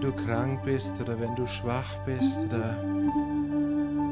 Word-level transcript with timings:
wenn 0.00 0.12
du 0.12 0.24
krank 0.24 0.62
bist 0.64 0.92
oder 1.00 1.18
wenn 1.18 1.34
du 1.34 1.44
schwach 1.44 1.96
bist 2.06 2.38
oder 2.44 2.76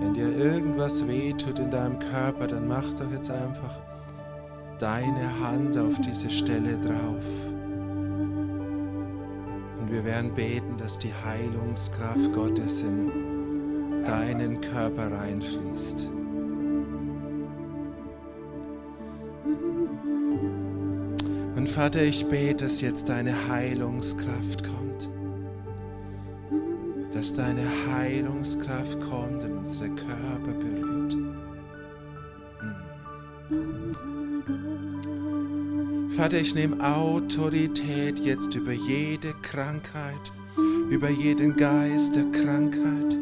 wenn 0.01 0.15
dir 0.15 0.37
irgendwas 0.37 1.07
wehtut 1.07 1.61
in 1.61 1.71
deinem 1.71 2.01
Körper, 2.01 2.49
dann 2.49 2.67
mach 2.67 2.93
doch 2.95 3.09
jetzt 3.13 3.31
einfach 3.31 3.71
deine 4.81 5.41
Hand 5.41 5.79
auf 5.79 5.95
diese 6.01 6.29
Stelle 6.29 6.77
drauf. 6.79 7.25
Und 9.81 9.93
wir 9.93 10.05
werden 10.05 10.35
beten, 10.35 10.77
dass 10.77 10.99
die 10.99 11.13
Heilungskraft 11.25 12.33
Gottes 12.33 12.83
in 12.83 14.03
deinen 14.05 14.61
Körper 14.61 15.13
reinfließt. 15.13 16.11
Und 21.55 21.69
Vater, 21.69 22.03
ich 22.03 22.27
bete, 22.27 22.65
dass 22.65 22.81
jetzt 22.81 23.09
deine 23.09 23.49
Heilungskraft 23.49 24.65
kommt. 24.65 24.77
Dass 27.17 27.33
deine 27.33 27.65
Heilungskraft 27.91 29.01
kommt 29.01 29.43
und 29.43 29.53
unsere 29.53 29.89
Körper 29.89 30.53
berührt. 30.53 31.15
Hm. 33.49 33.95
Vater, 36.11 36.39
ich 36.39 36.55
nehme 36.55 36.79
Autorität 36.85 38.19
jetzt 38.19 38.55
über 38.55 38.73
jede 38.73 39.33
Krankheit, 39.41 40.31
über 40.91 41.09
jeden 41.09 41.57
Geist 41.57 42.17
der 42.17 42.27
Krankheit. 42.33 43.15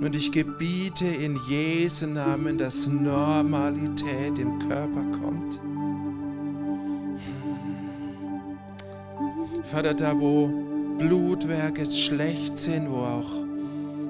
Und 0.00 0.14
ich 0.14 0.30
gebiete 0.30 1.06
in 1.06 1.40
Jesu 1.48 2.06
Namen, 2.06 2.58
dass 2.58 2.86
Normalität 2.86 4.38
im 4.38 4.58
Körper 4.58 5.04
kommt. 5.22 5.58
Vater, 9.64 9.94
da 9.94 10.20
wo 10.20 10.71
Blutwerke 10.98 11.90
schlecht 11.90 12.58
sind, 12.58 12.90
wo 12.90 12.98
auch 12.98 13.42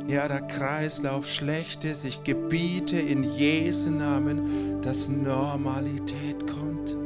ja, 0.09 0.27
der 0.29 0.43
Kreislauf 0.43 1.27
schlecht 1.27 1.85
ist, 1.85 2.05
ich 2.05 2.25
gebiete 2.25 2.99
in 2.99 3.25
Jesu 3.25 3.91
Namen, 3.91 4.83
dass 4.83 5.09
Normalität 5.09 6.47
kommt. 6.47 6.97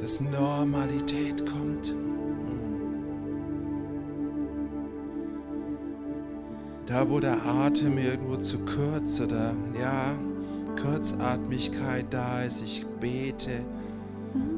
Dass 0.00 0.20
Normalität 0.20 1.44
kommt. 1.46 1.94
Da, 6.86 7.08
wo 7.08 7.20
der 7.20 7.44
Atem 7.44 7.98
irgendwo 7.98 8.36
zu 8.36 8.58
kurz 8.58 9.20
oder 9.20 9.54
ja, 9.80 10.14
Kurzatmigkeit 10.82 12.06
da 12.10 12.42
ist, 12.42 12.62
ich 12.62 12.84
bete, 13.00 13.64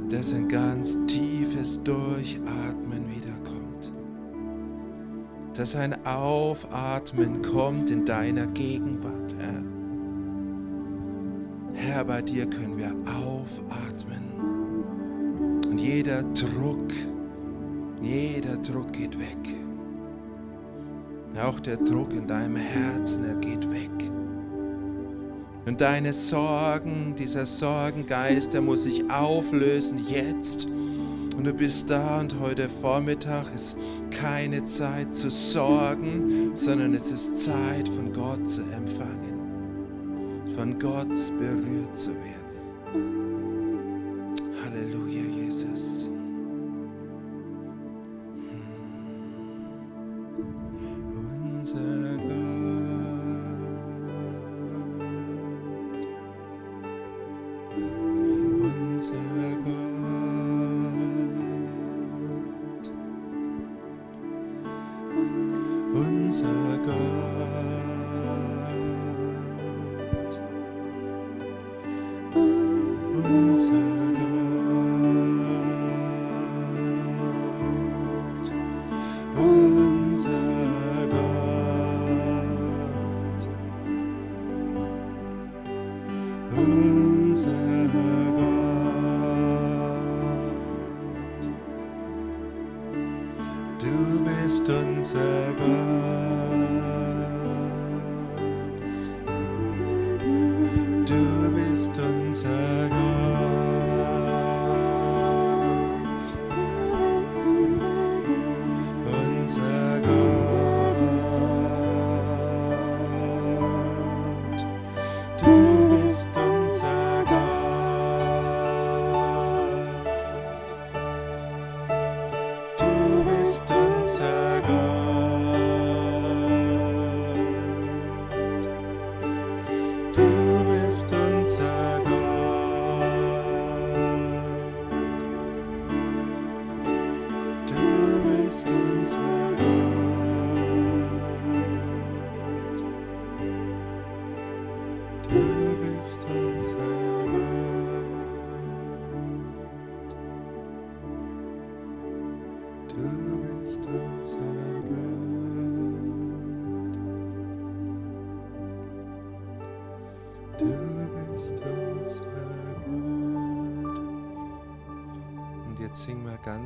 dass 0.09 0.33
ein 0.33 0.49
ganz 0.49 0.97
tiefes 1.07 1.83
Durchatmen 1.83 3.07
wiederkommt. 3.11 3.93
Dass 5.55 5.75
ein 5.75 6.07
Aufatmen 6.07 7.43
kommt 7.43 7.91
in 7.91 8.05
deiner 8.05 8.47
Gegenwart, 8.49 9.35
Herr. 9.39 9.63
Herr, 11.75 12.05
bei 12.05 12.23
dir 12.23 12.47
können 12.47 12.79
wir 12.79 12.95
aufatmen. 13.07 14.23
Und 15.69 15.81
jeder 15.81 16.23
Druck, 16.23 16.93
jeder 18.01 18.57
Druck 18.59 18.93
geht 18.93 19.19
weg. 19.19 19.37
Auch 21.43 21.61
der 21.61 21.77
Druck 21.77 22.15
in 22.15 22.27
deinem 22.27 22.57
Herzen, 22.57 23.25
er 23.25 23.37
geht 23.37 23.71
weg. 23.71 24.16
Und 25.67 25.81
deine 25.81 26.13
Sorgen, 26.13 27.17
dieser 27.19 27.45
Sorgengeist, 27.45 28.55
der 28.55 28.61
muss 28.61 28.85
sich 28.85 29.11
auflösen 29.11 30.07
jetzt. 30.09 30.67
Und 31.37 31.43
du 31.43 31.53
bist 31.53 31.91
da 31.91 32.21
und 32.21 32.39
heute 32.41 32.69
Vormittag 32.69 33.53
ist 33.53 33.77
keine 34.13 34.65
Zeit 34.65 35.13
zu 35.13 35.29
sorgen, 35.29 36.57
sondern 36.57 36.95
es 36.95 37.11
ist 37.11 37.37
Zeit 37.39 37.89
von 37.89 38.13
Gott 38.13 38.49
zu 38.49 38.63
empfangen, 38.63 40.55
von 40.57 40.79
Gott 40.79 41.13
berührt 41.39 41.99
zu 41.99 42.11
werden. 42.11 42.36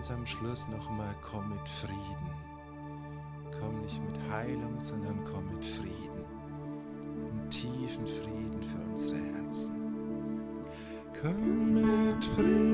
Ganz 0.00 0.11
am 0.12 0.25
Schluss 0.25 0.66
nochmal, 0.69 1.14
komm 1.21 1.50
mit 1.50 1.69
Frieden. 1.69 2.30
Komm 3.61 3.83
nicht 3.83 4.02
mit 4.02 4.19
Heilung, 4.30 4.80
sondern 4.80 5.23
komm 5.30 5.47
mit 5.54 5.62
Frieden. 5.62 6.25
Einen 7.19 7.50
tiefen 7.50 8.07
Frieden 8.07 8.62
für 8.62 8.78
unsere 8.90 9.16
Herzen. 9.16 9.75
Komm 11.21 11.75
mit 11.75 12.25
Frieden 12.25 12.70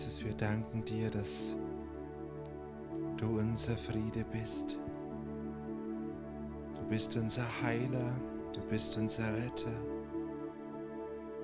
Jesus, 0.00 0.24
wir 0.24 0.32
danken 0.32 0.82
dir, 0.82 1.10
dass 1.10 1.54
du 3.18 3.38
unser 3.38 3.76
Friede 3.76 4.24
bist. 4.32 4.78
Du 6.74 6.82
bist 6.88 7.18
unser 7.18 7.44
Heiler, 7.60 8.16
du 8.54 8.62
bist 8.70 8.96
unser 8.96 9.30
Retter, 9.36 9.74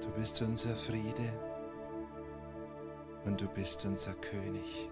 du 0.01 0.09
bist 0.19 0.41
unser 0.41 0.75
Friede 0.75 1.29
und 3.27 3.43
du 3.43 3.47
bist 3.49 3.85
unser 3.85 4.15
König. 4.15 4.91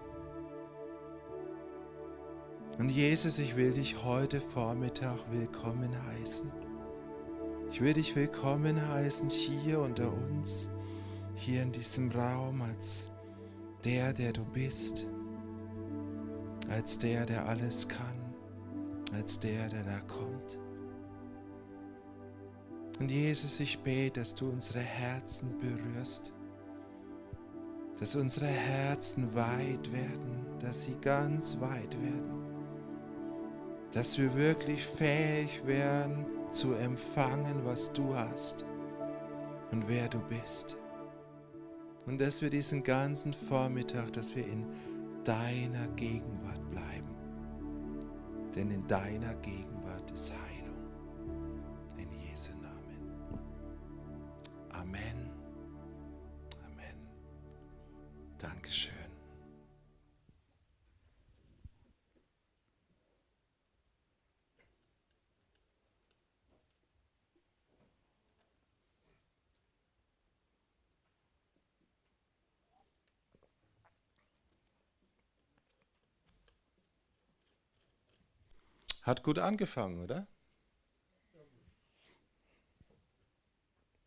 Und 2.77 2.89
Jesus, 2.89 3.39
ich 3.39 3.55
will 3.55 3.73
dich 3.73 4.03
heute 4.03 4.41
Vormittag 4.41 5.17
willkommen 5.31 5.89
heißen. 6.11 6.51
Ich 7.71 7.81
will 7.81 7.93
dich 7.93 8.15
willkommen 8.15 8.89
heißen 8.89 9.31
hier 9.31 9.79
unter 9.79 10.13
uns, 10.13 10.69
hier 11.33 11.63
in 11.63 11.71
diesem 11.71 12.11
Raum 12.11 12.61
als 12.61 13.09
der, 13.85 14.13
der 14.13 14.33
du 14.33 14.43
bist, 14.43 15.05
als 16.69 16.97
der, 16.97 17.25
der 17.25 17.47
alles 17.47 17.87
kann, 17.87 18.33
als 19.13 19.39
der, 19.39 19.69
der 19.69 19.83
da 19.83 19.99
kommt. 20.01 20.59
Und 22.99 23.11
Jesus, 23.11 23.59
ich 23.59 23.79
bete, 23.79 24.21
dass 24.21 24.33
du 24.33 24.49
unsere 24.49 24.79
Herzen 24.79 25.59
berührst, 25.59 26.33
dass 27.99 28.15
unsere 28.15 28.47
Herzen 28.47 29.35
weit 29.35 29.91
werden, 29.93 30.45
dass 30.59 30.83
sie 30.83 30.95
ganz 31.01 31.59
weit 31.59 31.93
werden, 32.01 32.43
dass 33.91 34.17
wir 34.17 34.33
wirklich 34.35 34.83
fähig 34.85 35.65
werden 35.65 36.25
zu 36.51 36.73
empfangen, 36.73 37.63
was 37.63 37.91
du 37.93 38.15
hast, 38.15 38.65
und 39.71 39.87
wer 39.87 40.07
du 40.07 40.19
bist. 40.27 40.77
Und 42.05 42.21
dass 42.21 42.41
wir 42.41 42.49
diesen 42.49 42.83
ganzen 42.83 43.33
Vormittag, 43.33 44.13
dass 44.13 44.35
wir 44.35 44.45
in 44.45 44.65
deiner 45.23 45.87
Gegenwart 45.95 46.69
bleiben. 46.69 47.15
Denn 48.55 48.69
in 48.71 48.87
deiner 48.87 49.35
Gegenwart 49.35 50.11
ist 50.11 50.31
Heilung. 50.31 50.77
In 51.97 52.07
Jesu 52.29 52.51
Namen. 52.61 53.41
Amen. 54.69 55.31
Amen. 56.67 56.95
Dankeschön. 58.37 59.04
Hat 79.05 79.21
gut 79.21 79.37
angefangen, 79.37 79.99
oder? 79.99 80.27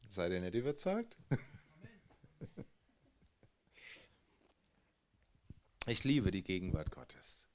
Seid 0.08 0.32
ihr 0.32 0.40
nicht 0.40 0.54
überzeugt? 0.54 1.16
Ich 5.86 6.04
liebe 6.04 6.30
die 6.30 6.42
Gegenwart 6.44 6.90
Gottes. 6.90 7.48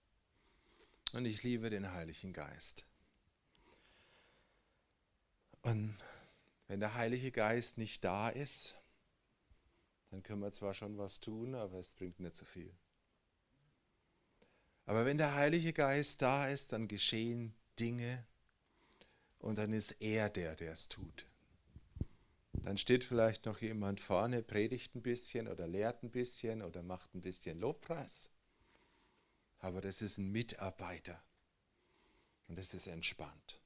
Und 1.12 1.26
ich 1.26 1.44
liebe 1.44 1.70
den 1.70 1.94
Heiligen 1.94 2.34
Geist. 2.34 2.84
Und 5.62 6.00
wenn 6.68 6.80
der 6.80 6.96
Heilige 6.96 7.32
Geist 7.32 7.78
nicht 7.78 8.04
da 8.04 8.30
ist, 8.30 8.82
dann 10.10 10.24
können 10.24 10.42
wir 10.42 10.52
zwar 10.52 10.74
schon 10.74 10.98
was 10.98 11.20
tun, 11.20 11.54
aber 11.54 11.78
es 11.78 11.94
bringt 11.94 12.20
nicht 12.20 12.36
so 12.36 12.46
viel. 12.46 12.76
Aber 14.86 15.06
wenn 15.06 15.18
der 15.18 15.36
Heilige 15.36 15.74
Geist 15.74 16.22
da 16.22 16.48
ist, 16.48 16.74
dann 16.74 16.88
geschehen 16.88 17.54
Dinge 17.80 18.26
und 19.40 19.58
dann 19.58 19.74
ist 19.74 19.92
er 20.02 20.30
der, 20.30 20.56
der 20.56 20.74
es 20.74 20.90
tut. 20.90 21.26
Dann 22.54 22.78
steht 22.78 23.04
vielleicht 23.04 23.46
noch 23.46 23.60
jemand 23.60 24.00
vorne, 24.00 24.42
predigt 24.42 24.96
ein 24.96 25.02
bisschen 25.02 25.48
oder 25.48 25.68
lehrt 25.68 26.04
ein 26.04 26.12
bisschen 26.12 26.62
oder 26.62 26.82
macht 26.82 27.14
ein 27.14 27.22
bisschen 27.22 27.60
Lobpreis. 27.60 28.30
Aber 29.60 29.82
das 29.82 30.02
ist 30.02 30.18
ein 30.18 30.32
Mitarbeiter 30.32 31.22
und 32.48 32.58
das 32.58 32.74
ist 32.74 32.88
entspannt. 32.88 33.60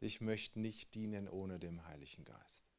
Ich 0.00 0.20
möchte 0.20 0.60
nicht 0.60 0.94
dienen 0.94 1.28
ohne 1.28 1.58
den 1.58 1.86
Heiligen 1.86 2.24
Geist. 2.24 2.70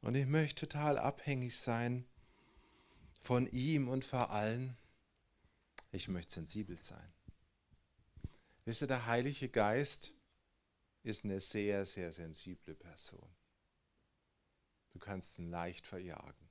Und 0.00 0.14
ich 0.14 0.26
möchte 0.26 0.66
total 0.66 0.98
abhängig 0.98 1.58
sein 1.58 2.06
von 3.20 3.46
ihm 3.46 3.88
und 3.88 4.04
vor 4.04 4.30
allem 4.30 4.76
ich 5.92 6.08
möchte 6.08 6.32
sensibel 6.32 6.76
sein. 6.78 7.12
Wisst 8.64 8.82
ihr, 8.82 8.88
der 8.88 9.06
Heilige 9.06 9.48
Geist 9.48 10.14
ist 11.02 11.24
eine 11.24 11.40
sehr, 11.40 11.84
sehr 11.84 12.12
sensible 12.12 12.74
Person. 12.74 13.28
Du 14.92 14.98
kannst 14.98 15.38
ihn 15.38 15.50
leicht 15.50 15.86
verjagen. 15.86 16.48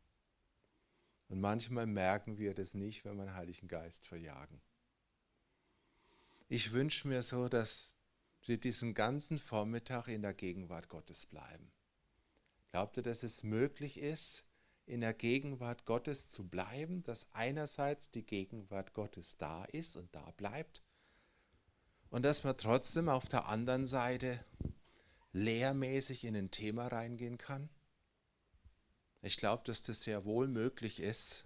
Und 1.28 1.40
manchmal 1.40 1.88
merken 1.88 2.38
wir 2.38 2.54
das 2.54 2.74
nicht, 2.74 3.06
wenn 3.06 3.18
wir 3.18 3.26
den 3.26 3.36
Heiligen 3.36 3.68
Geist 3.68 4.06
verjagen. 4.06 4.62
Ich 6.50 6.74
wünsche 6.74 7.08
mir 7.08 7.24
so, 7.24 7.48
dass 7.48 7.96
wir 8.46 8.60
diesen 8.60 8.94
ganzen 8.94 9.40
Vormittag 9.40 10.08
in 10.08 10.22
der 10.22 10.34
Gegenwart 10.34 10.90
Gottes 10.90 11.26
bleiben. 11.26 11.72
Glaubt 12.72 12.98
ihr, 12.98 13.04
dass 13.04 13.24
es 13.24 13.44
möglich 13.44 13.98
ist, 13.98 14.44
in 14.86 15.02
der 15.02 15.14
Gegenwart 15.14 15.86
Gottes 15.86 16.30
zu 16.30 16.48
bleiben, 16.48 17.04
dass 17.04 17.28
einerseits 17.34 18.10
die 18.10 18.26
Gegenwart 18.26 18.94
Gottes 18.94 19.38
da 19.38 19.66
ist 19.66 19.96
und 19.96 20.14
da 20.14 20.32
bleibt 20.32 20.82
und 22.10 22.24
dass 22.24 22.44
man 22.44 22.58
trotzdem 22.58 23.10
auf 23.10 23.28
der 23.28 23.48
anderen 23.48 23.88
Seite 23.88 24.44
lehrmäßig 25.34 26.26
in 26.26 26.36
ein 26.36 26.52
Thema 26.52 26.88
reingehen 26.88 27.38
kann? 27.38 27.70
Ich 29.22 29.38
glaube, 29.38 29.64
dass 29.66 29.82
das 29.82 30.04
sehr 30.04 30.26
wohl 30.26 30.48
möglich 30.48 31.00
ist. 31.00 31.46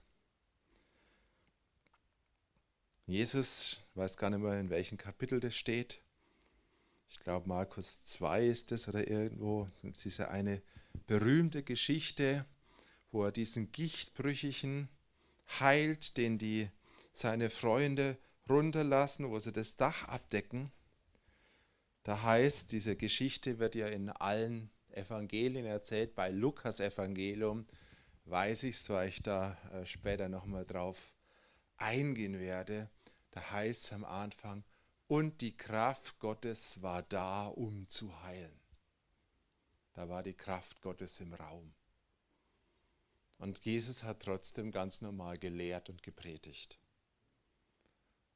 Jesus, 3.05 3.83
ich 3.91 3.97
weiß 3.97 4.17
gar 4.17 4.31
nicht 4.31 4.39
mehr, 4.39 4.59
in 4.59 4.71
welchem 4.71 4.97
Kapitel 4.97 5.39
das 5.39 5.55
steht. 5.55 6.01
Ich 7.07 7.19
glaube, 7.19 7.47
Markus 7.47 8.03
2 8.05 8.47
ist 8.47 8.71
es 8.71 8.87
oder 8.87 9.07
irgendwo. 9.07 9.69
Das 9.83 10.05
ist 10.05 10.19
eine 10.21 10.61
berühmte 11.05 11.61
Geschichte, 11.61 12.45
wo 13.15 13.23
er 13.23 13.31
diesen 13.31 13.71
Gichtbrüchigen 13.71 14.89
heilt, 15.61 16.17
den 16.17 16.37
die 16.37 16.69
seine 17.13 17.49
Freunde 17.49 18.17
runterlassen, 18.49 19.29
wo 19.29 19.39
sie 19.39 19.53
das 19.53 19.77
Dach 19.77 20.09
abdecken. 20.09 20.69
Da 22.03 22.23
heißt, 22.23 22.73
diese 22.73 22.97
Geschichte 22.97 23.57
wird 23.57 23.73
ja 23.73 23.87
in 23.87 24.09
allen 24.09 24.69
Evangelien 24.89 25.65
erzählt, 25.65 26.13
bei 26.13 26.29
Lukas 26.29 26.81
Evangelium 26.81 27.65
weiß 28.25 28.63
ich 28.63 28.75
es, 28.75 28.89
weil 28.89 29.07
ich 29.07 29.23
da 29.23 29.57
äh, 29.71 29.85
später 29.85 30.27
nochmal 30.27 30.65
drauf 30.65 31.15
eingehen 31.77 32.37
werde. 32.37 32.89
Da 33.31 33.49
heißt 33.49 33.83
es 33.85 33.93
am 33.93 34.03
Anfang, 34.03 34.65
und 35.07 35.39
die 35.39 35.55
Kraft 35.55 36.19
Gottes 36.19 36.81
war 36.81 37.01
da, 37.03 37.47
um 37.47 37.87
zu 37.87 38.23
heilen. 38.23 38.59
Da 39.93 40.09
war 40.09 40.21
die 40.21 40.33
Kraft 40.33 40.81
Gottes 40.81 41.21
im 41.21 41.33
Raum. 41.33 41.73
Und 43.37 43.65
Jesus 43.65 44.03
hat 44.03 44.21
trotzdem 44.21 44.71
ganz 44.71 45.01
normal 45.01 45.37
gelehrt 45.37 45.89
und 45.89 46.03
gepredigt. 46.03 46.79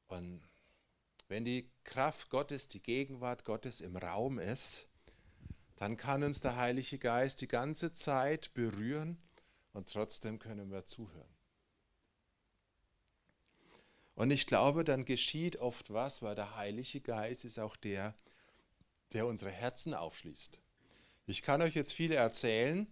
Und 0.08 0.42
wenn 1.28 1.44
die 1.44 1.70
Kraft 1.84 2.28
Gottes, 2.28 2.68
die 2.68 2.82
Gegenwart 2.82 3.44
Gottes 3.44 3.80
im 3.80 3.96
Raum 3.96 4.38
ist, 4.38 4.88
dann 5.76 5.96
kann 5.96 6.22
uns 6.22 6.40
der 6.40 6.56
Heilige 6.56 6.98
Geist 6.98 7.40
die 7.40 7.48
ganze 7.48 7.92
Zeit 7.92 8.52
berühren 8.52 9.16
und 9.72 9.88
trotzdem 9.90 10.38
können 10.38 10.70
wir 10.70 10.84
zuhören. 10.84 11.34
Und 14.14 14.30
ich 14.30 14.46
glaube, 14.46 14.84
dann 14.84 15.06
geschieht 15.06 15.56
oft 15.56 15.90
was, 15.90 16.20
weil 16.20 16.34
der 16.34 16.56
Heilige 16.56 17.00
Geist 17.00 17.46
ist 17.46 17.58
auch 17.58 17.76
der, 17.76 18.14
der 19.12 19.26
unsere 19.26 19.50
Herzen 19.50 19.94
aufschließt. 19.94 20.58
Ich 21.26 21.40
kann 21.42 21.62
euch 21.62 21.74
jetzt 21.74 21.94
viele 21.94 22.16
erzählen, 22.16 22.86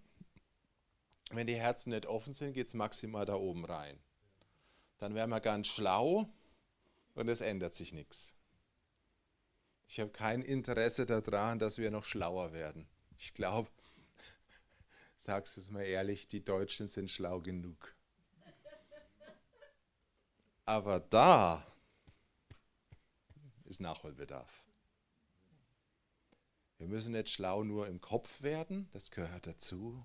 wenn 1.30 1.46
die 1.46 1.56
Herzen 1.56 1.90
nicht 1.90 2.06
offen 2.06 2.32
sind, 2.32 2.54
geht 2.54 2.68
es 2.68 2.74
maximal 2.74 3.26
da 3.26 3.34
oben 3.34 3.64
rein. 3.64 3.98
Dann 4.98 5.14
wären 5.14 5.30
wir 5.30 5.40
ganz 5.40 5.68
schlau 5.68 6.28
und 7.14 7.28
es 7.28 7.40
ändert 7.40 7.74
sich 7.74 7.92
nichts. 7.92 8.34
Ich 9.86 10.00
habe 10.00 10.10
kein 10.10 10.42
Interesse 10.42 11.06
daran, 11.06 11.58
dass 11.58 11.78
wir 11.78 11.90
noch 11.90 12.04
schlauer 12.04 12.52
werden. 12.52 12.88
Ich 13.16 13.34
glaube, 13.34 13.70
sagst 15.18 15.56
es 15.58 15.70
mal 15.70 15.82
ehrlich, 15.82 16.28
die 16.28 16.44
Deutschen 16.44 16.88
sind 16.88 17.10
schlau 17.10 17.40
genug. 17.40 17.94
Aber 20.64 21.00
da 21.00 21.66
ist 23.64 23.80
Nachholbedarf. 23.80 24.66
Wir 26.76 26.86
müssen 26.86 27.12
nicht 27.12 27.30
schlau 27.30 27.64
nur 27.64 27.88
im 27.88 28.00
Kopf 28.00 28.42
werden, 28.42 28.88
das 28.92 29.10
gehört 29.10 29.46
dazu, 29.46 30.04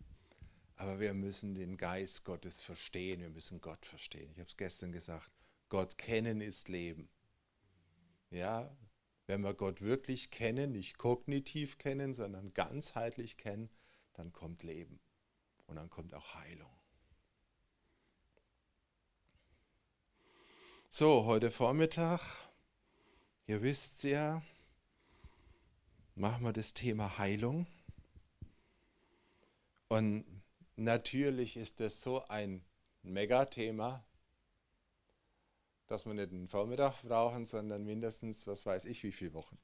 aber 0.84 1.00
wir 1.00 1.14
müssen 1.14 1.56
den 1.56 1.78
Geist 1.78 2.26
Gottes 2.26 2.62
verstehen, 2.62 3.22
wir 3.22 3.30
müssen 3.30 3.62
Gott 3.62 3.86
verstehen. 3.86 4.30
Ich 4.32 4.38
habe 4.38 4.50
es 4.50 4.58
gestern 4.58 4.92
gesagt, 4.92 5.32
Gott 5.70 5.98
kennen 5.98 6.42
ist 6.42 6.68
Leben. 6.68 7.08
Ja, 8.32 8.70
wenn 9.26 9.40
wir 9.42 9.54
Gott 9.54 9.82
wirklich 9.82 10.30
kennen, 10.30 10.74
nicht 10.74 10.98
kognitiv 10.98 11.78
kennen, 11.78 12.14
sondern 12.14 12.54
ganzheitlich 12.54 13.38
kennen, 13.38 13.70
dann 14.12 14.34
kommt 14.34 14.64
Leben 14.64 15.00
und 15.68 15.78
dann 15.78 15.90
kommt 15.90 16.14
auch 16.14 16.36
Heilung. 16.36 16.70
So, 20.90 21.24
heute 21.24 21.50
Vormittag, 21.50 22.20
ihr 23.48 23.62
wisst 23.62 24.04
ja, 24.04 24.44
machen 26.16 26.44
wir 26.44 26.52
das 26.52 26.74
Thema 26.74 27.18
Heilung. 27.18 27.68
Und 29.88 30.43
Natürlich 30.76 31.56
ist 31.58 31.80
das 31.80 32.02
so 32.02 32.26
ein 32.26 32.66
Megathema, 33.04 34.04
dass 35.88 36.06
wir 36.06 36.14
nicht 36.14 36.32
einen 36.32 36.48
Vormittag 36.48 37.04
brauchen, 37.04 37.46
sondern 37.46 37.84
mindestens, 37.84 38.48
was 38.48 38.66
weiß 38.66 38.86
ich, 38.86 39.04
wie 39.04 39.12
viele 39.12 39.34
Wochen. 39.34 39.60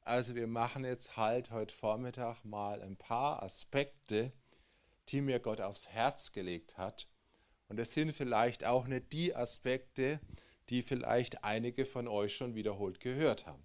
Also 0.00 0.34
wir 0.34 0.48
machen 0.48 0.84
jetzt 0.84 1.16
halt 1.16 1.52
heute 1.52 1.72
Vormittag 1.72 2.44
mal 2.44 2.82
ein 2.82 2.96
paar 2.96 3.40
Aspekte, 3.42 4.32
die 5.08 5.20
mir 5.20 5.38
Gott 5.38 5.60
aufs 5.60 5.88
Herz 5.88 6.32
gelegt 6.32 6.76
hat. 6.76 7.06
Und 7.68 7.76
das 7.76 7.92
sind 7.92 8.12
vielleicht 8.12 8.64
auch 8.64 8.88
nicht 8.88 9.12
die 9.12 9.34
Aspekte, 9.36 10.18
die 10.70 10.82
vielleicht 10.82 11.44
einige 11.44 11.86
von 11.86 12.08
euch 12.08 12.34
schon 12.34 12.56
wiederholt 12.56 12.98
gehört 12.98 13.46
haben. 13.46 13.62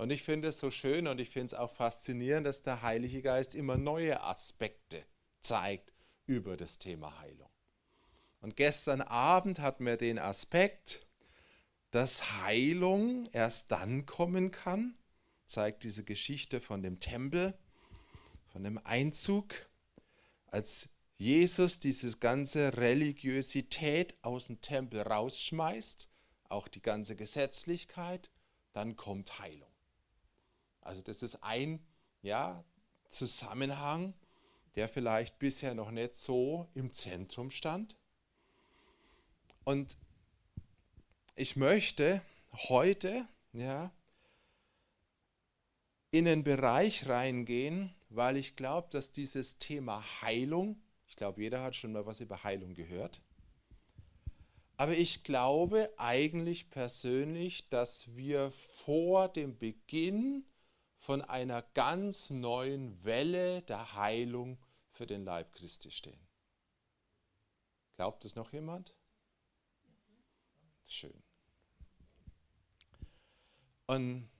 Und 0.00 0.10
ich 0.10 0.22
finde 0.22 0.48
es 0.48 0.58
so 0.58 0.70
schön 0.70 1.06
und 1.06 1.20
ich 1.20 1.28
finde 1.28 1.48
es 1.48 1.54
auch 1.54 1.74
faszinierend, 1.74 2.46
dass 2.46 2.62
der 2.62 2.80
Heilige 2.80 3.20
Geist 3.20 3.54
immer 3.54 3.76
neue 3.76 4.22
Aspekte 4.22 5.04
zeigt 5.42 5.92
über 6.24 6.56
das 6.56 6.78
Thema 6.78 7.18
Heilung. 7.18 7.50
Und 8.40 8.56
gestern 8.56 9.02
Abend 9.02 9.58
hatten 9.58 9.84
wir 9.84 9.98
den 9.98 10.18
Aspekt, 10.18 11.06
dass 11.90 12.40
Heilung 12.40 13.28
erst 13.32 13.72
dann 13.72 14.06
kommen 14.06 14.50
kann, 14.50 14.96
zeigt 15.44 15.84
diese 15.84 16.02
Geschichte 16.02 16.62
von 16.62 16.82
dem 16.82 16.98
Tempel, 16.98 17.52
von 18.46 18.64
dem 18.64 18.78
Einzug, 18.78 19.54
als 20.46 20.88
Jesus 21.18 21.78
diese 21.78 22.16
ganze 22.16 22.78
Religiosität 22.78 24.14
aus 24.22 24.46
dem 24.46 24.62
Tempel 24.62 25.02
rausschmeißt, 25.02 26.08
auch 26.48 26.68
die 26.68 26.80
ganze 26.80 27.16
Gesetzlichkeit, 27.16 28.30
dann 28.72 28.96
kommt 28.96 29.38
Heilung. 29.40 29.69
Also 30.90 31.02
das 31.02 31.22
ist 31.22 31.36
ein 31.44 31.78
ja, 32.20 32.64
Zusammenhang, 33.10 34.12
der 34.74 34.88
vielleicht 34.88 35.38
bisher 35.38 35.72
noch 35.72 35.92
nicht 35.92 36.16
so 36.16 36.66
im 36.74 36.92
Zentrum 36.92 37.52
stand. 37.52 37.94
Und 39.62 39.96
ich 41.36 41.54
möchte 41.54 42.20
heute 42.68 43.24
ja, 43.52 43.92
in 46.10 46.24
den 46.24 46.42
Bereich 46.42 47.08
reingehen, 47.08 47.94
weil 48.08 48.36
ich 48.36 48.56
glaube, 48.56 48.88
dass 48.90 49.12
dieses 49.12 49.60
Thema 49.60 50.02
Heilung, 50.22 50.76
ich 51.06 51.14
glaube, 51.14 51.40
jeder 51.40 51.62
hat 51.62 51.76
schon 51.76 51.92
mal 51.92 52.04
was 52.04 52.18
über 52.18 52.42
Heilung 52.42 52.74
gehört, 52.74 53.22
aber 54.76 54.96
ich 54.96 55.22
glaube 55.22 55.88
eigentlich 55.98 56.68
persönlich, 56.68 57.68
dass 57.68 58.16
wir 58.16 58.50
vor 58.84 59.28
dem 59.28 59.56
Beginn 59.56 60.44
von 61.10 61.22
einer 61.22 61.62
ganz 61.74 62.30
neuen 62.30 63.02
Welle 63.02 63.62
der 63.62 63.96
Heilung 63.96 64.60
für 64.92 65.08
den 65.08 65.24
Leib 65.24 65.52
Christi 65.54 65.90
stehen. 65.90 66.28
Glaubt 67.96 68.24
es 68.24 68.36
noch 68.36 68.52
jemand? 68.52 68.94
Schön. 70.86 71.20
Und 73.88 74.30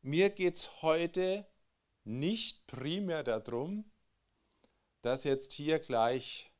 mir 0.00 0.30
geht 0.30 0.56
es 0.56 0.80
heute 0.80 1.46
nicht 2.04 2.66
primär 2.66 3.22
darum, 3.22 3.84
dass 5.02 5.24
jetzt 5.24 5.52
hier 5.52 5.78
gleich 5.78 6.50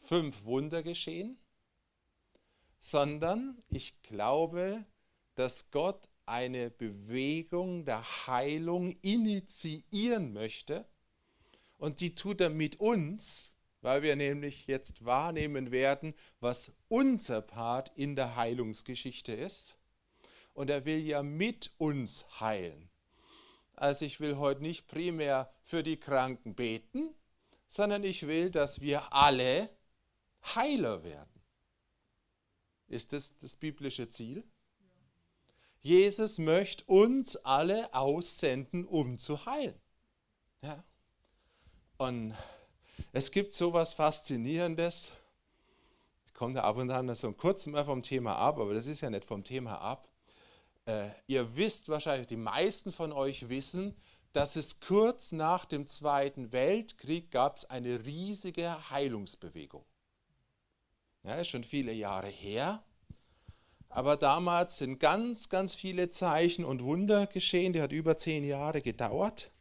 fünf 0.00 0.44
Wunder 0.44 0.82
geschehen, 0.82 1.38
sondern 2.80 3.62
ich 3.68 4.00
glaube, 4.00 4.86
dass 5.34 5.70
Gott 5.70 6.08
eine 6.28 6.70
Bewegung 6.70 7.84
der 7.84 8.02
Heilung 8.26 8.92
initiieren 9.02 10.32
möchte. 10.32 10.86
Und 11.78 12.00
die 12.00 12.14
tut 12.14 12.40
er 12.40 12.50
mit 12.50 12.80
uns, 12.80 13.52
weil 13.80 14.02
wir 14.02 14.16
nämlich 14.16 14.66
jetzt 14.66 15.04
wahrnehmen 15.04 15.70
werden, 15.70 16.14
was 16.40 16.72
unser 16.88 17.40
Part 17.40 17.92
in 17.96 18.16
der 18.16 18.36
Heilungsgeschichte 18.36 19.32
ist. 19.32 19.76
Und 20.54 20.70
er 20.70 20.84
will 20.84 20.98
ja 20.98 21.22
mit 21.22 21.72
uns 21.78 22.40
heilen. 22.40 22.90
Also 23.74 24.04
ich 24.04 24.18
will 24.18 24.38
heute 24.38 24.60
nicht 24.60 24.88
primär 24.88 25.52
für 25.62 25.84
die 25.84 25.98
Kranken 25.98 26.56
beten, 26.56 27.14
sondern 27.68 28.02
ich 28.02 28.26
will, 28.26 28.50
dass 28.50 28.80
wir 28.80 29.12
alle 29.12 29.70
Heiler 30.54 31.04
werden. 31.04 31.40
Ist 32.88 33.12
das 33.12 33.38
das 33.38 33.54
biblische 33.54 34.08
Ziel? 34.08 34.42
Jesus 35.88 36.36
möchte 36.36 36.84
uns 36.84 37.36
alle 37.36 37.94
aussenden, 37.94 38.84
um 38.84 39.16
zu 39.16 39.46
heilen. 39.46 39.80
Ja. 40.60 40.84
Und 41.96 42.34
es 43.12 43.30
gibt 43.30 43.54
so 43.54 43.70
etwas 43.70 43.94
Faszinierendes. 43.94 45.12
Ich 46.26 46.34
komme 46.34 46.52
da 46.52 46.64
ab 46.64 46.76
und 46.76 46.90
an 46.90 47.14
so 47.14 47.32
kurz 47.32 47.66
mal 47.68 47.86
vom 47.86 48.02
Thema 48.02 48.36
ab, 48.36 48.58
aber 48.58 48.74
das 48.74 48.86
ist 48.86 49.00
ja 49.00 49.08
nicht 49.08 49.24
vom 49.24 49.44
Thema 49.44 49.80
ab. 49.80 50.10
Äh, 50.84 51.08
ihr 51.26 51.56
wisst 51.56 51.88
wahrscheinlich, 51.88 52.26
die 52.26 52.36
meisten 52.36 52.92
von 52.92 53.10
euch 53.10 53.48
wissen, 53.48 53.96
dass 54.34 54.56
es 54.56 54.80
kurz 54.80 55.32
nach 55.32 55.64
dem 55.64 55.86
Zweiten 55.86 56.52
Weltkrieg 56.52 57.30
gab 57.30 57.56
es 57.56 57.64
eine 57.64 58.04
riesige 58.04 58.90
Heilungsbewegung. 58.90 59.86
Ja, 61.22 61.36
ist 61.36 61.48
schon 61.48 61.64
viele 61.64 61.92
Jahre 61.94 62.28
her. 62.28 62.84
Aber 63.88 64.16
damals 64.16 64.78
sind 64.78 65.00
ganz, 65.00 65.48
ganz 65.48 65.74
viele 65.74 66.10
Zeichen 66.10 66.64
und 66.64 66.82
Wunder 66.82 67.26
geschehen. 67.26 67.72
Die 67.72 67.80
hat 67.80 67.92
über 67.92 68.16
zehn 68.18 68.44
Jahre 68.44 68.82
gedauert. 68.82 69.52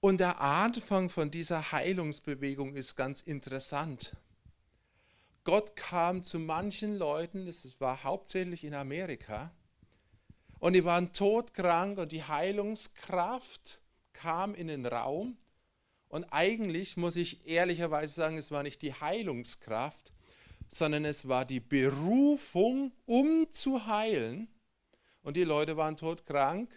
Und 0.00 0.20
der 0.20 0.40
Anfang 0.40 1.10
von 1.10 1.30
dieser 1.30 1.72
Heilungsbewegung 1.72 2.74
ist 2.74 2.96
ganz 2.96 3.20
interessant. 3.20 4.16
Gott 5.44 5.76
kam 5.76 6.22
zu 6.22 6.38
manchen 6.38 6.96
Leuten, 6.96 7.46
es 7.46 7.80
war 7.80 8.04
hauptsächlich 8.04 8.64
in 8.64 8.74
Amerika, 8.74 9.50
und 10.58 10.72
die 10.72 10.84
waren 10.84 11.12
todkrank 11.12 11.98
und 11.98 12.12
die 12.12 12.24
Heilungskraft 12.24 13.80
kam 14.12 14.54
in 14.54 14.68
den 14.68 14.86
Raum. 14.86 15.36
Und 16.08 16.24
eigentlich 16.32 16.96
muss 16.96 17.16
ich 17.16 17.46
ehrlicherweise 17.46 18.14
sagen, 18.14 18.36
es 18.36 18.50
war 18.50 18.62
nicht 18.62 18.82
die 18.82 18.94
Heilungskraft, 18.94 20.12
sondern 20.68 21.04
es 21.04 21.28
war 21.28 21.44
die 21.44 21.60
Berufung, 21.60 22.92
um 23.06 23.52
zu 23.52 23.86
heilen. 23.86 24.48
Und 25.22 25.36
die 25.36 25.44
Leute 25.44 25.76
waren 25.76 25.96
todkrank 25.96 26.70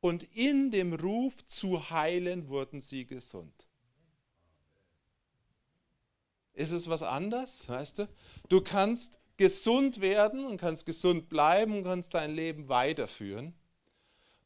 und 0.00 0.22
in 0.34 0.70
dem 0.70 0.94
Ruf 0.94 1.44
zu 1.46 1.90
heilen 1.90 2.48
wurden 2.48 2.80
sie 2.80 3.06
gesund. 3.06 3.68
Ist 6.52 6.72
es 6.72 6.88
was 6.88 7.02
anderes, 7.02 7.68
weißt 7.68 8.00
du? 8.00 8.08
Du 8.48 8.60
kannst 8.60 9.18
gesund 9.36 10.00
werden 10.00 10.44
und 10.44 10.58
kannst 10.58 10.86
gesund 10.86 11.28
bleiben 11.28 11.78
und 11.78 11.84
kannst 11.84 12.14
dein 12.14 12.34
Leben 12.34 12.68
weiterführen. 12.68 13.54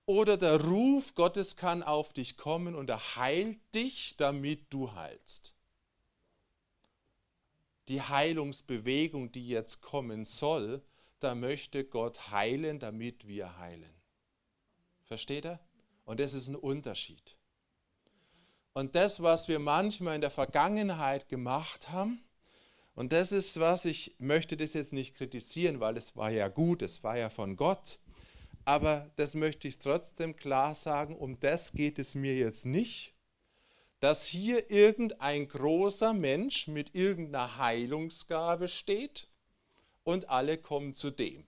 Oder 0.06 0.36
der 0.36 0.62
Ruf 0.62 1.14
Gottes 1.14 1.56
kann 1.56 1.82
auf 1.82 2.12
dich 2.12 2.36
kommen 2.36 2.74
und 2.74 2.90
er 2.90 3.16
heilt 3.16 3.58
dich, 3.74 4.16
damit 4.16 4.72
du 4.72 4.92
heilst 4.92 5.53
die 7.88 8.02
Heilungsbewegung, 8.02 9.32
die 9.32 9.48
jetzt 9.48 9.82
kommen 9.82 10.24
soll, 10.24 10.82
da 11.20 11.34
möchte 11.34 11.84
Gott 11.84 12.30
heilen, 12.30 12.78
damit 12.78 13.26
wir 13.26 13.58
heilen. 13.58 13.94
Versteht 15.04 15.44
er? 15.44 15.60
Und 16.04 16.20
das 16.20 16.34
ist 16.34 16.48
ein 16.48 16.56
Unterschied. 16.56 17.36
Und 18.72 18.94
das, 18.94 19.22
was 19.22 19.48
wir 19.48 19.58
manchmal 19.58 20.16
in 20.16 20.20
der 20.20 20.30
Vergangenheit 20.30 21.28
gemacht 21.28 21.90
haben, 21.90 22.24
und 22.94 23.12
das 23.12 23.32
ist 23.32 23.58
was, 23.58 23.84
ich 23.84 24.14
möchte 24.18 24.56
das 24.56 24.72
jetzt 24.72 24.92
nicht 24.92 25.14
kritisieren, 25.14 25.80
weil 25.80 25.96
es 25.96 26.16
war 26.16 26.30
ja 26.30 26.48
gut, 26.48 26.82
es 26.82 27.02
war 27.02 27.16
ja 27.16 27.28
von 27.28 27.56
Gott. 27.56 27.98
Aber 28.64 29.10
das 29.16 29.34
möchte 29.34 29.68
ich 29.68 29.78
trotzdem 29.78 30.36
klar 30.36 30.74
sagen, 30.74 31.16
um 31.16 31.38
das 31.40 31.72
geht 31.72 31.98
es 31.98 32.14
mir 32.14 32.34
jetzt 32.34 32.66
nicht, 32.66 33.13
dass 34.04 34.26
hier 34.26 34.70
irgendein 34.70 35.48
großer 35.48 36.12
Mensch 36.12 36.68
mit 36.68 36.94
irgendeiner 36.94 37.56
Heilungsgabe 37.56 38.68
steht 38.68 39.30
und 40.02 40.28
alle 40.28 40.58
kommen 40.58 40.94
zu 40.94 41.10
dem. 41.10 41.46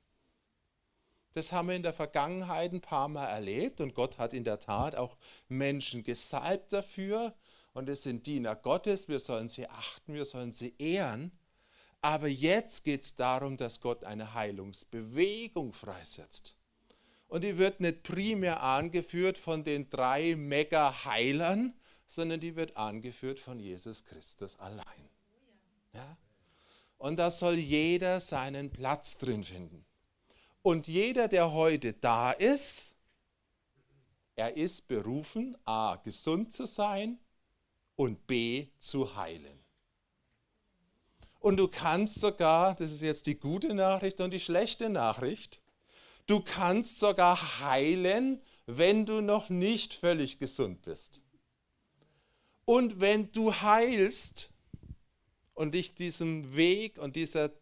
Das 1.34 1.52
haben 1.52 1.68
wir 1.68 1.76
in 1.76 1.82
der 1.82 1.92
Vergangenheit 1.92 2.72
ein 2.72 2.80
paar 2.80 3.08
Mal 3.08 3.26
erlebt 3.26 3.82
und 3.82 3.94
Gott 3.94 4.16
hat 4.16 4.32
in 4.32 4.42
der 4.42 4.58
Tat 4.58 4.96
auch 4.96 5.18
Menschen 5.48 6.02
gesalbt 6.02 6.72
dafür 6.72 7.34
und 7.74 7.90
es 7.90 8.04
sind 8.04 8.26
Diener 8.26 8.56
Gottes, 8.56 9.06
wir 9.06 9.20
sollen 9.20 9.50
sie 9.50 9.68
achten, 9.68 10.14
wir 10.14 10.24
sollen 10.24 10.52
sie 10.52 10.74
ehren. 10.78 11.32
Aber 12.00 12.26
jetzt 12.26 12.84
geht 12.84 13.02
es 13.02 13.16
darum, 13.16 13.58
dass 13.58 13.82
Gott 13.82 14.02
eine 14.02 14.32
Heilungsbewegung 14.32 15.74
freisetzt. 15.74 16.56
Und 17.28 17.44
die 17.44 17.58
wird 17.58 17.80
nicht 17.80 18.02
primär 18.02 18.62
angeführt 18.62 19.36
von 19.36 19.62
den 19.62 19.90
drei 19.90 20.36
Mega-Heilern, 20.36 21.74
sondern 22.06 22.40
die 22.40 22.56
wird 22.56 22.76
angeführt 22.76 23.38
von 23.38 23.58
Jesus 23.58 24.04
Christus 24.04 24.58
allein. 24.58 25.08
Ja? 25.92 26.16
Und 26.98 27.16
da 27.16 27.30
soll 27.30 27.54
jeder 27.54 28.20
seinen 28.20 28.70
Platz 28.70 29.18
drin 29.18 29.44
finden. 29.44 29.84
Und 30.62 30.88
jeder, 30.88 31.28
der 31.28 31.52
heute 31.52 31.92
da 31.92 32.32
ist, 32.32 32.94
er 34.34 34.56
ist 34.56 34.88
berufen, 34.88 35.56
a, 35.64 35.96
gesund 35.96 36.52
zu 36.52 36.66
sein 36.66 37.18
und 37.96 38.26
b, 38.26 38.68
zu 38.78 39.16
heilen. 39.16 39.58
Und 41.38 41.58
du 41.58 41.68
kannst 41.68 42.20
sogar, 42.20 42.74
das 42.74 42.92
ist 42.92 43.02
jetzt 43.02 43.26
die 43.26 43.38
gute 43.38 43.72
Nachricht 43.74 44.20
und 44.20 44.32
die 44.32 44.40
schlechte 44.40 44.88
Nachricht, 44.88 45.60
du 46.26 46.40
kannst 46.40 46.98
sogar 46.98 47.60
heilen, 47.60 48.42
wenn 48.66 49.06
du 49.06 49.20
noch 49.20 49.48
nicht 49.48 49.94
völlig 49.94 50.38
gesund 50.38 50.82
bist. 50.82 51.22
Und 52.66 52.98
wenn 52.98 53.30
du 53.30 53.54
heilst 53.54 54.52
und 55.54 55.72
dich 55.72 55.94
diesem 55.94 56.56
Weg 56.56 56.98
und 56.98 57.14
dieser 57.14 57.52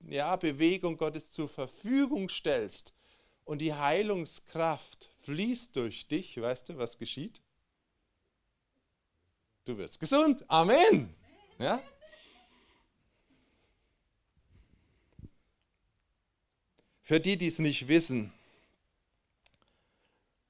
ja, 0.00 0.34
Bewegung 0.34 0.96
Gottes 0.98 1.30
zur 1.30 1.48
Verfügung 1.48 2.28
stellst 2.28 2.92
und 3.44 3.60
die 3.60 3.72
Heilungskraft 3.72 5.08
fließt 5.22 5.76
durch 5.76 6.08
dich, 6.08 6.38
weißt 6.40 6.68
du, 6.68 6.78
was 6.78 6.98
geschieht? 6.98 7.40
Du 9.64 9.78
wirst 9.78 10.00
gesund. 10.00 10.44
Amen. 10.48 11.14
Ja? 11.60 11.80
Für 17.02 17.20
die, 17.20 17.38
die 17.38 17.46
es 17.46 17.60
nicht 17.60 17.86
wissen, 17.86 18.32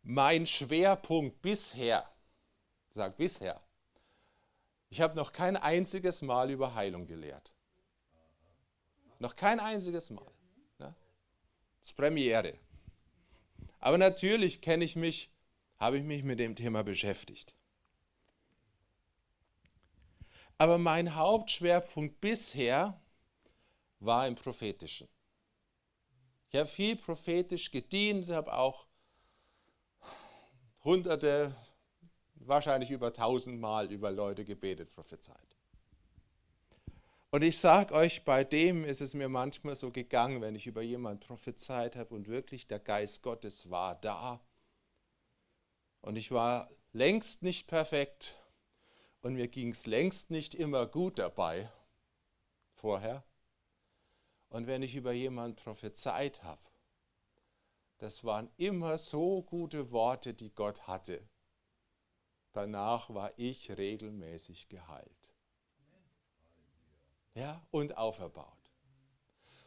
mein 0.03 0.47
Schwerpunkt 0.47 1.43
bisher, 1.43 2.11
sag 2.95 3.19
bisher, 3.19 3.61
ich 4.90 5.00
habe 5.00 5.16
noch 5.16 5.33
kein 5.33 5.57
einziges 5.57 6.20
Mal 6.20 6.50
über 6.50 6.74
Heilung 6.74 7.07
gelehrt. 7.07 7.53
Noch 9.20 9.37
kein 9.37 9.61
einziges 9.61 10.11
Mal. 10.11 10.31
Ja? 10.79 10.94
Das 11.81 11.90
ist 11.90 11.96
Premiere. 11.96 12.59
Aber 13.79 13.98
natürlich 13.98 14.61
kenne 14.61 14.85
ich 14.85 14.96
mich, 14.96 15.31
habe 15.79 15.98
ich 15.98 16.05
mich 16.05 16.24
mit 16.24 16.40
dem 16.40 16.57
Thema 16.57 16.83
beschäftigt. 16.83 17.55
Aber 20.59 20.76
mein 20.76 21.14
Hauptschwerpunkt 21.14 22.20
bisher 22.20 23.00
war 24.00 24.26
im 24.26 24.35
Prophetischen. 24.35 25.09
Ich 26.50 26.59
habe 26.59 26.68
viel 26.68 26.96
prophetisch 26.96 27.70
gedient, 27.70 28.29
habe 28.29 28.53
auch 28.53 28.87
hunderte, 30.83 31.55
wahrscheinlich 32.40 32.90
über 32.90 33.12
tausend 33.12 33.61
Mal 33.61 33.90
über 33.92 34.11
Leute 34.11 34.44
gebetet, 34.44 34.90
prophezeit. 34.90 35.57
Und 37.31 37.42
ich 37.42 37.59
sage 37.59 37.94
euch, 37.94 38.24
bei 38.24 38.42
dem 38.42 38.85
ist 38.85 39.00
es 39.00 39.14
mir 39.14 39.29
manchmal 39.29 39.76
so 39.76 39.92
gegangen, 39.92 40.40
wenn 40.40 40.57
ich 40.57 40.66
über 40.66 40.83
jemanden 40.83 41.20
prophezeit 41.20 41.94
habe 41.94 42.14
und 42.14 42.26
wirklich 42.26 42.66
der 42.66 42.81
Geist 42.81 43.22
Gottes 43.22 43.70
war 43.70 43.94
da. 43.94 44.40
Und 46.00 46.16
ich 46.16 46.33
war 46.33 46.70
längst 46.92 47.42
nicht 47.42 47.68
perfekt 47.68 48.35
und 49.22 49.35
mir 49.35 49.46
ging 49.46 49.70
es 49.70 49.87
längst 49.87 50.31
nicht 50.31 50.57
immer 50.57 50.87
gut 50.87 51.20
dabei 51.20 51.70
vorher. 52.72 53.22
Und 54.48 54.66
wenn 54.66 54.83
ich 54.83 54.96
über 54.96 55.12
jemanden 55.12 55.55
prophezeit 55.55 56.42
habe, 56.42 56.62
das 57.98 58.24
waren 58.24 58.50
immer 58.57 58.98
so 58.98 59.42
gute 59.42 59.92
Worte, 59.92 60.35
die 60.35 60.50
Gott 60.50 60.88
hatte. 60.88 61.22
Danach 62.53 63.11
war 63.15 63.33
ich 63.37 63.71
regelmäßig 63.71 64.69
geheilt. 64.69 65.35
Ja, 67.35 67.65
und 67.71 67.97
auferbaut. 67.97 68.47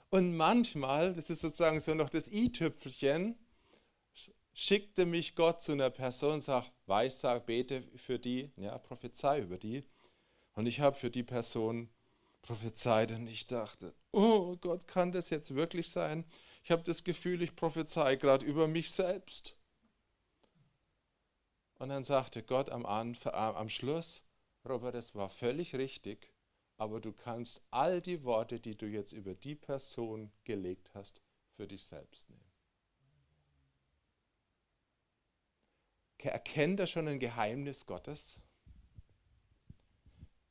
Und 0.09 0.35
manchmal, 0.35 1.13
das 1.13 1.29
ist 1.29 1.41
sozusagen 1.41 1.79
so 1.79 1.95
noch 1.95 2.09
das 2.09 2.27
i-Tüpfelchen, 2.27 3.37
schickte 4.53 5.05
mich 5.05 5.35
Gott 5.35 5.61
zu 5.61 5.71
einer 5.71 5.89
Person 5.89 6.33
und 6.33 6.41
sagt, 6.41 6.71
weissag, 6.85 7.45
bete 7.45 7.83
für 7.95 8.19
die, 8.19 8.51
ja, 8.57 8.77
prophezei 8.77 9.41
über 9.41 9.57
die. 9.57 9.83
Und 10.53 10.67
ich 10.67 10.79
habe 10.79 10.95
für 10.95 11.09
die 11.09 11.23
Person 11.23 11.89
prophezeit 12.43 13.11
und 13.11 13.27
ich 13.27 13.47
dachte, 13.47 13.95
oh 14.11 14.55
Gott, 14.57 14.87
kann 14.87 15.11
das 15.11 15.29
jetzt 15.31 15.55
wirklich 15.55 15.89
sein? 15.89 16.25
Ich 16.63 16.71
habe 16.71 16.83
das 16.83 17.03
Gefühl, 17.03 17.41
ich 17.41 17.55
prophezei 17.55 18.15
gerade 18.15 18.45
über 18.45 18.67
mich 18.67 18.91
selbst. 18.91 19.57
Und 21.83 21.89
dann 21.89 22.05
sagte 22.05 22.43
Gott 22.43 22.69
am, 22.69 22.85
Anfang, 22.85 23.33
am 23.33 23.67
Schluss, 23.67 24.23
Robert, 24.63 24.95
das 24.95 25.15
war 25.15 25.27
völlig 25.27 25.75
richtig, 25.75 26.31
aber 26.77 27.01
du 27.01 27.11
kannst 27.11 27.61
all 27.71 27.99
die 27.99 28.23
Worte, 28.23 28.61
die 28.61 28.77
du 28.77 28.85
jetzt 28.85 29.11
über 29.11 29.35
die 29.35 29.55
Person 29.55 30.31
gelegt 30.45 30.91
hast, 30.93 31.21
für 31.57 31.67
dich 31.67 31.83
selbst 31.83 32.29
nehmen. 32.29 32.49
Erkennt 36.19 36.79
er 36.79 36.87
schon 36.87 37.09
ein 37.09 37.19
Geheimnis 37.19 37.85
Gottes? 37.85 38.39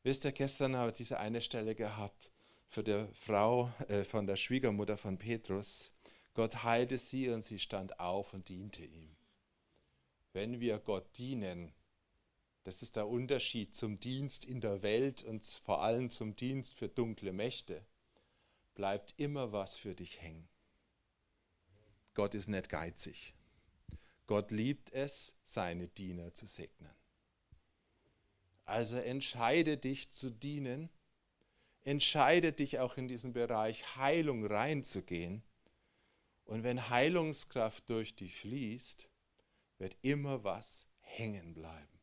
Wisst 0.02 0.26
ihr, 0.26 0.32
gestern 0.32 0.76
habe 0.76 0.90
ich 0.90 0.96
diese 0.96 1.18
eine 1.18 1.40
Stelle 1.40 1.74
gehabt 1.74 2.30
für 2.68 2.84
die 2.84 3.06
Frau 3.14 3.72
äh, 3.88 4.04
von 4.04 4.26
der 4.26 4.36
Schwiegermutter 4.36 4.98
von 4.98 5.16
Petrus. 5.16 5.94
Gott 6.34 6.62
heilte 6.62 6.98
sie 6.98 7.30
und 7.30 7.40
sie 7.40 7.58
stand 7.58 7.98
auf 8.00 8.34
und 8.34 8.50
diente 8.50 8.84
ihm. 8.84 9.16
Wenn 10.32 10.60
wir 10.60 10.78
Gott 10.78 11.18
dienen, 11.18 11.72
das 12.64 12.82
ist 12.82 12.96
der 12.96 13.08
Unterschied 13.08 13.74
zum 13.74 13.98
Dienst 13.98 14.44
in 14.44 14.60
der 14.60 14.82
Welt 14.82 15.22
und 15.24 15.44
vor 15.44 15.82
allem 15.82 16.10
zum 16.10 16.36
Dienst 16.36 16.74
für 16.74 16.88
dunkle 16.88 17.32
Mächte, 17.32 17.84
bleibt 18.74 19.14
immer 19.18 19.52
was 19.52 19.76
für 19.76 19.94
dich 19.94 20.22
hängen. 20.22 20.48
Gott 22.14 22.34
ist 22.34 22.48
nicht 22.48 22.68
geizig. 22.68 23.34
Gott 24.26 24.50
liebt 24.50 24.92
es, 24.92 25.34
seine 25.42 25.88
Diener 25.88 26.32
zu 26.32 26.46
segnen. 26.46 26.94
Also 28.64 28.96
entscheide 28.96 29.76
dich 29.76 30.12
zu 30.12 30.30
dienen, 30.30 30.88
entscheide 31.82 32.52
dich 32.52 32.78
auch 32.78 32.96
in 32.96 33.08
diesen 33.08 33.32
Bereich 33.32 33.96
Heilung 33.96 34.46
reinzugehen. 34.46 35.42
Und 36.44 36.62
wenn 36.62 36.88
Heilungskraft 36.88 37.88
durch 37.90 38.14
dich 38.14 38.36
fließt, 38.36 39.08
wird 39.82 39.96
immer 40.00 40.44
was 40.44 40.86
hängen 41.00 41.54
bleiben. 41.54 42.00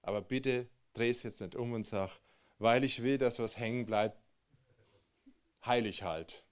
Aber 0.00 0.22
bitte 0.22 0.66
dreh 0.94 1.10
es 1.10 1.22
jetzt 1.22 1.42
nicht 1.42 1.54
um 1.54 1.74
und 1.74 1.84
sag, 1.84 2.18
weil 2.58 2.82
ich 2.82 3.02
will, 3.02 3.18
dass 3.18 3.38
was 3.38 3.58
hängen 3.58 3.84
bleibt, 3.84 4.18
heilig 5.64 6.02
halt. 6.02 6.46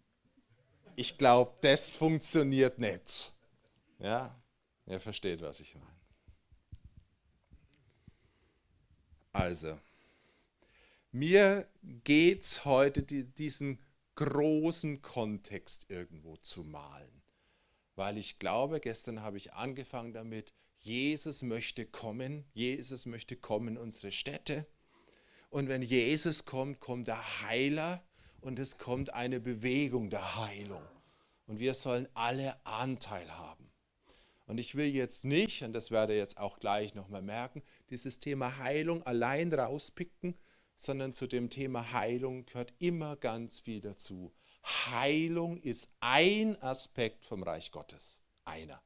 Ich 0.95 1.17
glaube, 1.17 1.57
das 1.63 1.97
funktioniert 1.97 2.79
nicht. 2.79 3.33
Ja, 3.99 4.39
ihr 4.85 5.01
versteht, 5.01 5.41
was 5.41 5.61
ich 5.61 5.75
meine. 5.75 6.01
Also, 9.33 9.81
mir 11.13 11.67
geht 12.05 12.43
es 12.43 12.67
heute, 12.67 13.03
die, 13.03 13.25
diesen 13.25 13.79
großen 14.17 15.01
Kontext 15.01 15.91
irgendwo 15.91 16.37
zu 16.37 16.63
malen. 16.63 17.23
Weil 17.97 18.19
ich 18.19 18.39
glaube, 18.39 18.79
gestern 18.81 19.23
habe 19.23 19.39
ich 19.39 19.55
angefangen 19.55 20.13
damit, 20.13 20.53
Jesus 20.79 21.43
möchte 21.43 21.87
kommen, 21.87 22.45
Jesus 22.53 23.07
möchte 23.07 23.37
kommen 23.37 23.69
in 23.69 23.79
unsere 23.79 24.13
Städte. 24.13 24.67
Und 25.51 25.69
wenn 25.69 25.83
Jesus 25.83 26.45
kommt, 26.45 26.79
kommt 26.79 27.09
der 27.09 27.43
Heiler 27.43 28.05
und 28.41 28.59
es 28.59 28.79
kommt 28.79 29.13
eine 29.15 29.41
Bewegung 29.41 30.11
der 30.11 30.37
Heilung. 30.37 30.83
Und 31.47 31.59
wir 31.59 31.75
sollen 31.75 32.09
alle 32.15 32.65
Anteil 32.65 33.31
haben. 33.37 33.73
Und 34.47 34.61
ich 34.61 34.75
will 34.77 34.87
jetzt 34.87 35.25
nicht, 35.25 35.63
und 35.63 35.73
das 35.73 35.91
werde 35.91 36.13
ich 36.13 36.19
jetzt 36.19 36.39
auch 36.39 36.61
gleich 36.61 36.95
nochmal 36.95 37.23
merken, 37.23 37.63
dieses 37.91 38.21
Thema 38.21 38.59
Heilung 38.59 39.03
allein 39.05 39.53
rauspicken, 39.53 40.37
sondern 40.77 41.15
zu 41.15 41.27
dem 41.27 41.51
Thema 41.51 41.93
Heilung 41.93 42.47
gehört 42.47 42.75
immer 42.79 43.17
ganz 43.17 43.61
viel 43.61 43.81
dazu. 43.81 44.33
Heilung 44.67 45.59
ist 45.59 45.89
ein 46.01 46.61
Aspekt 46.63 47.25
vom 47.25 47.43
Reich 47.43 47.71
Gottes. 47.71 48.21
Einer. 48.45 48.83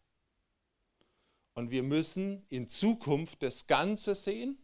Und 1.55 1.71
wir 1.71 1.83
müssen 1.83 2.45
in 2.49 2.69
Zukunft 2.69 3.43
das 3.43 3.66
Ganze 3.66 4.14
sehen. 4.14 4.59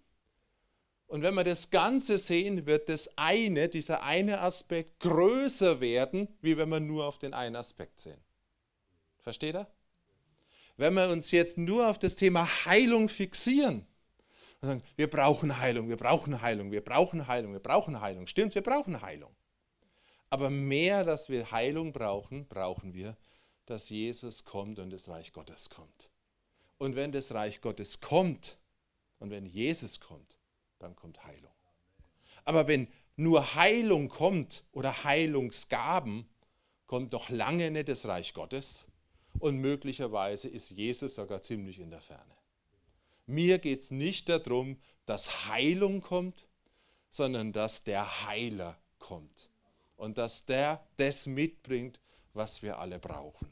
Und 1.07 1.23
wenn 1.23 1.35
wir 1.35 1.45
das 1.45 1.71
Ganze 1.71 2.19
sehen, 2.19 2.67
wird 2.67 2.89
das 2.89 3.17
eine, 3.17 3.69
dieser 3.69 4.03
eine 4.03 4.41
Aspekt 4.41 5.01
größer 5.01 5.81
werden, 5.81 6.29
wie 6.41 6.57
wenn 6.57 6.69
wir 6.69 6.81
nur 6.81 7.07
auf 7.07 7.19
den 7.19 7.35
einen 7.35 7.57
Aspekt 7.57 8.01
sehen. 8.01 8.21
Versteht 9.21 9.55
ihr? 9.55 9.67
wenn 10.77 10.95
wir 10.95 11.09
uns 11.09 11.31
jetzt 11.31 11.59
nur 11.59 11.89
auf 11.89 11.99
das 11.99 12.17
Thema 12.17 12.47
Heilung 12.65 13.09
fixieren 13.09 13.87
und 14.61 14.69
sagen, 14.69 14.83
wir 14.97 15.09
brauchen 15.09 15.59
Heilung, 15.59 15.89
wir 15.89 15.97
brauchen 15.97 16.41
Heilung, 16.41 16.71
wir 16.71 16.85
brauchen 16.85 17.27
Heilung, 17.27 17.53
wir 17.53 17.61
brauchen 17.61 18.01
Heilung. 18.01 18.27
Stimmt's, 18.27 18.55
wir 18.55 18.63
brauchen 18.63 19.01
Heilung. 19.01 19.35
Aber 20.37 20.51
mehr, 20.51 21.03
dass 21.03 21.31
wir 21.31 21.51
Heilung 21.51 21.95
brauchen, 21.95 22.47
brauchen 22.47 22.93
wir, 22.93 23.17
dass 23.65 23.89
Jesus 23.89 24.45
kommt 24.45 24.79
und 24.79 24.91
das 24.91 25.09
Reich 25.09 25.33
Gottes 25.33 25.71
kommt. 25.71 26.11
Und 26.77 26.95
wenn 26.95 27.11
das 27.11 27.33
Reich 27.33 27.63
Gottes 27.63 28.03
kommt 28.03 28.59
und 29.19 29.31
wenn 29.31 29.47
Jesus 29.47 29.99
kommt, 29.99 30.37
dann 30.79 30.95
kommt 30.95 31.25
Heilung. 31.25 31.55
Aber 32.45 32.69
wenn 32.69 32.87
nur 33.17 33.55
Heilung 33.55 34.11
kommt 34.11 34.65
oder 34.73 35.05
Heilungsgaben, 35.05 36.29
kommt 36.87 37.15
doch 37.15 37.31
lange 37.31 37.71
nicht 37.71 37.89
das 37.89 38.05
Reich 38.05 38.35
Gottes 38.35 38.89
und 39.39 39.57
möglicherweise 39.57 40.49
ist 40.49 40.69
Jesus 40.69 41.15
sogar 41.15 41.41
ziemlich 41.41 41.79
in 41.79 41.89
der 41.89 42.03
Ferne. 42.03 42.37
Mir 43.25 43.59
geht 43.59 43.81
es 43.81 43.91
nicht 43.91 44.29
darum, 44.29 44.79
dass 45.07 45.47
Heilung 45.49 46.03
kommt, 46.03 46.47
sondern 47.09 47.55
dass 47.55 47.85
der 47.85 48.27
Heiler 48.27 48.79
kommt 48.99 49.46
und 49.97 50.19
dass 50.19 50.45
der 50.45 50.87
das 50.97 51.27
mitbringt, 51.27 52.01
was 52.35 52.63
wir 52.63 52.79
alle 52.79 52.99
brauchen. 52.99 53.51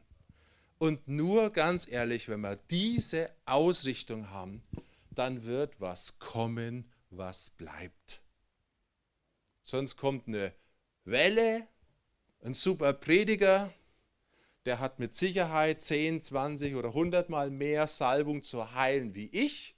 Und 0.78 1.08
nur 1.08 1.50
ganz 1.50 1.88
ehrlich, 1.88 2.28
wenn 2.28 2.40
wir 2.40 2.56
diese 2.70 3.30
Ausrichtung 3.46 4.30
haben, 4.30 4.62
dann 5.10 5.44
wird 5.44 5.80
was 5.80 6.18
kommen, 6.18 6.92
was 7.10 7.50
bleibt. 7.50 8.22
Sonst 9.62 9.96
kommt 9.96 10.28
eine 10.28 10.52
Welle, 11.04 11.66
ein 12.42 12.54
super 12.54 12.92
Prediger, 12.92 13.72
der 14.66 14.78
hat 14.80 14.98
mit 14.98 15.14
Sicherheit 15.14 15.82
10, 15.82 16.20
20 16.22 16.74
oder 16.74 16.88
100 16.88 17.28
Mal 17.28 17.50
mehr 17.50 17.86
Salbung 17.86 18.42
zu 18.42 18.74
heilen 18.74 19.14
wie 19.14 19.28
ich, 19.28 19.74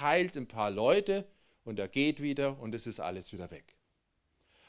heilt 0.00 0.36
ein 0.36 0.48
paar 0.48 0.70
Leute 0.70 1.26
und 1.64 1.78
er 1.78 1.88
geht 1.88 2.20
wieder 2.20 2.58
und 2.58 2.74
es 2.74 2.86
ist 2.86 3.00
alles 3.00 3.32
wieder 3.32 3.50
weg. 3.50 3.75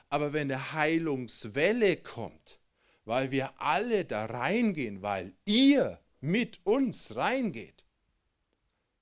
Aber 0.09 0.33
wenn 0.33 0.51
eine 0.51 0.73
Heilungswelle 0.73 1.97
kommt, 1.97 2.59
weil 3.05 3.31
wir 3.31 3.61
alle 3.61 4.05
da 4.05 4.25
reingehen, 4.25 5.01
weil 5.01 5.33
ihr 5.45 6.01
mit 6.19 6.65
uns 6.65 7.15
reingeht, 7.15 7.85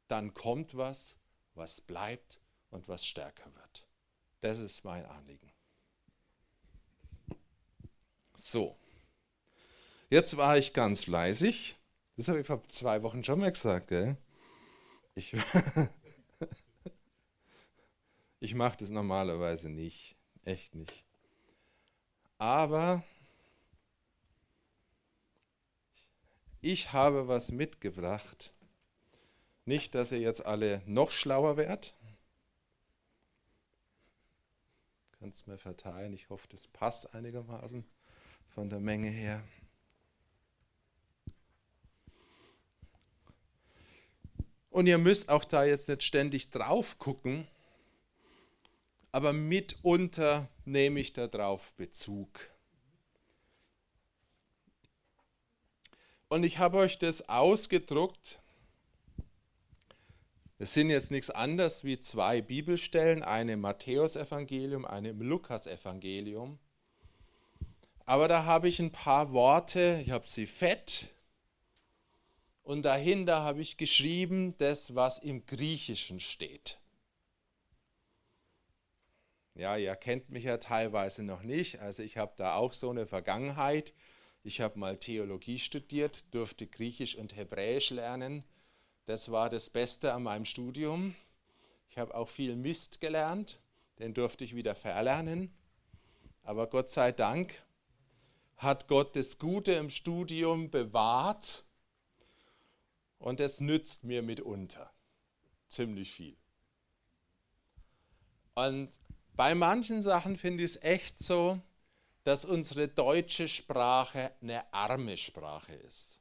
dann 0.08 0.34
kommt 0.34 0.78
was, 0.78 1.18
was 1.54 1.82
bleibt 1.82 2.40
und 2.70 2.88
was 2.88 3.06
stärker 3.06 3.54
wird. 3.56 3.88
Das 4.42 4.60
ist 4.60 4.84
mein 4.84 5.06
Anliegen. 5.06 5.52
So, 8.36 8.78
jetzt 10.10 10.38
war 10.38 10.58
ich 10.58 10.74
ganz 10.74 11.06
fleißig. 11.06 11.78
Das 12.16 12.28
habe 12.28 12.42
ich 12.42 12.48
vor 12.48 12.64
zwei 12.70 13.02
Wochen 13.02 13.24
schon 13.24 13.40
mal 13.40 13.52
gesagt. 13.52 13.88
Gell? 13.88 14.18
Ich, 15.16 15.34
ich 18.40 18.54
mache 18.54 18.78
das 18.78 18.90
normalerweise 18.90 19.70
nicht. 19.70 20.15
Echt 20.46 20.76
nicht. 20.76 21.04
Aber 22.38 23.04
ich 26.62 26.94
habe 26.94 27.28
was 27.28 27.52
mitgebracht. 27.52 28.54
Nicht, 29.66 29.96
dass 29.96 30.12
ihr 30.12 30.20
jetzt 30.20 30.46
alle 30.46 30.84
noch 30.86 31.10
schlauer 31.10 31.58
werdet. 31.58 31.96
Kannst 35.20 35.48
mir 35.48 35.58
verteilen. 35.58 36.14
Ich 36.14 36.30
hoffe, 36.30 36.48
das 36.50 36.68
passt 36.68 37.16
einigermaßen 37.16 37.84
von 38.50 38.70
der 38.70 38.80
Menge 38.80 39.10
her. 39.10 39.44
Und 44.70 44.88
ihr 44.88 45.00
müsst 45.00 45.30
auch 45.30 45.46
da 45.46 45.64
jetzt 45.64 45.88
nicht 45.88 46.04
ständig 46.04 46.52
drauf 46.52 47.00
gucken, 47.00 47.48
aber 49.16 49.32
mitunter 49.32 50.50
nehme 50.66 51.00
ich 51.00 51.14
darauf 51.14 51.72
Bezug. 51.78 52.28
Und 56.28 56.44
ich 56.44 56.58
habe 56.58 56.80
euch 56.80 57.00
das 57.00 57.30
ausgedruckt. 57.30 58.42
Es 60.60 60.74
sind 60.74 60.90
jetzt 60.90 61.12
nichts 61.12 61.30
anderes 61.30 61.86
wie 61.86 61.98
zwei 62.02 62.42
Bibelstellen, 62.42 63.24
eine 63.24 63.54
im 63.54 63.62
Matthäusevangelium, 63.62 64.84
eine 64.84 65.12
im 65.12 65.22
Lukasevangelium. 65.22 66.60
Aber 68.06 68.28
da 68.28 68.44
habe 68.44 68.68
ich 68.68 68.80
ein 68.80 68.92
paar 68.92 69.32
Worte, 69.32 70.02
ich 70.04 70.12
habe 70.12 70.28
sie 70.28 70.46
fett 70.46 71.16
und 72.64 72.84
dahinter 72.84 73.44
habe 73.44 73.62
ich 73.62 73.78
geschrieben 73.78 74.58
das, 74.58 74.94
was 74.94 75.20
im 75.20 75.46
Griechischen 75.46 76.20
steht. 76.20 76.82
Ja, 79.56 79.78
ihr 79.78 79.96
kennt 79.96 80.30
mich 80.30 80.44
ja 80.44 80.58
teilweise 80.58 81.24
noch 81.24 81.42
nicht. 81.42 81.80
Also 81.80 82.04
ich 82.04 82.18
habe 82.18 82.34
da 82.36 82.56
auch 82.56 82.74
so 82.74 82.90
eine 82.90 83.08
Vergangenheit. 83.08 83.94
Ich 84.44 84.60
habe 84.60 84.78
mal 84.78 84.98
Theologie 84.98 85.60
studiert, 85.60 86.34
durfte 86.34 86.68
Griechisch 86.68 87.16
und 87.16 87.36
Hebräisch 87.36 87.90
lernen. 87.90 88.44
Das 89.06 89.32
war 89.32 89.50
das 89.50 89.70
Beste 89.70 90.14
an 90.14 90.24
meinem 90.24 90.46
Studium. 90.46 91.16
Ich 91.90 91.98
habe 91.98 92.14
auch 92.14 92.28
viel 92.28 92.58
Mist 92.58 93.00
gelernt, 93.00 93.62
den 94.00 94.14
durfte 94.14 94.44
ich 94.44 94.56
wieder 94.56 94.76
verlernen. 94.76 95.56
Aber 96.44 96.68
Gott 96.68 96.92
sei 96.92 97.14
Dank 97.14 97.64
hat 98.58 98.90
Gott 98.90 99.16
das 99.16 99.40
Gute 99.40 99.72
im 99.72 99.90
Studium 99.90 100.70
bewahrt 100.70 101.66
und 103.20 103.40
es 103.40 103.62
nützt 103.62 104.04
mir 104.04 104.22
mitunter 104.22 104.92
ziemlich 105.70 106.12
viel. 106.12 106.36
Und 108.56 108.92
bei 109.36 109.54
manchen 109.56 110.02
Sachen 110.02 110.38
finde 110.38 110.64
ich 110.64 110.72
es 110.72 110.82
echt 110.82 111.20
so, 111.20 111.60
dass 112.24 112.46
unsere 112.46 112.88
deutsche 112.88 113.48
Sprache 113.48 114.32
eine 114.42 114.74
arme 114.74 115.18
Sprache 115.18 115.74
ist. 115.74 116.20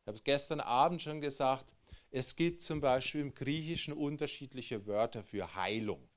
Ich 0.00 0.06
habe 0.06 0.16
es 0.16 0.24
gestern 0.24 0.60
Abend 0.60 1.02
schon 1.02 1.20
gesagt, 1.20 1.74
es 2.10 2.36
gibt 2.36 2.62
zum 2.62 2.80
Beispiel 2.80 3.20
im 3.20 3.34
Griechischen 3.34 3.92
unterschiedliche 3.92 4.86
Wörter 4.86 5.22
für 5.22 5.54
Heilung. 5.54 6.08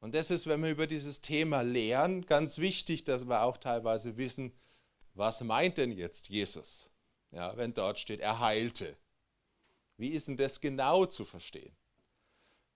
Und 0.00 0.14
das 0.14 0.30
ist, 0.30 0.46
wenn 0.46 0.62
wir 0.62 0.70
über 0.70 0.86
dieses 0.86 1.20
Thema 1.20 1.62
lehren, 1.62 2.26
ganz 2.26 2.58
wichtig, 2.58 3.04
dass 3.04 3.24
wir 3.24 3.42
auch 3.42 3.56
teilweise 3.56 4.16
wissen, 4.16 4.52
was 5.14 5.42
meint 5.42 5.78
denn 5.78 5.92
jetzt 5.92 6.28
Jesus, 6.28 6.90
ja, 7.30 7.56
wenn 7.56 7.72
dort 7.72 7.98
steht, 7.98 8.20
er 8.20 8.40
heilte. 8.40 8.96
Wie 9.96 10.08
ist 10.08 10.28
denn 10.28 10.36
das 10.36 10.60
genau 10.60 11.06
zu 11.06 11.24
verstehen? 11.24 11.74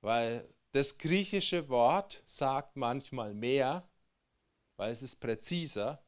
Weil 0.01 0.49
das 0.77 0.99
griechische 0.99 1.71
Wort 1.71 2.23
sagt 2.27 2.77
manchmal 2.77 3.33
mehr, 3.33 3.89
weil 4.77 4.93
es 4.93 5.01
ist 5.01 5.17
präziser, 5.17 6.03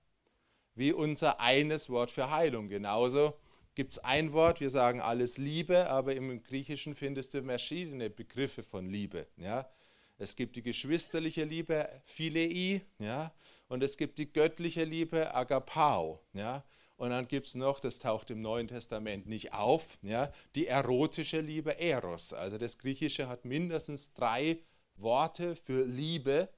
wie 0.74 0.92
unser 0.92 1.40
eines 1.40 1.88
Wort 1.88 2.10
für 2.10 2.30
Heilung. 2.30 2.68
Genauso 2.68 3.32
gibt 3.74 3.92
es 3.92 3.98
ein 4.00 4.34
Wort, 4.34 4.60
wir 4.60 4.68
sagen 4.68 5.00
alles 5.00 5.38
Liebe, 5.38 5.88
aber 5.88 6.14
im 6.14 6.42
Griechischen 6.42 6.94
findest 6.94 7.32
du 7.32 7.42
verschiedene 7.44 8.10
Begriffe 8.10 8.62
von 8.62 8.90
Liebe. 8.90 9.26
Ja? 9.38 9.70
Es 10.18 10.36
gibt 10.36 10.54
die 10.56 10.62
geschwisterliche 10.62 11.44
Liebe, 11.44 11.88
Philei, 12.04 12.82
ja? 12.98 13.32
und 13.68 13.82
es 13.82 13.96
gibt 13.96 14.18
die 14.18 14.30
göttliche 14.30 14.84
Liebe, 14.84 15.34
Agapao. 15.34 16.20
Ja? 16.34 16.62
Und 16.98 17.10
dann 17.10 17.28
gibt 17.28 17.46
es 17.46 17.54
noch, 17.54 17.78
das 17.78 18.00
taucht 18.00 18.28
im 18.30 18.42
Neuen 18.42 18.66
Testament 18.66 19.28
nicht 19.28 19.52
auf, 19.52 19.98
ja, 20.02 20.32
die 20.56 20.66
erotische 20.66 21.40
Liebe 21.40 21.78
Eros. 21.78 22.32
Also 22.32 22.58
das 22.58 22.76
Griechische 22.76 23.28
hat 23.28 23.44
mindestens 23.44 24.12
drei 24.14 24.58
Worte 24.96 25.54
für 25.54 25.84
Liebe, 25.84 26.48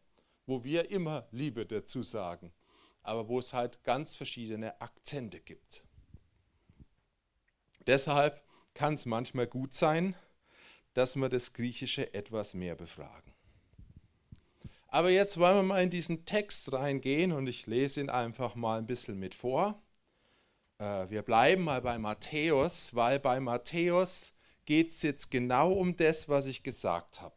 wo 0.46 0.64
wir 0.64 0.90
immer 0.90 1.29
Liebe 1.31 1.66
dazu 1.66 2.03
sagen, 2.03 2.53
aber 3.03 3.29
wo 3.29 3.38
es 3.38 3.53
halt 3.53 3.85
ganz 3.85 4.14
verschiedene 4.14 4.81
Akzente 4.81 5.40
gibt. 5.40 5.85
Deshalb 7.87 8.42
kann 8.72 8.94
es 8.94 9.05
manchmal 9.05 9.46
gut 9.46 9.74
sein, 9.74 10.14
dass 10.94 11.16
wir 11.16 11.29
das 11.29 11.53
Griechische 11.53 12.14
etwas 12.14 12.55
mehr 12.55 12.76
befragen. 12.76 13.35
Aber 14.88 15.11
jetzt 15.11 15.38
wollen 15.38 15.57
wir 15.57 15.62
mal 15.62 15.83
in 15.83 15.90
diesen 15.90 16.24
Text 16.24 16.72
reingehen 16.72 17.33
und 17.33 17.46
ich 17.46 17.66
lese 17.66 18.00
ihn 18.00 18.09
einfach 18.09 18.55
mal 18.55 18.79
ein 18.79 18.87
bisschen 18.87 19.18
mit 19.18 19.35
vor. 19.35 19.81
Äh, 20.80 21.10
wir 21.10 21.22
bleiben 21.22 21.64
mal 21.64 21.82
bei 21.82 21.98
Matthäus, 21.98 22.94
weil 22.94 23.20
bei 23.20 23.38
Matthäus 23.38 24.32
geht 24.64 24.90
es 24.90 25.02
jetzt 25.02 25.30
genau 25.30 25.72
um 25.72 25.96
das, 25.96 26.28
was 26.28 26.46
ich 26.46 26.62
gesagt 26.62 27.20
habe. 27.20 27.34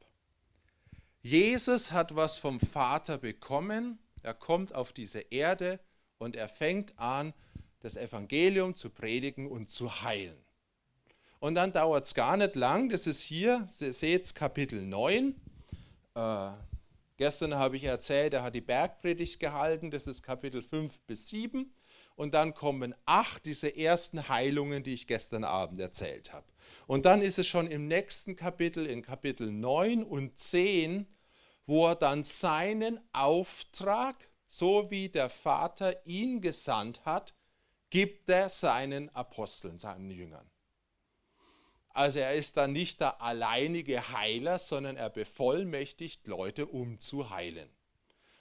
Jesus 1.21 1.91
hat 1.91 2.15
was 2.15 2.38
vom 2.38 2.60
Vater 2.60 3.17
bekommen, 3.17 3.99
er 4.21 4.34
kommt 4.34 4.73
auf 4.73 4.93
diese 4.93 5.19
Erde 5.19 5.79
und 6.17 6.36
er 6.36 6.47
fängt 6.47 6.97
an, 6.97 7.34
das 7.82 7.97
Evangelium 7.97 8.75
zu 8.75 8.89
predigen 8.89 9.47
und 9.47 9.69
zu 9.69 10.01
heilen. 10.01 10.38
Und 11.39 11.56
dann 11.56 11.73
dauert 11.73 12.06
es 12.06 12.13
gar 12.13 12.38
nicht 12.38 12.56
lang, 12.56 12.88
das 12.89 13.08
ist 13.08 13.21
hier, 13.21 13.67
ihr 13.82 13.93
seht 13.93 14.34
Kapitel 14.36 14.82
9. 14.82 15.36
Äh, 16.15 16.49
gestern 17.17 17.56
habe 17.56 17.75
ich 17.75 17.84
erzählt, 17.84 18.34
er 18.34 18.43
hat 18.43 18.56
die 18.56 18.62
Bergpredigt 18.62 19.41
gehalten, 19.41 19.91
das 19.91 20.08
ist 20.08 20.23
Kapitel 20.23 20.62
5 20.62 20.97
bis 21.01 21.27
7 21.27 21.69
und 22.15 22.34
dann 22.34 22.54
kommen 22.54 22.93
acht 23.06 23.45
diese 23.45 23.76
ersten 23.76 24.28
Heilungen, 24.30 24.84
die 24.84 24.93
ich 24.93 25.08
gestern 25.08 25.43
Abend 25.43 25.80
erzählt 25.80 26.34
habe. 26.34 26.45
Und 26.88 27.06
dann 27.06 27.21
ist 27.21 27.39
es 27.39 27.47
schon 27.47 27.67
im 27.67 27.88
nächsten 27.88 28.36
Kapitel, 28.36 28.86
in 28.86 29.02
Kapitel 29.02 29.52
9 29.52 30.04
und 30.04 30.38
10, 30.38 31.08
wo 31.65 31.88
er 31.88 31.95
dann 31.95 32.23
seinen 32.23 32.99
Auftrag, 33.13 34.30
so 34.45 34.91
wie 34.91 35.10
der 35.10 35.30
Vater 35.30 36.06
ihn 36.06 36.41
gesandt 36.41 37.06
hat, 37.06 37.34
gibt 37.89 38.30
er 38.30 38.49
seinen 38.49 39.10
Aposteln, 39.15 39.80
seinen 39.80 40.12
Jüngern. 40.12 40.49
Also 41.89 42.19
er 42.19 42.34
ist 42.34 42.58
dann 42.58 42.73
nicht 42.73 43.02
der 43.02 43.21
alleinige 43.21 44.12
Heiler, 44.12 44.58
sondern 44.58 44.97
er 44.97 45.12
bevollmächtigt 45.12 46.26
Leute, 46.28 46.65
um 46.65 46.99
zu 46.99 47.30
heilen. 47.30 47.69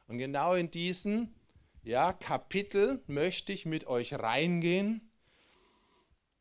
Und 0.08 0.18
genau 0.18 0.54
in 0.54 0.70
diesen 0.70 1.34
ja, 1.82 2.12
Kapitel 2.12 3.02
möchte 3.06 3.52
ich 3.52 3.66
mit 3.66 3.86
euch 3.86 4.14
reingehen, 4.14 5.10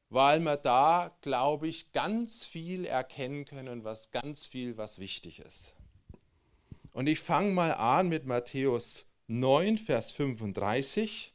weil 0.09 0.39
wir 0.39 0.57
da, 0.57 1.15
glaube 1.21 1.67
ich, 1.67 1.91
ganz 1.93 2.45
viel 2.45 2.85
erkennen 2.85 3.45
können, 3.45 3.83
was 3.83 4.11
ganz 4.11 4.45
viel, 4.45 4.77
was 4.77 4.99
wichtig 4.99 5.39
ist. 5.39 5.75
Und 6.93 7.07
ich 7.07 7.19
fange 7.19 7.51
mal 7.51 7.73
an 7.73 8.09
mit 8.09 8.25
Matthäus 8.25 9.11
9, 9.27 9.77
Vers 9.77 10.11
35. 10.11 11.33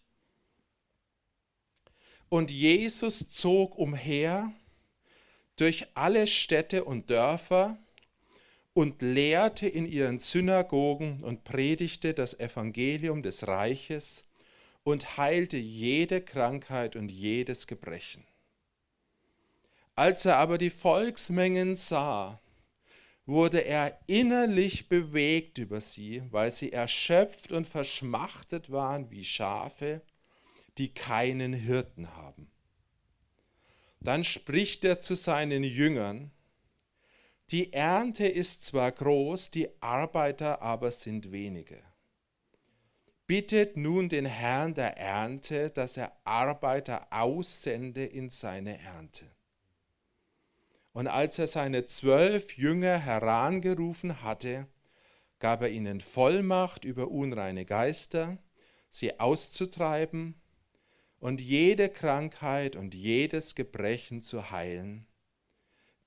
Und 2.29 2.51
Jesus 2.51 3.29
zog 3.31 3.79
umher 3.79 4.53
durch 5.57 5.87
alle 5.95 6.27
Städte 6.27 6.85
und 6.85 7.11
Dörfer 7.11 7.79
und 8.77 9.01
lehrte 9.01 9.67
in 9.67 9.87
ihren 9.87 10.19
Synagogen 10.19 11.23
und 11.23 11.45
predigte 11.45 12.13
das 12.13 12.39
Evangelium 12.39 13.23
des 13.23 13.49
Reiches 13.49 14.27
und 14.85 15.17
heilte 15.17 15.57
jede 15.57 16.21
Krankheit 16.21 16.95
und 16.95 17.11
jedes 17.11 17.67
Gebrechen. 17.67 18.23
Als 19.95 20.27
er 20.27 20.37
aber 20.37 20.59
die 20.59 20.69
Volksmengen 20.69 21.75
sah, 21.75 22.39
wurde 23.25 23.65
er 23.65 23.99
innerlich 24.09 24.91
bewegt 24.91 25.57
über 25.57 25.81
sie, 25.81 26.23
weil 26.31 26.51
sie 26.51 26.75
erschöpft 26.75 27.53
und 27.53 27.67
verschmachtet 27.67 28.71
waren 28.71 29.11
wie 29.11 29.25
Schafe, 29.25 30.03
die 30.77 30.93
keinen 30.93 31.55
Hirten 31.55 32.15
haben. 32.15 32.51
Dann 34.03 34.23
spricht 34.23 34.85
er 34.85 35.01
zu 35.01 35.15
seinen 35.15 35.65
Jüngern, 35.65 36.31
die 37.51 37.73
Ernte 37.73 38.27
ist 38.27 38.65
zwar 38.65 38.91
groß, 38.91 39.51
die 39.51 39.69
Arbeiter 39.81 40.63
aber 40.63 40.91
sind 40.91 41.31
wenige. 41.31 41.81
Bittet 43.27 43.77
nun 43.77 44.09
den 44.09 44.27
Herrn 44.27 44.75
der 44.75 44.97
Ernte, 44.99 45.71
dass 45.71 45.97
er 45.97 46.13
Arbeiter 46.25 47.07
aussende 47.11 48.05
in 48.05 48.31
seine 48.31 48.81
Ernte. 48.81 49.27
Und 50.93 51.09
als 51.09 51.39
er 51.39 51.47
seine 51.47 51.87
zwölf 51.87 52.57
Jünger 52.57 52.99
herangerufen 52.99 54.23
hatte, 54.23 54.67
gab 55.39 55.63
er 55.63 55.71
ihnen 55.71 56.01
Vollmacht 56.01 56.85
über 56.85 57.09
unreine 57.11 57.65
Geister, 57.65 58.39
sie 58.91 59.21
auszutreiben 59.21 60.41
und 61.19 61.41
jede 61.41 61.91
Krankheit 61.91 62.77
und 62.77 62.95
jedes 62.95 63.55
Gebrechen 63.55 64.23
zu 64.23 64.51
heilen. 64.51 65.07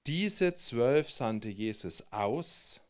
Diese 0.09 0.55
zwölf 0.55 1.11
sandte 1.11 1.49
Jesus 1.49 2.11
aus 2.11 2.81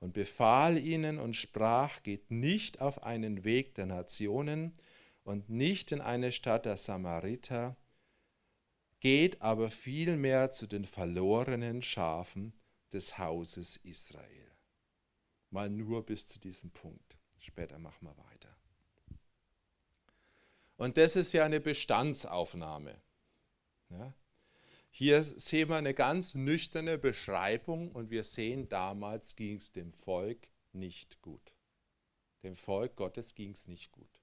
und 0.00 0.12
befahl 0.12 0.76
ihnen 0.76 1.18
und 1.18 1.34
sprach, 1.34 2.02
geht 2.02 2.30
nicht 2.30 2.82
auf 2.82 3.04
einen 3.04 3.44
Weg 3.44 3.74
der 3.74 3.86
Nationen 3.86 4.78
und 5.24 5.48
nicht 5.48 5.92
in 5.92 6.02
eine 6.02 6.32
Stadt 6.32 6.66
der 6.66 6.76
Samariter, 6.76 7.74
geht 9.00 9.40
aber 9.40 9.70
vielmehr 9.70 10.50
zu 10.50 10.66
den 10.66 10.84
verlorenen 10.84 11.80
Schafen 11.80 12.52
des 12.92 13.16
Hauses 13.16 13.78
Israel. 13.78 14.50
Mal 15.48 15.70
nur 15.70 16.04
bis 16.04 16.26
zu 16.26 16.38
diesem 16.38 16.70
Punkt. 16.70 17.16
Später 17.38 17.78
machen 17.78 18.08
wir 18.08 18.16
weiter. 18.30 18.54
Und 20.76 20.98
das 20.98 21.16
ist 21.16 21.32
ja 21.32 21.46
eine 21.46 21.60
Bestandsaufnahme. 21.60 23.00
Ja? 23.88 24.12
Hier 24.98 25.22
sehen 25.22 25.68
wir 25.68 25.76
eine 25.76 25.94
ganz 25.94 26.34
nüchterne 26.34 26.96
Beschreibung 26.96 27.92
und 27.92 28.10
wir 28.10 28.24
sehen, 28.24 28.68
damals 28.68 29.36
ging 29.36 29.56
es 29.56 29.72
dem 29.72 29.92
Volk 29.92 30.48
nicht 30.72 31.20
gut. 31.20 31.52
Dem 32.42 32.56
Volk 32.56 32.96
Gottes 32.96 33.34
ging 33.34 33.52
es 33.52 33.68
nicht 33.68 33.92
gut 33.92 34.20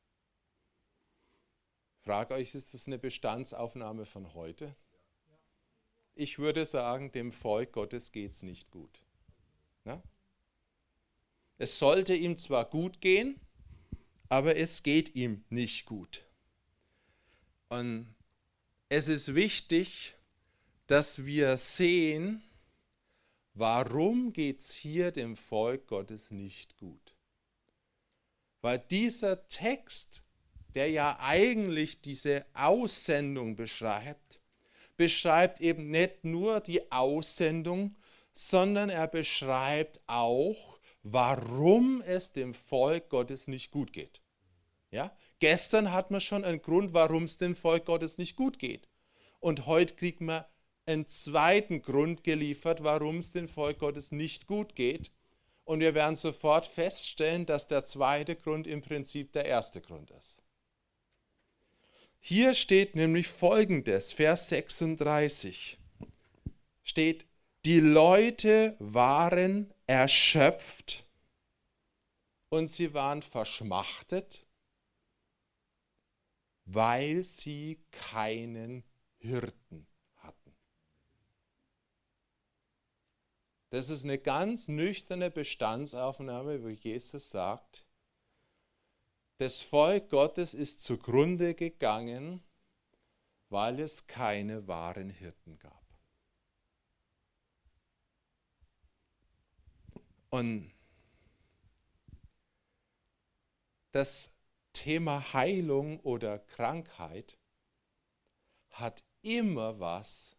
frage 2.03 2.33
euch, 2.33 2.53
ist 2.53 2.73
das 2.73 2.87
eine 2.87 2.99
Bestandsaufnahme 2.99 4.05
von 4.05 4.33
heute? 4.33 4.75
Ich 6.15 6.37
würde 6.37 6.65
sagen, 6.65 7.11
dem 7.11 7.31
Volk 7.31 7.71
Gottes 7.71 8.11
geht 8.11 8.31
es 8.31 8.43
nicht 8.43 8.69
gut. 8.71 8.99
Na? 9.83 10.01
Es 11.57 11.79
sollte 11.79 12.13
ihm 12.13 12.37
zwar 12.37 12.65
gut 12.65 13.01
gehen, 13.01 13.39
aber 14.29 14.57
es 14.57 14.83
geht 14.83 15.15
ihm 15.15 15.43
nicht 15.49 15.85
gut. 15.85 16.25
Und 17.69 18.13
es 18.89 19.07
ist 19.07 19.33
wichtig, 19.33 20.15
dass 20.87 21.25
wir 21.25 21.57
sehen, 21.57 22.43
warum 23.53 24.33
geht 24.33 24.59
es 24.59 24.71
hier 24.73 25.11
dem 25.11 25.35
Volk 25.35 25.87
Gottes 25.87 26.31
nicht 26.31 26.77
gut. 26.77 27.15
Weil 28.61 28.79
dieser 28.79 29.47
Text 29.47 30.23
der 30.75 30.89
ja 30.89 31.17
eigentlich 31.19 32.01
diese 32.01 32.45
Aussendung 32.53 33.55
beschreibt, 33.55 34.39
beschreibt 34.97 35.61
eben 35.61 35.89
nicht 35.89 36.23
nur 36.23 36.59
die 36.61 36.91
Aussendung, 36.91 37.95
sondern 38.33 38.89
er 38.89 39.07
beschreibt 39.07 39.99
auch, 40.07 40.79
warum 41.03 42.01
es 42.01 42.31
dem 42.31 42.53
Volk 42.53 43.09
Gottes 43.09 43.47
nicht 43.47 43.71
gut 43.71 43.93
geht. 43.93 44.21
Ja? 44.91 45.15
Gestern 45.39 45.91
hat 45.91 46.11
man 46.11 46.21
schon 46.21 46.43
einen 46.43 46.61
Grund, 46.61 46.93
warum 46.93 47.23
es 47.23 47.37
dem 47.37 47.55
Volk 47.55 47.85
Gottes 47.85 48.17
nicht 48.17 48.35
gut 48.35 48.59
geht. 48.59 48.87
Und 49.39 49.65
heute 49.65 49.95
kriegt 49.95 50.21
man 50.21 50.45
einen 50.85 51.07
zweiten 51.07 51.81
Grund 51.81 52.23
geliefert, 52.23 52.83
warum 52.83 53.19
es 53.19 53.31
dem 53.31 53.47
Volk 53.47 53.79
Gottes 53.79 54.11
nicht 54.11 54.47
gut 54.47 54.75
geht. 54.75 55.11
Und 55.65 55.79
wir 55.79 55.93
werden 55.95 56.15
sofort 56.15 56.67
feststellen, 56.67 57.45
dass 57.45 57.67
der 57.67 57.85
zweite 57.85 58.35
Grund 58.35 58.67
im 58.67 58.81
Prinzip 58.81 59.31
der 59.31 59.45
erste 59.45 59.79
Grund 59.79 60.11
ist. 60.11 60.43
Hier 62.19 62.53
steht 62.53 62.95
nämlich 62.95 63.27
folgendes, 63.27 64.13
Vers 64.13 64.49
36. 64.49 65.77
Steht, 66.83 67.25
die 67.65 67.79
Leute 67.79 68.75
waren 68.79 69.73
erschöpft 69.87 71.05
und 72.49 72.69
sie 72.69 72.93
waren 72.93 73.21
verschmachtet, 73.21 74.45
weil 76.65 77.23
sie 77.23 77.83
keinen 77.91 78.83
Hirten 79.17 79.87
hatten. 80.17 80.55
Das 83.73 83.89
ist 83.89 84.03
eine 84.03 84.19
ganz 84.19 84.67
nüchterne 84.67 85.31
Bestandsaufnahme, 85.31 86.61
wo 86.61 86.69
Jesus 86.69 87.31
sagt, 87.31 87.83
das 89.37 89.63
Volk 89.63 90.11
Gottes 90.11 90.53
ist 90.53 90.83
zugrunde 90.83 91.55
gegangen, 91.55 92.43
weil 93.49 93.79
es 93.79 94.05
keine 94.05 94.67
wahren 94.67 95.09
Hirten 95.09 95.57
gab. 95.57 95.83
Und 100.29 100.71
das 103.89 104.29
Thema 104.73 105.33
Heilung 105.33 105.99
oder 106.01 106.37
Krankheit 106.37 107.39
hat 108.69 109.03
immer 109.23 109.79
was 109.79 110.37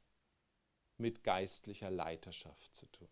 mit 0.99 1.25
geistlicher 1.25 1.91
Leiterschaft 1.91 2.73
zu 2.77 2.87
tun. 2.93 3.09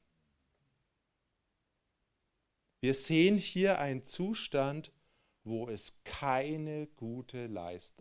Wir 2.82 2.94
sehen 2.94 3.38
hier 3.38 3.78
einen 3.78 4.04
Zustand, 4.04 4.90
wo 5.44 5.68
es 5.68 6.02
keine 6.02 6.88
gute 6.88 7.46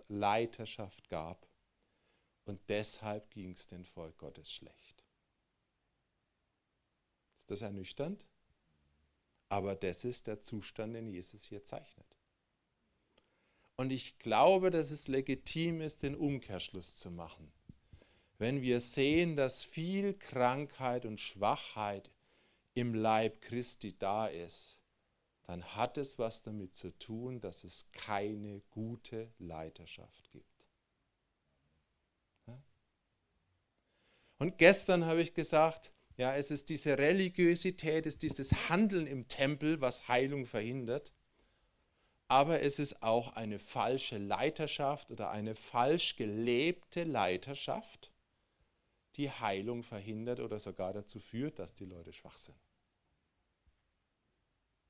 Leiterschaft 0.08 1.08
gab. 1.08 1.48
Und 2.46 2.60
deshalb 2.68 3.30
ging 3.30 3.52
es 3.52 3.68
dem 3.68 3.86
Volk 3.86 4.18
Gottes 4.18 4.52
schlecht. 4.52 5.04
Ist 7.38 7.52
das 7.52 7.62
ernüchternd? 7.62 8.26
Aber 9.50 9.76
das 9.76 10.04
ist 10.04 10.26
der 10.26 10.42
Zustand, 10.42 10.96
den 10.96 11.12
Jesus 11.12 11.44
hier 11.44 11.64
zeichnet. 11.64 12.18
Und 13.76 13.92
ich 13.92 14.18
glaube, 14.18 14.72
dass 14.72 14.90
es 14.90 15.08
legitim 15.08 15.82
ist, 15.82 16.02
den 16.02 16.16
Umkehrschluss 16.16 16.96
zu 16.96 17.12
machen. 17.12 17.52
Wenn 18.40 18.64
wir 18.64 18.82
sehen, 18.82 19.36
dass 19.36 19.64
viel 19.64 20.16
Krankheit 20.16 21.06
und 21.06 21.20
Schwachheit 21.20 22.10
im 22.74 22.94
Leib 22.94 23.42
Christi 23.42 23.98
da 23.98 24.28
ist, 24.28 24.80
dann 25.44 25.64
hat 25.76 25.98
es 25.98 26.18
was 26.18 26.44
damit 26.44 26.76
zu 26.76 26.98
tun, 26.98 27.42
dass 27.42 27.64
es 27.64 27.92
keine 27.92 28.62
gute 28.70 29.34
Leiterschaft 29.40 30.30
gibt. 30.32 30.52
Und 34.42 34.58
gestern 34.58 35.06
habe 35.06 35.22
ich 35.22 35.36
gesagt, 35.36 35.94
ja, 36.18 36.34
es 36.36 36.50
ist 36.50 36.70
diese 36.70 36.98
Religiosität, 36.98 38.08
es 38.08 38.16
ist 38.16 38.24
dieses 38.24 38.70
Handeln 38.70 39.06
im 39.06 39.28
Tempel, 39.28 39.82
was 39.82 40.08
Heilung 40.08 40.48
verhindert. 40.48 41.14
Aber 42.28 42.62
es 42.62 42.80
ist 42.80 43.04
auch 43.04 43.34
eine 43.34 43.60
falsche 43.60 44.18
Leiterschaft 44.18 45.12
oder 45.12 45.30
eine 45.30 45.54
falsch 45.54 46.16
gelebte 46.16 47.04
Leiterschaft, 47.04 48.12
die 49.16 49.30
Heilung 49.30 49.84
verhindert 49.84 50.40
oder 50.40 50.60
sogar 50.60 50.94
dazu 50.94 51.20
führt, 51.20 51.60
dass 51.60 51.74
die 51.74 51.86
Leute 51.86 52.14
schwach 52.14 52.38
sind. 52.38 52.58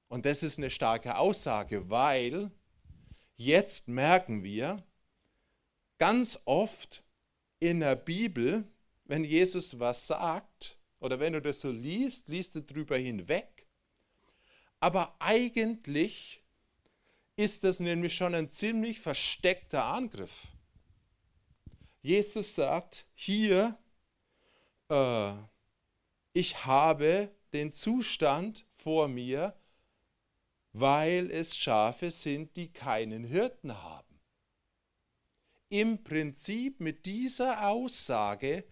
Und 0.07 0.25
das 0.25 0.43
ist 0.43 0.57
eine 0.57 0.69
starke 0.69 1.17
Aussage, 1.17 1.89
weil 1.89 2.51
jetzt 3.37 3.87
merken 3.87 4.43
wir 4.43 4.83
ganz 5.97 6.41
oft 6.45 7.03
in 7.59 7.79
der 7.79 7.95
Bibel, 7.95 8.67
wenn 9.05 9.23
Jesus 9.23 9.79
was 9.79 10.07
sagt 10.07 10.79
oder 10.99 11.19
wenn 11.19 11.33
du 11.33 11.41
das 11.41 11.61
so 11.61 11.71
liest, 11.71 12.27
liest 12.27 12.55
du 12.55 12.61
drüber 12.61 12.97
hinweg. 12.97 13.67
Aber 14.79 15.15
eigentlich 15.19 16.43
ist 17.35 17.63
das 17.63 17.79
nämlich 17.79 18.15
schon 18.15 18.35
ein 18.35 18.51
ziemlich 18.51 18.99
versteckter 18.99 19.85
Angriff. 19.85 20.47
Jesus 22.01 22.55
sagt 22.55 23.05
hier, 23.13 23.77
äh, 24.91 25.33
ich 26.33 26.65
habe 26.65 27.31
den 27.53 27.73
Zustand 27.73 28.65
vor 28.75 29.07
mir, 29.07 29.55
weil 30.73 31.31
es 31.31 31.57
Schafe 31.57 32.11
sind, 32.11 32.55
die 32.55 32.71
keinen 32.71 33.23
Hirten 33.23 33.81
haben. 33.81 34.07
im 35.69 36.03
Prinzip 36.03 36.81
mit 36.81 37.05
dieser 37.05 37.69
Aussage 37.69 38.65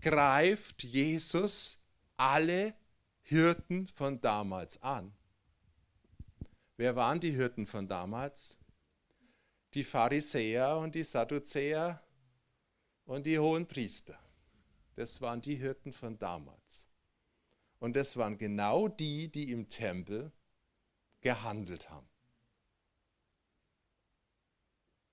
greift 0.00 0.84
Jesus 0.84 1.78
alle 2.16 2.74
Hirten 3.22 3.88
von 3.88 4.20
damals 4.20 4.80
an. 4.80 5.12
Wer 6.76 6.94
waren 6.94 7.18
die 7.18 7.32
Hirten 7.32 7.66
von 7.66 7.88
damals? 7.88 8.56
Die 9.74 9.82
Pharisäer 9.82 10.76
und 10.76 10.94
die 10.94 11.02
Sadduzäer 11.02 12.00
und 13.04 13.26
die 13.26 13.38
hohen 13.38 13.66
Priester. 13.66 14.23
Das 14.96 15.20
waren 15.20 15.40
die 15.40 15.56
Hirten 15.56 15.92
von 15.92 16.18
damals. 16.18 16.88
Und 17.78 17.96
das 17.96 18.16
waren 18.16 18.38
genau 18.38 18.88
die, 18.88 19.30
die 19.30 19.50
im 19.50 19.68
Tempel 19.68 20.32
gehandelt 21.20 21.90
haben. 21.90 22.08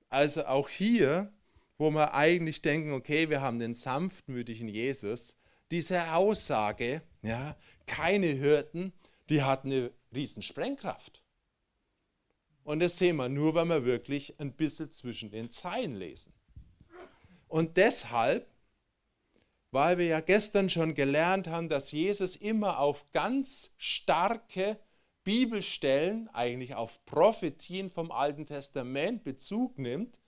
Also 0.09 0.45
auch 0.45 0.69
hier, 0.69 1.33
wo 1.77 1.89
wir 1.89 2.13
eigentlich 2.13 2.61
denken, 2.61 2.91
okay, 2.91 3.29
wir 3.29 3.41
haben 3.41 3.59
den 3.59 3.73
sanftmütigen 3.73 4.67
Jesus, 4.67 5.37
diese 5.71 6.13
Aussage, 6.13 7.01
ja, 7.21 7.57
keine 7.87 8.27
Hirten, 8.27 8.93
die 9.29 9.41
hat 9.41 9.63
eine 9.63 9.91
riesen 10.13 10.43
Sprengkraft. 10.43 11.23
Und 12.63 12.81
das 12.81 12.97
sehen 12.97 13.15
wir 13.15 13.29
nur, 13.29 13.55
wenn 13.55 13.69
wir 13.69 13.85
wirklich 13.85 14.39
ein 14.39 14.53
bisschen 14.53 14.91
zwischen 14.91 15.31
den 15.31 15.49
Zeilen 15.49 15.95
lesen. 15.95 16.33
Und 17.47 17.77
deshalb, 17.77 18.50
weil 19.71 19.97
wir 19.97 20.05
ja 20.05 20.19
gestern 20.19 20.69
schon 20.69 20.93
gelernt 20.93 21.47
haben, 21.47 21.69
dass 21.69 21.91
Jesus 21.91 22.35
immer 22.35 22.79
auf 22.79 23.09
ganz 23.13 23.71
starke 23.77 24.77
Bibelstellen, 25.23 26.29
eigentlich 26.33 26.75
auf 26.75 27.03
Prophetien 27.05 27.89
vom 27.89 28.11
Alten 28.11 28.45
Testament 28.45 29.23
Bezug 29.23 29.77
nimmt, 29.79 30.19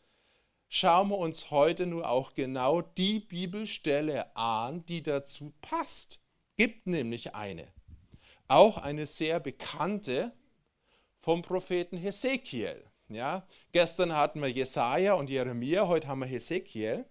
schauen 0.70 1.10
wir 1.10 1.18
uns 1.18 1.52
heute 1.52 1.86
nur 1.86 2.10
auch 2.10 2.36
genau 2.36 2.82
die 2.82 3.20
Bibelstelle 3.20 4.36
an, 4.36 4.86
die 4.86 5.04
dazu 5.04 5.54
passt. 5.62 6.22
Gibt 6.56 6.88
nämlich 6.88 7.36
eine. 7.36 7.68
Auch 8.48 8.78
eine 8.78 9.06
sehr 9.06 9.40
bekannte 9.40 10.32
vom 11.20 11.42
Propheten 11.42 11.98
Hesekiel. 11.98 12.84
Ja, 13.10 13.46
gestern 13.72 14.16
hatten 14.16 14.42
wir 14.42 14.50
Jesaja 14.50 15.14
und 15.14 15.30
Jeremia, 15.30 15.88
heute 15.88 16.08
haben 16.08 16.20
wir 16.20 16.26
Hesekiel. 16.28 17.06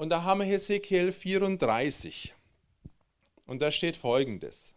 Und 0.00 0.08
da 0.08 0.22
haben 0.22 0.40
wir 0.40 0.46
Hesekiel 0.46 1.12
34. 1.12 2.32
Und 3.44 3.60
da 3.60 3.70
steht 3.70 3.98
folgendes. 3.98 4.74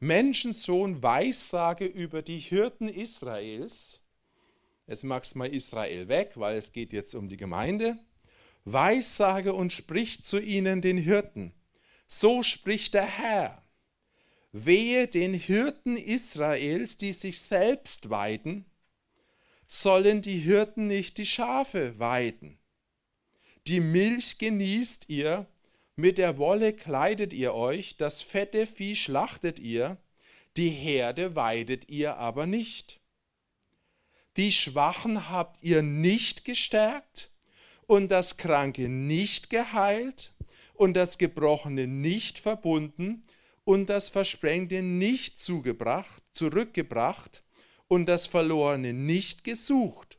Menschensohn 0.00 1.02
Weissage 1.02 1.84
über 1.84 2.22
die 2.22 2.38
Hirten 2.38 2.88
Israels. 2.88 4.00
Jetzt 4.86 5.04
machst 5.04 5.34
du 5.34 5.38
mal 5.40 5.54
Israel 5.54 6.08
weg, 6.08 6.30
weil 6.36 6.56
es 6.56 6.72
geht 6.72 6.94
jetzt 6.94 7.14
um 7.14 7.28
die 7.28 7.36
Gemeinde. 7.36 7.98
Weissage 8.64 9.52
und 9.52 9.70
spricht 9.70 10.24
zu 10.24 10.40
ihnen 10.40 10.80
den 10.80 10.96
Hirten. 10.96 11.52
So 12.06 12.42
spricht 12.42 12.94
der 12.94 13.04
Herr. 13.04 13.62
Wehe 14.50 15.08
den 15.08 15.34
Hirten 15.34 15.94
Israels, 15.94 16.96
die 16.96 17.12
sich 17.12 17.38
selbst 17.38 18.08
weiden, 18.08 18.64
sollen 19.66 20.22
die 20.22 20.38
Hirten 20.38 20.86
nicht 20.86 21.18
die 21.18 21.26
Schafe 21.26 21.98
weiden. 21.98 22.58
Die 23.68 23.80
Milch 23.80 24.38
genießt 24.38 25.08
ihr 25.08 25.46
mit 25.94 26.18
der 26.18 26.38
Wolle 26.38 26.72
kleidet 26.72 27.32
ihr 27.32 27.54
euch, 27.54 27.96
das 27.96 28.22
fette 28.22 28.66
Vieh 28.66 28.96
schlachtet 28.96 29.60
ihr, 29.60 29.98
die 30.56 30.70
Herde 30.70 31.36
weidet 31.36 31.88
ihr 31.88 32.16
aber 32.16 32.46
nicht. 32.46 33.00
Die 34.36 34.50
Schwachen 34.50 35.28
habt 35.28 35.62
ihr 35.62 35.82
nicht 35.82 36.44
gestärkt 36.44 37.30
und 37.86 38.10
das 38.10 38.36
Kranke 38.36 38.88
nicht 38.88 39.50
geheilt 39.50 40.32
und 40.74 40.94
das 40.94 41.18
Gebrochene 41.18 41.86
nicht 41.86 42.38
verbunden 42.38 43.22
und 43.64 43.90
das 43.90 44.08
Versprengte 44.08 44.82
nicht 44.82 45.38
zugebracht, 45.38 46.22
zurückgebracht 46.32 47.44
und 47.86 48.06
das 48.06 48.26
Verlorene 48.26 48.92
nicht 48.92 49.44
gesucht, 49.44 50.18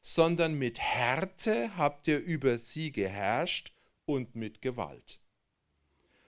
sondern 0.00 0.58
mit 0.58 0.80
Härte 0.80 1.76
habt 1.76 2.06
ihr 2.08 2.18
über 2.18 2.58
sie 2.58 2.92
geherrscht 2.92 3.72
und 4.04 4.34
mit 4.36 4.62
Gewalt. 4.62 5.20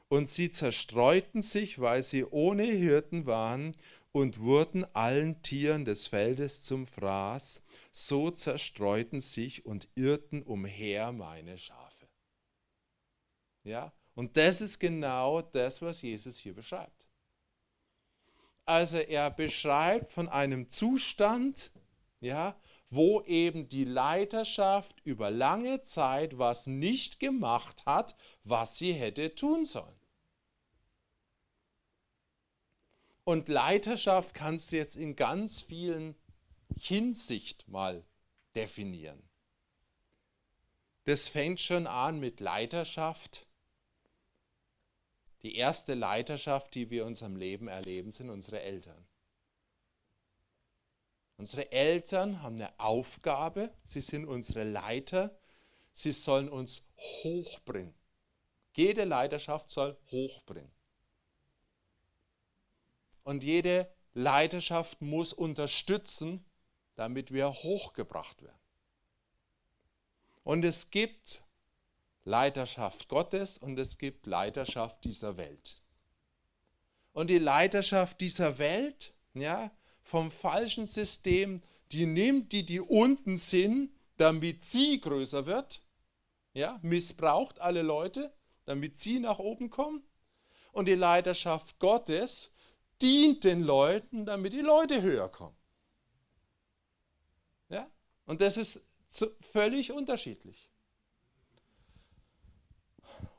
Und 0.09 0.29
sie 0.29 0.51
zerstreuten 0.51 1.41
sich, 1.41 1.81
weil 1.81 2.03
sie 2.03 2.25
ohne 2.25 2.65
Hirten 2.65 3.27
waren 3.27 3.77
und 4.13 4.41
wurden 4.41 4.85
allen 4.95 5.41
Tieren 5.43 5.85
des 5.85 6.09
Feldes 6.09 6.63
zum 6.63 6.87
Fraß. 6.87 7.63
So 7.93 8.31
zerstreuten 8.31 9.21
sich 9.21 9.67
und 9.67 9.89
irrten 9.95 10.43
umher 10.43 11.13
meine 11.13 11.59
Schafe. 11.59 12.09
Ja, 13.65 13.93
und 14.15 14.37
das 14.37 14.61
ist 14.61 14.79
genau 14.79 15.43
das, 15.43 15.81
was 15.81 16.03
Jesus 16.03 16.39
hier 16.39 16.55
beschreibt. 16.55 17.07
Also 18.65 18.99
er 18.99 19.31
beschreibt 19.31 20.13
von 20.13 20.29
einem 20.29 20.69
Zustand, 20.69 21.71
ja, 22.21 22.57
wo 22.91 23.23
eben 23.23 23.69
die 23.69 23.85
Leiterschaft 23.85 25.01
über 25.05 25.31
lange 25.31 25.81
Zeit 25.83 26.39
was 26.39 26.67
nicht 26.67 27.21
gemacht 27.21 27.87
hat, 27.87 28.17
was 28.43 28.77
sie 28.77 28.93
hätte 28.93 29.35
tun 29.35 29.65
sollen. 29.65 30.01
Und 33.23 33.49
Leiterschaft 33.49 34.35
kannst 34.35 34.73
du 34.73 34.77
jetzt 34.77 34.97
in 34.97 35.15
ganz 35.15 35.61
vielen 35.61 36.17
Hinsicht 36.77 37.69
mal 37.69 38.05
definieren. 38.57 39.23
Das 41.05 41.29
fängt 41.29 41.61
schon 41.61 41.87
an 41.87 42.19
mit 42.19 42.41
Leiterschaft. 42.41 43.47
Die 45.43 45.55
erste 45.55 45.95
Leiterschaft, 45.95 46.75
die 46.75 46.91
wir 46.91 47.03
in 47.03 47.09
unserem 47.09 47.37
Leben 47.37 47.69
erleben, 47.69 48.11
sind 48.11 48.31
unsere 48.31 48.61
Eltern. 48.61 49.07
Unsere 51.41 51.73
Eltern 51.73 52.43
haben 52.43 52.57
eine 52.57 52.79
Aufgabe, 52.79 53.73
sie 53.83 54.03
sind 54.03 54.27
unsere 54.27 54.63
Leiter, 54.63 55.35
sie 55.91 56.13
sollen 56.13 56.51
uns 56.51 56.83
hochbringen. 56.99 57.95
Jede 58.75 59.05
Leiterschaft 59.05 59.71
soll 59.71 59.97
hochbringen. 60.11 60.71
Und 63.23 63.43
jede 63.43 63.91
Leiterschaft 64.13 65.01
muss 65.01 65.33
unterstützen, 65.33 66.45
damit 66.97 67.33
wir 67.33 67.51
hochgebracht 67.51 68.43
werden. 68.43 68.61
Und 70.45 70.63
es 70.63 70.91
gibt 70.91 71.43
Leiterschaft 72.25 73.09
Gottes 73.09 73.57
und 73.57 73.79
es 73.79 73.97
gibt 73.97 74.27
Leiterschaft 74.27 75.05
dieser 75.05 75.39
Welt. 75.39 75.81
Und 77.15 77.31
die 77.31 77.39
Leiterschaft 77.39 78.21
dieser 78.21 78.59
Welt, 78.59 79.15
ja, 79.33 79.71
vom 80.03 80.31
falschen 80.31 80.87
System, 80.87 81.63
die 81.93 82.07
nimmt 82.07 82.53
die, 82.53 82.65
die 82.65 82.81
unten 82.81 83.37
sind, 83.37 83.91
damit 84.17 84.65
sie 84.65 85.01
größer 85.01 85.47
wird, 85.47 85.83
ja, 86.53 86.79
missbraucht 86.83 87.61
alle 87.61 87.83
Leute, 87.83 88.33
damit 88.65 88.99
sie 88.99 89.19
nach 89.19 89.39
oben 89.39 89.71
kommen. 89.71 90.03
Und 90.73 90.87
die 90.87 90.95
Leiterschaft 90.95 91.79
Gottes 91.79 92.51
dient 93.03 93.45
den 93.45 93.63
Leuten, 93.63 94.27
damit 94.27 94.53
die 94.53 94.61
Leute 94.61 95.03
höher 95.03 95.29
kommen. 95.29 95.57
Ja? 97.69 97.91
Und 98.27 98.41
das 98.41 98.57
ist 98.57 98.85
völlig 99.53 99.91
unterschiedlich. 99.91 100.69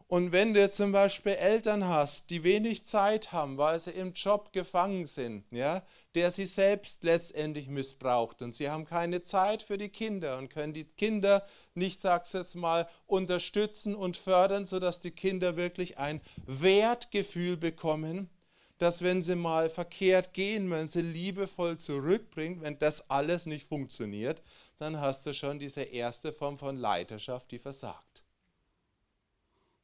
Und 0.07 0.33
wenn 0.33 0.53
du 0.53 0.69
zum 0.69 0.91
Beispiel 0.91 1.33
Eltern 1.33 1.87
hast, 1.87 2.31
die 2.31 2.43
wenig 2.43 2.83
Zeit 2.83 3.31
haben, 3.31 3.57
weil 3.57 3.79
sie 3.79 3.91
im 3.91 4.11
Job 4.11 4.51
gefangen 4.51 5.05
sind, 5.05 5.45
ja, 5.51 5.85
der 6.15 6.31
sie 6.31 6.45
selbst 6.45 7.03
letztendlich 7.03 7.67
missbraucht 7.67 8.41
und 8.41 8.51
sie 8.51 8.69
haben 8.69 8.85
keine 8.85 9.21
Zeit 9.21 9.63
für 9.63 9.77
die 9.77 9.89
Kinder 9.89 10.37
und 10.37 10.49
können 10.49 10.73
die 10.73 10.83
Kinder 10.83 11.45
nicht, 11.73 12.01
sag's 12.01 12.33
jetzt 12.33 12.55
mal, 12.55 12.87
unterstützen 13.07 13.95
und 13.95 14.17
fördern, 14.17 14.65
sodass 14.65 14.99
die 14.99 15.11
Kinder 15.11 15.55
wirklich 15.55 15.97
ein 15.97 16.21
Wertgefühl 16.45 17.55
bekommen, 17.57 18.29
dass 18.77 19.03
wenn 19.03 19.21
sie 19.21 19.35
mal 19.35 19.69
verkehrt 19.69 20.33
gehen, 20.33 20.69
wenn 20.71 20.87
sie 20.87 21.01
liebevoll 21.01 21.77
zurückbringen, 21.77 22.61
wenn 22.61 22.79
das 22.79 23.09
alles 23.09 23.45
nicht 23.45 23.65
funktioniert, 23.65 24.41
dann 24.79 24.99
hast 24.99 25.25
du 25.25 25.33
schon 25.33 25.59
diese 25.59 25.83
erste 25.83 26.33
Form 26.33 26.57
von 26.57 26.77
Leiterschaft, 26.77 27.51
die 27.51 27.59
versagt. 27.59 28.10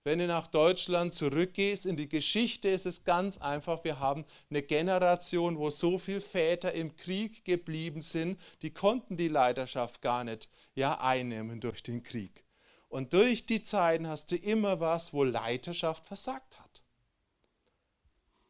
Wenn 0.08 0.20
du 0.20 0.28
nach 0.28 0.48
Deutschland 0.48 1.14
zurückgehst, 1.14 1.86
in 1.86 1.98
die 1.98 2.08
Geschichte 2.08 2.70
ist 2.70 2.86
es 2.86 3.04
ganz 3.04 3.40
einfach. 3.40 3.84
Wir 3.84 4.00
haben 4.00 4.24
eine 4.50 4.62
Generation, 4.62 5.58
wo 5.58 5.70
so 5.70 5.98
viele 5.98 6.22
Väter 6.22 6.72
im 6.72 6.96
Krieg 6.96 7.44
geblieben 7.44 8.02
sind, 8.02 8.40
die 8.62 8.72
konnten 8.72 9.18
die 9.18 9.28
Leiterschaft 9.28 10.02
gar 10.02 10.24
nicht 10.24 10.48
ja, 10.76 10.98
einnehmen 11.02 11.60
durch 11.60 11.84
den 11.84 12.04
Krieg. 12.04 12.46
Und 12.88 13.12
durch 13.12 13.48
die 13.48 13.62
Zeiten 13.62 14.08
hast 14.08 14.32
du 14.32 14.38
immer 14.38 14.80
was, 14.80 15.12
wo 15.12 15.26
Leiterschaft 15.26 16.08
versagt 16.08 16.58
hat. 16.58 16.84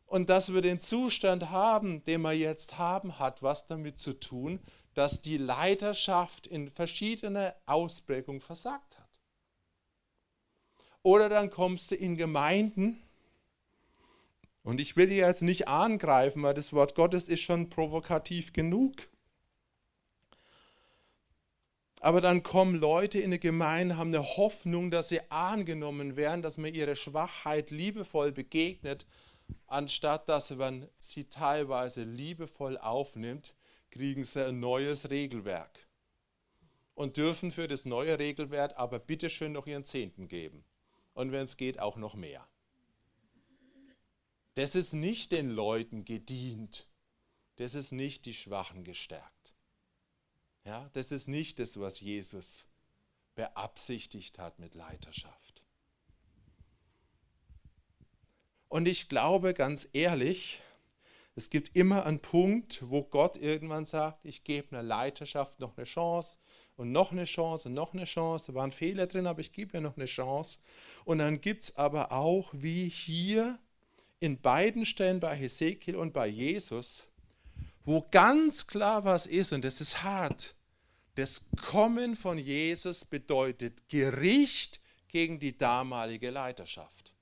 Und 0.05 0.29
dass 0.29 0.53
wir 0.53 0.61
den 0.61 0.79
Zustand 0.79 1.49
haben, 1.49 2.03
den 2.03 2.21
wir 2.21 2.33
jetzt 2.33 2.77
haben, 2.77 3.17
hat 3.17 3.41
was 3.41 3.65
damit 3.65 3.97
zu 3.97 4.13
tun, 4.13 4.59
dass 4.93 5.23
die 5.23 5.37
Leiterschaft 5.37 6.45
in 6.45 6.69
verschiedener 6.69 7.55
Ausprägung 7.65 8.41
versagt 8.41 8.99
hat. 8.99 9.06
Oder 11.07 11.29
dann 11.29 11.49
kommst 11.49 11.91
du 11.91 11.95
in 11.95 12.17
Gemeinden, 12.17 13.01
und 14.63 14.81
ich 14.81 14.97
will 14.97 15.07
hier 15.07 15.25
jetzt 15.25 15.41
nicht 15.41 15.69
angreifen, 15.69 16.43
weil 16.43 16.53
das 16.53 16.73
Wort 16.73 16.95
Gottes 16.95 17.29
ist 17.29 17.39
schon 17.39 17.69
provokativ 17.69 18.51
genug. 18.51 19.07
Aber 22.01 22.19
dann 22.19 22.43
kommen 22.43 22.75
Leute 22.75 23.19
in 23.19 23.27
eine 23.27 23.39
Gemeinde, 23.39 23.95
haben 23.95 24.13
eine 24.13 24.35
Hoffnung, 24.35 24.91
dass 24.91 25.07
sie 25.07 25.21
angenommen 25.31 26.17
werden, 26.17 26.41
dass 26.41 26.57
man 26.57 26.73
ihre 26.73 26.97
Schwachheit 26.97 27.71
liebevoll 27.71 28.33
begegnet, 28.33 29.05
anstatt 29.65 30.27
dass 30.27 30.49
man 30.49 30.89
sie 30.99 31.29
teilweise 31.29 32.03
liebevoll 32.03 32.77
aufnimmt, 32.77 33.55
kriegen 33.91 34.25
sie 34.25 34.45
ein 34.45 34.59
neues 34.59 35.09
Regelwerk 35.09 35.87
und 36.95 37.15
dürfen 37.15 37.53
für 37.53 37.69
das 37.69 37.85
neue 37.85 38.19
Regelwerk 38.19 38.73
aber 38.75 38.99
bitteschön 38.99 39.53
noch 39.53 39.67
ihren 39.67 39.85
Zehnten 39.85 40.27
geben. 40.27 40.65
Und 41.17 41.31
wenn 41.31 41.45
es 41.45 41.57
geht, 41.57 41.79
auch 41.79 41.95
noch 41.97 42.13
mehr. 42.13 42.47
Das 44.53 44.75
ist 44.75 44.93
nicht 44.93 45.31
den 45.31 45.49
Leuten 45.49 46.05
gedient. 46.05 46.87
Das 47.55 47.73
ist 47.73 47.91
nicht 47.91 48.27
die 48.27 48.35
Schwachen 48.35 48.83
gestärkt. 48.83 49.55
Ja, 50.63 50.91
das 50.93 51.11
ist 51.11 51.27
nicht 51.27 51.57
das, 51.57 51.79
was 51.79 52.01
Jesus 52.01 52.67
beabsichtigt 53.33 54.37
hat 54.37 54.59
mit 54.59 54.75
Leiterschaft. 54.75 55.63
Und 58.67 58.87
ich 58.87 59.09
glaube 59.09 59.55
ganz 59.55 59.89
ehrlich, 59.93 60.61
es 61.33 61.49
gibt 61.49 61.75
immer 61.75 62.05
einen 62.05 62.21
Punkt, 62.21 62.87
wo 62.91 63.01
Gott 63.01 63.37
irgendwann 63.37 63.87
sagt, 63.87 64.23
ich 64.23 64.43
gebe 64.43 64.69
einer 64.69 64.83
Leiterschaft 64.83 65.59
noch 65.59 65.77
eine 65.77 65.85
Chance 65.87 66.37
und 66.77 66.91
noch 66.91 67.11
eine 67.11 67.25
Chance 67.25 67.67
und 67.67 67.73
noch 67.73 67.93
eine 67.93 68.05
Chance. 68.05 68.51
Da 68.51 68.53
waren 68.53 68.71
Fehler 68.71 69.07
drin, 69.07 69.27
aber 69.27 69.41
ich 69.41 69.51
gebe 69.51 69.77
ihr 69.77 69.81
noch 69.81 69.97
eine 69.97 70.05
Chance. 70.05 70.59
Und 71.03 71.17
dann 71.17 71.41
gibt 71.41 71.63
es 71.63 71.75
aber 71.75 72.11
auch, 72.11 72.49
wie 72.53 72.87
hier 72.87 73.59
in 74.19 74.39
beiden 74.39 74.85
Stellen 74.85 75.19
bei 75.19 75.35
Hesekiel 75.35 75.95
und 75.95 76.13
bei 76.13 76.27
Jesus, 76.27 77.09
wo 77.83 78.07
ganz 78.11 78.67
klar 78.67 79.03
was 79.03 79.25
ist, 79.25 79.53
und 79.53 79.65
das 79.65 79.81
ist 79.81 80.03
hart, 80.03 80.55
das 81.15 81.49
Kommen 81.59 82.15
von 82.15 82.37
Jesus 82.37 83.03
bedeutet 83.05 83.89
Gericht 83.89 84.81
gegen 85.07 85.39
die 85.39 85.57
damalige 85.57 86.29
Leiterschaft. 86.29 87.13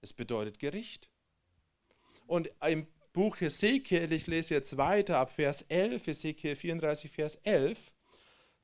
Es 0.00 0.12
bedeutet 0.12 0.58
Gericht. 0.58 1.08
Und 2.26 2.50
im 2.66 2.86
Buch 3.12 3.40
Hesekiel, 3.40 4.10
ich 4.12 4.26
lese 4.26 4.54
jetzt 4.54 4.76
weiter 4.76 5.18
ab 5.18 5.30
Vers 5.32 5.62
11, 5.68 6.06
Hesekiel 6.06 6.56
34, 6.56 7.10
Vers 7.10 7.34
11, 7.42 7.92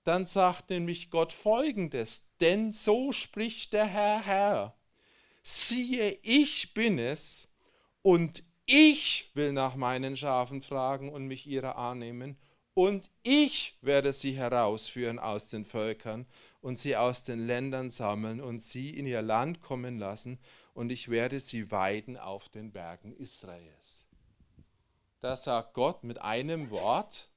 dann 0.04 0.26
sagt 0.26 0.70
nämlich 0.70 1.10
Gott 1.10 1.32
folgendes, 1.32 2.24
denn 2.40 2.72
so 2.72 3.12
spricht 3.12 3.72
der 3.72 3.86
Herr, 3.86 4.24
Herr, 4.24 4.74
siehe, 5.42 6.18
ich 6.22 6.74
bin 6.74 6.98
es 6.98 7.48
und 8.02 8.42
ich 8.66 9.30
will 9.34 9.52
nach 9.52 9.76
meinen 9.76 10.16
Schafen 10.16 10.62
fragen 10.62 11.10
und 11.10 11.26
mich 11.26 11.46
ihrer 11.46 11.76
annehmen 11.76 12.38
und 12.74 13.10
ich 13.22 13.76
werde 13.82 14.12
sie 14.12 14.32
herausführen 14.32 15.18
aus 15.18 15.48
den 15.48 15.64
Völkern 15.64 16.26
und 16.60 16.78
sie 16.78 16.96
aus 16.96 17.22
den 17.22 17.46
Ländern 17.46 17.90
sammeln 17.90 18.40
und 18.40 18.60
sie 18.60 18.90
in 18.90 19.06
ihr 19.06 19.22
Land 19.22 19.60
kommen 19.60 19.98
lassen, 19.98 20.38
und 20.74 20.92
ich 20.92 21.08
werde 21.08 21.40
sie 21.40 21.70
weiden 21.70 22.16
auf 22.16 22.48
den 22.48 22.72
Bergen 22.72 23.12
Israels. 23.16 24.06
Da 25.20 25.36
sagt 25.36 25.74
Gott 25.74 26.04
mit 26.04 26.20
einem 26.20 26.70
Wort, 26.70 27.29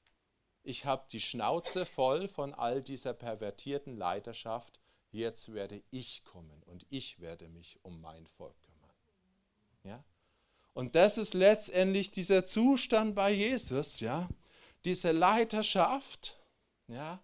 ich 0.64 0.86
habe 0.86 1.06
die 1.12 1.20
Schnauze 1.20 1.86
voll 1.86 2.28
von 2.28 2.54
all 2.54 2.82
dieser 2.82 3.14
pervertierten 3.14 3.98
Leiterschaft, 3.98 4.80
jetzt 5.12 5.54
werde 5.54 5.84
ich 5.92 6.24
kommen 6.24 6.64
und 6.64 6.86
ich 6.90 7.20
werde 7.20 7.50
mich 7.50 7.80
um 7.84 8.02
mein 8.02 8.26
Volk 8.28 8.56
kümmern. 8.62 8.96
Ja? 9.84 10.04
Und 10.74 10.96
das 10.96 11.18
ist 11.18 11.34
letztendlich 11.34 12.12
dieser 12.12 12.46
Zustand 12.46 13.14
bei 13.14 13.32
Jesus, 13.32 14.00
ja, 14.00 14.28
diese 14.86 15.12
Leiterschaft, 15.12 16.40
ja, 16.88 17.22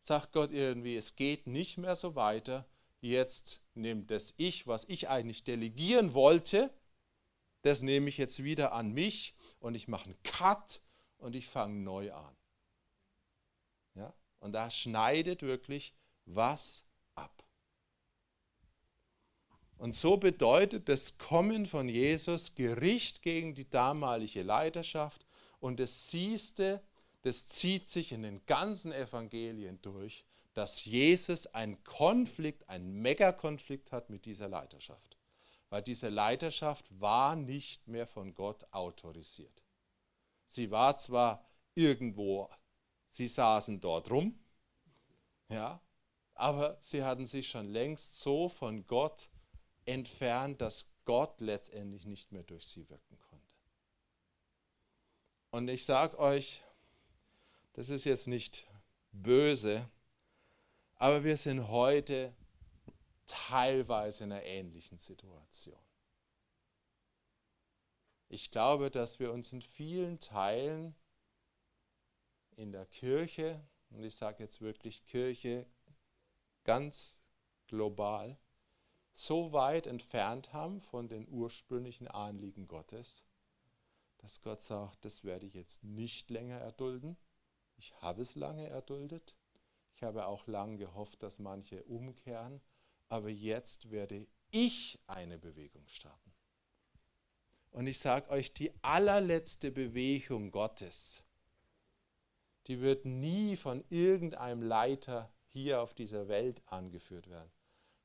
sagt 0.00 0.32
Gott 0.32 0.52
irgendwie, 0.52 0.96
es 0.96 1.16
geht 1.16 1.46
nicht 1.46 1.78
mehr 1.78 1.96
so 1.96 2.14
weiter. 2.14 2.64
Jetzt 3.00 3.60
nimmt 3.74 4.10
das 4.10 4.32
Ich, 4.36 4.66
was 4.66 4.84
ich 4.84 5.08
eigentlich 5.08 5.44
delegieren 5.44 6.14
wollte, 6.14 6.72
das 7.62 7.82
nehme 7.82 8.08
ich 8.08 8.16
jetzt 8.16 8.44
wieder 8.44 8.72
an 8.72 8.92
mich 8.92 9.34
und 9.58 9.74
ich 9.74 9.88
mache 9.88 10.04
einen 10.06 10.22
Cut 10.22 10.80
und 11.18 11.34
ich 11.34 11.48
fange 11.48 11.80
neu 11.80 12.12
an. 12.12 12.35
Und 14.40 14.52
da 14.52 14.70
schneidet 14.70 15.42
wirklich 15.42 15.94
was 16.24 16.84
ab. 17.14 17.44
Und 19.78 19.94
so 19.94 20.16
bedeutet 20.16 20.88
das 20.88 21.18
Kommen 21.18 21.66
von 21.66 21.88
Jesus 21.88 22.54
Gericht 22.54 23.22
gegen 23.22 23.54
die 23.54 23.68
damalige 23.68 24.42
Leiterschaft 24.42 25.26
und 25.60 25.80
das 25.80 26.10
siehste 26.10 26.82
das 27.26 27.44
zieht 27.48 27.88
sich 27.88 28.12
in 28.12 28.22
den 28.22 28.46
ganzen 28.46 28.92
Evangelien 28.92 29.82
durch, 29.82 30.24
dass 30.54 30.84
Jesus 30.84 31.48
einen 31.48 31.82
Konflikt, 31.82 32.68
einen 32.68 33.02
Megakonflikt 33.02 33.90
hat 33.90 34.10
mit 34.10 34.26
dieser 34.26 34.46
Leiterschaft. 34.46 35.16
Weil 35.68 35.82
diese 35.82 36.08
Leiterschaft 36.08 36.84
war 37.00 37.34
nicht 37.34 37.88
mehr 37.88 38.06
von 38.06 38.32
Gott 38.32 38.64
autorisiert. 38.70 39.64
Sie 40.46 40.70
war 40.70 40.98
zwar 40.98 41.44
irgendwo, 41.74 42.48
sie 43.16 43.28
saßen 43.28 43.80
dort 43.80 44.10
rum, 44.10 44.38
ja, 45.48 45.80
aber 46.34 46.76
sie 46.82 47.02
hatten 47.02 47.24
sich 47.24 47.48
schon 47.48 47.66
längst 47.66 48.20
so 48.20 48.50
von 48.50 48.86
Gott 48.86 49.30
entfernt, 49.86 50.60
dass 50.60 50.92
Gott 51.06 51.40
letztendlich 51.40 52.04
nicht 52.04 52.32
mehr 52.32 52.42
durch 52.42 52.66
sie 52.66 52.88
wirken 52.90 53.18
konnte. 53.30 53.46
Und 55.50 55.68
ich 55.68 55.86
sage 55.86 56.18
euch, 56.18 56.62
das 57.72 57.88
ist 57.88 58.04
jetzt 58.04 58.28
nicht 58.28 58.66
böse, 59.12 59.88
aber 60.96 61.24
wir 61.24 61.38
sind 61.38 61.68
heute 61.68 62.34
teilweise 63.26 64.24
in 64.24 64.32
einer 64.32 64.42
ähnlichen 64.42 64.98
Situation. 64.98 65.80
Ich 68.28 68.50
glaube, 68.50 68.90
dass 68.90 69.20
wir 69.20 69.32
uns 69.32 69.52
in 69.52 69.62
vielen 69.62 70.20
Teilen 70.20 70.94
in 72.56 72.72
der 72.72 72.86
Kirche, 72.86 73.62
und 73.90 74.02
ich 74.02 74.16
sage 74.16 74.42
jetzt 74.42 74.60
wirklich 74.60 75.04
Kirche 75.04 75.66
ganz 76.64 77.20
global, 77.68 78.38
so 79.12 79.52
weit 79.52 79.86
entfernt 79.86 80.52
haben 80.52 80.80
von 80.80 81.08
den 81.08 81.26
ursprünglichen 81.28 82.08
Anliegen 82.08 82.66
Gottes, 82.66 83.24
dass 84.18 84.42
Gott 84.42 84.62
sagt, 84.62 85.04
das 85.04 85.24
werde 85.24 85.46
ich 85.46 85.54
jetzt 85.54 85.84
nicht 85.84 86.30
länger 86.30 86.58
erdulden. 86.58 87.16
Ich 87.76 87.94
habe 88.00 88.22
es 88.22 88.34
lange 88.34 88.66
erduldet. 88.68 89.36
Ich 89.94 90.02
habe 90.02 90.26
auch 90.26 90.46
lange 90.46 90.78
gehofft, 90.78 91.22
dass 91.22 91.38
manche 91.38 91.84
umkehren. 91.84 92.60
Aber 93.08 93.28
jetzt 93.28 93.90
werde 93.90 94.26
ich 94.50 94.98
eine 95.06 95.38
Bewegung 95.38 95.86
starten. 95.86 96.34
Und 97.70 97.86
ich 97.86 97.98
sage 97.98 98.30
euch, 98.30 98.52
die 98.52 98.72
allerletzte 98.82 99.70
Bewegung 99.70 100.50
Gottes, 100.50 101.25
die 102.66 102.80
wird 102.80 103.04
nie 103.04 103.56
von 103.56 103.84
irgendeinem 103.90 104.62
Leiter 104.62 105.30
hier 105.48 105.80
auf 105.80 105.94
dieser 105.94 106.28
Welt 106.28 106.62
angeführt 106.66 107.28
werden, 107.28 107.50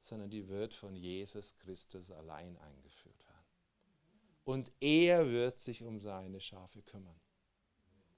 sondern 0.02 0.30
die 0.30 0.48
wird 0.48 0.74
von 0.74 0.96
Jesus 0.96 1.56
Christus 1.58 2.12
allein 2.12 2.58
eingeführt 2.58 3.26
werden. 3.26 3.46
Und 4.44 4.72
er 4.80 5.30
wird 5.30 5.60
sich 5.60 5.84
um 5.84 6.00
seine 6.00 6.40
Schafe 6.40 6.82
kümmern. 6.82 7.20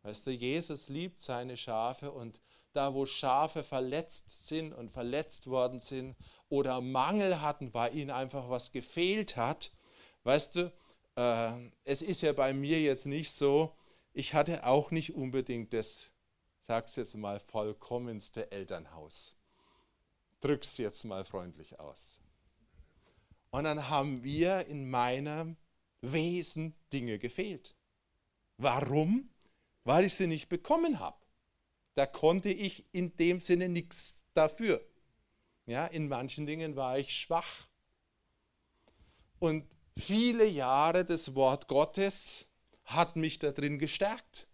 Weißt 0.04 0.28
du, 0.28 0.32
Jesus 0.32 0.90
liebt 0.90 1.22
seine 1.22 1.56
Schafe 1.56 2.12
und 2.12 2.42
da, 2.74 2.94
wo 2.94 3.06
Schafe 3.06 3.64
verletzt 3.64 4.48
sind 4.48 4.74
und 4.74 4.90
verletzt 4.90 5.48
worden 5.48 5.80
sind 5.80 6.16
oder 6.50 6.82
Mangel 6.82 7.42
hatten, 7.42 7.74
weil 7.74 7.96
ihnen 7.96 8.12
einfach 8.12 8.50
was 8.50 8.72
gefehlt 8.72 9.38
hat, 9.38 9.72
weißt 10.24 10.56
du, 10.56 10.74
äh, 11.16 11.70
es 11.86 12.02
ist 12.02 12.22
ja 12.22 12.34
bei 12.34 12.54
mir 12.54 12.82
jetzt 12.82 13.06
nicht 13.06 13.32
so, 13.32 13.76
ich 14.12 14.34
hatte 14.34 14.66
auch 14.66 14.92
nicht 14.92 15.16
unbedingt 15.16 15.74
das, 15.74 16.12
sag's 16.64 16.96
jetzt 16.96 17.16
mal, 17.16 17.40
vollkommenste 17.40 18.52
Elternhaus. 18.52 19.38
Drück's 20.42 20.78
jetzt 20.78 21.06
mal 21.06 21.24
freundlich 21.24 21.80
aus. 21.80 22.20
Und 23.52 23.64
dann 23.66 23.90
haben 23.90 24.24
wir 24.24 24.66
in 24.66 24.90
meinem 24.90 25.56
Wesen 26.02 26.76
Dinge 26.92 27.20
gefehlt. 27.20 27.76
Warum? 28.58 29.30
weil 29.84 30.06
ich 30.06 30.14
sie 30.14 30.28
nicht 30.28 30.50
bekommen 30.50 31.00
habe. 31.00 31.18
Da 31.96 32.06
konnte 32.06 32.50
ich 32.50 32.86
in 32.92 33.16
dem 33.18 33.40
Sinne 33.40 33.70
nichts 33.70 34.26
dafür. 34.34 34.84
Ja, 35.66 35.86
in 35.86 36.08
manchen 36.08 36.46
Dingen 36.46 36.76
war 36.76 36.98
ich 36.98 37.16
schwach. 37.16 37.68
Und 39.40 39.66
viele 39.98 40.46
Jahre 40.46 41.06
das 41.06 41.36
Wort 41.36 41.68
Gottes 41.68 42.46
hat 42.86 43.16
mich 43.16 43.40
darin 43.40 43.78
gestärkt, 43.80 44.48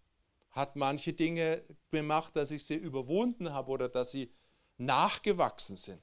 hat 0.50 0.76
manche 0.76 1.12
Dinge 1.12 1.62
gemacht, 1.90 2.34
dass 2.36 2.50
ich 2.50 2.64
sie 2.64 2.74
überwunden 2.74 3.52
habe 3.52 3.70
oder 3.70 3.88
dass 3.88 4.10
sie 4.10 4.32
nachgewachsen 4.78 5.76
sind. 5.76 6.02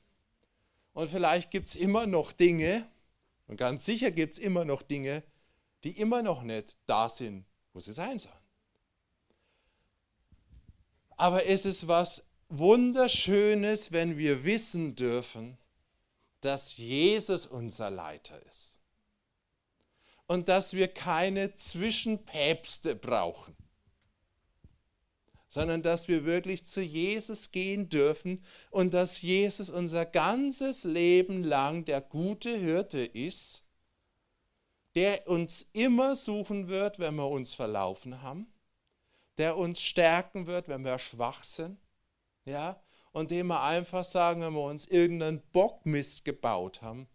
Und 0.94 1.10
vielleicht 1.10 1.52
gibt 1.52 1.68
es 1.68 1.76
immer 1.76 2.08
noch 2.08 2.32
Dinge, 2.32 2.88
und 3.48 3.58
ganz 3.58 3.86
sicher 3.86 4.12
gibt 4.12 4.34
es 4.34 4.40
immer 4.40 4.66
noch 4.66 4.82
Dinge, 4.82 5.24
die 5.84 5.92
immer 5.92 6.22
noch 6.22 6.44
nicht 6.44 6.78
da 6.86 7.10
sind, 7.10 7.46
wo 7.74 7.80
sie 7.80 7.94
sein 7.94 8.20
sollen. 8.20 8.36
Aber 11.18 11.46
es 11.46 11.66
ist 11.66 11.88
was 11.88 12.26
Wunderschönes, 12.50 13.92
wenn 13.92 14.18
wir 14.18 14.44
wissen 14.44 14.96
dürfen, 14.96 15.58
dass 16.42 16.78
Jesus 16.78 17.46
unser 17.46 17.90
Leiter 17.90 18.42
ist. 18.46 18.80
Und 20.28 20.50
dass 20.50 20.74
wir 20.74 20.88
keine 20.88 21.56
Zwischenpäpste 21.56 22.96
brauchen, 22.96 23.56
sondern 25.50 25.82
dass 25.82 26.08
wir 26.08 26.26
wirklich 26.26 26.66
zu 26.66 26.82
Jesus 26.82 27.52
gehen 27.52 27.90
dürfen 27.90 28.44
und 28.70 28.94
dass 28.94 29.22
Jesus 29.22 29.70
unser 29.70 30.06
ganzes 30.06 30.84
Leben 30.84 31.44
lang 31.44 31.86
der 31.86 32.02
gute 32.02 32.56
Hirte 32.56 33.00
ist, 33.00 33.64
der 34.96 35.28
uns 35.28 35.70
immer 35.74 36.16
suchen 36.16 36.68
wird, 36.68 37.00
wenn 37.00 37.16
wir 37.16 37.30
uns 37.30 37.54
verlaufen 37.54 38.22
haben, 38.22 38.48
der 39.38 39.56
uns 39.58 39.82
stärken 39.82 40.48
wird, 40.48 40.68
wenn 40.68 40.84
wir 40.84 41.00
schwach 41.00 41.44
sind, 41.44 41.78
ja, 42.46 42.82
und 43.12 43.32
dem 43.32 43.48
wir 43.48 43.62
einfach 43.62 44.04
sagen, 44.04 44.42
wenn 44.42 44.54
wir 44.54 44.64
uns 44.64 44.86
irgendeinen 44.86 45.42
Bockmist 45.52 46.26
gebaut 46.26 46.82
haben, 46.82 47.08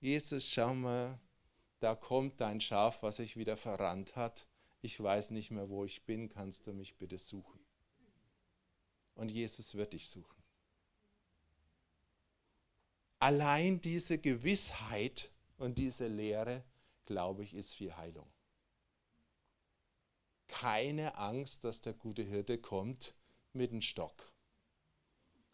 Jesus, 0.00 0.50
schau 0.50 0.74
mal, 0.74 1.18
da 1.78 1.94
kommt 1.94 2.40
dein 2.40 2.60
Schaf, 2.60 3.02
was 3.02 3.16
sich 3.16 3.36
wieder 3.36 3.56
verrannt 3.56 4.16
hat. 4.16 4.46
Ich 4.80 5.00
weiß 5.00 5.30
nicht 5.30 5.52
mehr, 5.52 5.68
wo 5.68 5.84
ich 5.84 6.04
bin, 6.04 6.28
kannst 6.28 6.66
du 6.66 6.72
mich 6.72 6.96
bitte 6.96 7.18
suchen? 7.18 7.61
Und 9.14 9.30
Jesus 9.30 9.74
wird 9.74 9.92
dich 9.92 10.08
suchen. 10.08 10.42
Allein 13.18 13.80
diese 13.80 14.18
Gewissheit 14.18 15.30
und 15.58 15.78
diese 15.78 16.08
Lehre, 16.08 16.64
glaube 17.06 17.44
ich, 17.44 17.54
ist 17.54 17.74
viel 17.74 17.96
Heilung. 17.96 18.30
Keine 20.48 21.16
Angst, 21.16 21.64
dass 21.64 21.80
der 21.80 21.92
gute 21.92 22.22
Hirte 22.22 22.58
kommt 22.58 23.14
mit 23.52 23.70
dem 23.70 23.80
Stock 23.80 24.32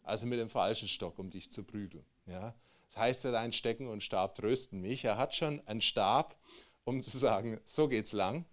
also 0.09 0.25
mit 0.25 0.39
dem 0.39 0.49
falschen 0.49 0.87
Stock, 0.87 1.19
um 1.19 1.29
dich 1.29 1.51
zu 1.51 1.63
prügeln. 1.63 2.05
Ja? 2.25 2.55
Das 2.87 2.97
heißt 2.97 3.23
ja, 3.25 3.31
dein 3.31 3.53
Stecken 3.53 3.87
und 3.87 4.03
Stab 4.03 4.35
trösten 4.35 4.81
mich. 4.81 5.05
Er 5.05 5.17
hat 5.17 5.35
schon 5.35 5.65
einen 5.67 5.81
Stab, 5.81 6.37
um 6.83 7.01
zu 7.01 7.15
sagen, 7.15 7.61
so 7.65 7.87
geht's 7.87 8.11
lang, 8.11 8.45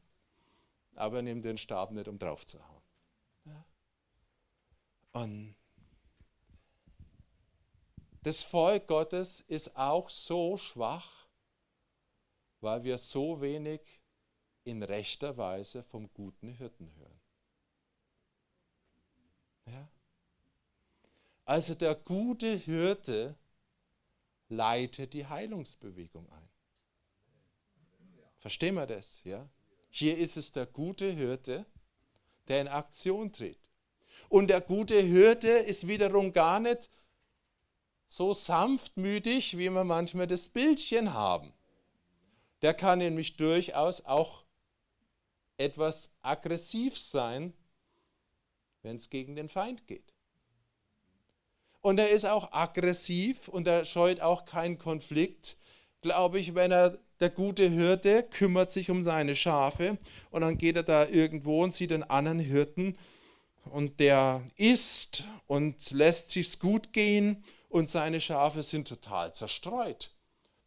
aber 0.95 1.17
er 1.17 1.23
nimmt 1.23 1.45
den 1.45 1.59
Stab 1.59 1.91
nicht, 1.93 2.09
um 2.09 2.19
drauf 2.19 2.45
zu 2.45 2.59
hauen. 2.67 2.76
Und 5.17 5.57
das 8.21 8.43
Volk 8.43 8.87
Gottes 8.87 9.41
ist 9.49 9.75
auch 9.75 10.11
so 10.11 10.59
schwach, 10.59 11.27
weil 12.61 12.85
wir 12.85 12.99
so 12.99 13.41
wenig 13.41 13.81
in 14.65 14.83
rechter 14.83 15.39
Weise 15.39 15.83
vom 15.85 16.13
guten 16.13 16.51
Hirten 16.51 16.95
hören. 16.97 17.21
Ja? 19.65 19.89
Also 21.47 21.75
der 21.75 21.95
gute 21.95 22.55
Hirte 22.55 23.39
leitet 24.51 25.15
die 25.15 25.25
Heilungsbewegung 25.25 26.29
ein. 26.31 26.49
Verstehen 28.37 28.75
wir 28.75 28.87
das? 28.87 29.25
Ja? 29.25 29.49
Hier 29.89 30.19
ist 30.19 30.37
es 30.37 30.53
der 30.53 30.67
gute 30.67 31.11
Hirte, 31.11 31.65
der 32.49 32.61
in 32.61 32.69
Aktion 32.69 33.33
tritt. 33.33 33.66
Und 34.29 34.49
der 34.49 34.61
gute 34.61 35.01
Hirte 35.01 35.49
ist 35.49 35.87
wiederum 35.87 36.33
gar 36.33 36.61
nicht 36.61 36.89
so 38.09 38.33
sanftmütig, 38.33 39.59
wie 39.59 39.71
wir 39.71 39.85
manchmal 39.85 40.27
das 40.27 40.49
Bildchen 40.49 41.13
haben. 41.13 41.53
Der 42.63 42.75
kann 42.75 42.99
nämlich 42.99 43.37
durchaus 43.37 44.05
auch 44.05 44.45
etwas 45.59 46.11
aggressiv 46.23 46.99
sein, 46.99 47.53
wenn 48.83 48.97
es 48.97 49.11
gegen 49.11 49.37
den 49.37 49.49
Feind 49.49 49.87
geht. 49.87 50.13
Und 51.81 51.99
er 51.99 52.11
ist 52.11 52.25
auch 52.25 52.53
aggressiv 52.53 53.49
und 53.49 53.69
er 53.69 53.85
scheut 53.85 54.21
auch 54.21 54.45
keinen 54.45 54.79
Konflikt. 54.79 55.57
Glaube 56.01 56.39
ich, 56.39 56.55
wenn 56.55 56.73
er 56.73 56.99
der 57.21 57.31
gute 57.31 57.69
Hirte 57.69 58.23
kümmert 58.25 58.71
sich 58.71 58.91
um 58.91 59.03
seine 59.03 59.35
Schafe 59.35 59.97
und 60.31 60.43
dann 60.43 60.59
geht 60.59 60.77
er 60.77 60.83
da 60.83 61.07
irgendwo 61.07 61.63
und 61.63 61.73
sieht 61.73 61.93
einen 61.93 62.03
anderen 62.03 62.39
Hirten 62.39 62.97
und 63.71 64.01
der 64.01 64.45
isst 64.57 65.25
und 65.47 65.91
lässt 65.91 66.31
sich's 66.31 66.59
gut 66.59 66.93
gehen 66.93 67.45
und 67.69 67.89
seine 67.89 68.21
Schafe 68.21 68.63
sind 68.63 68.89
total 68.89 69.35
zerstreut. 69.35 70.13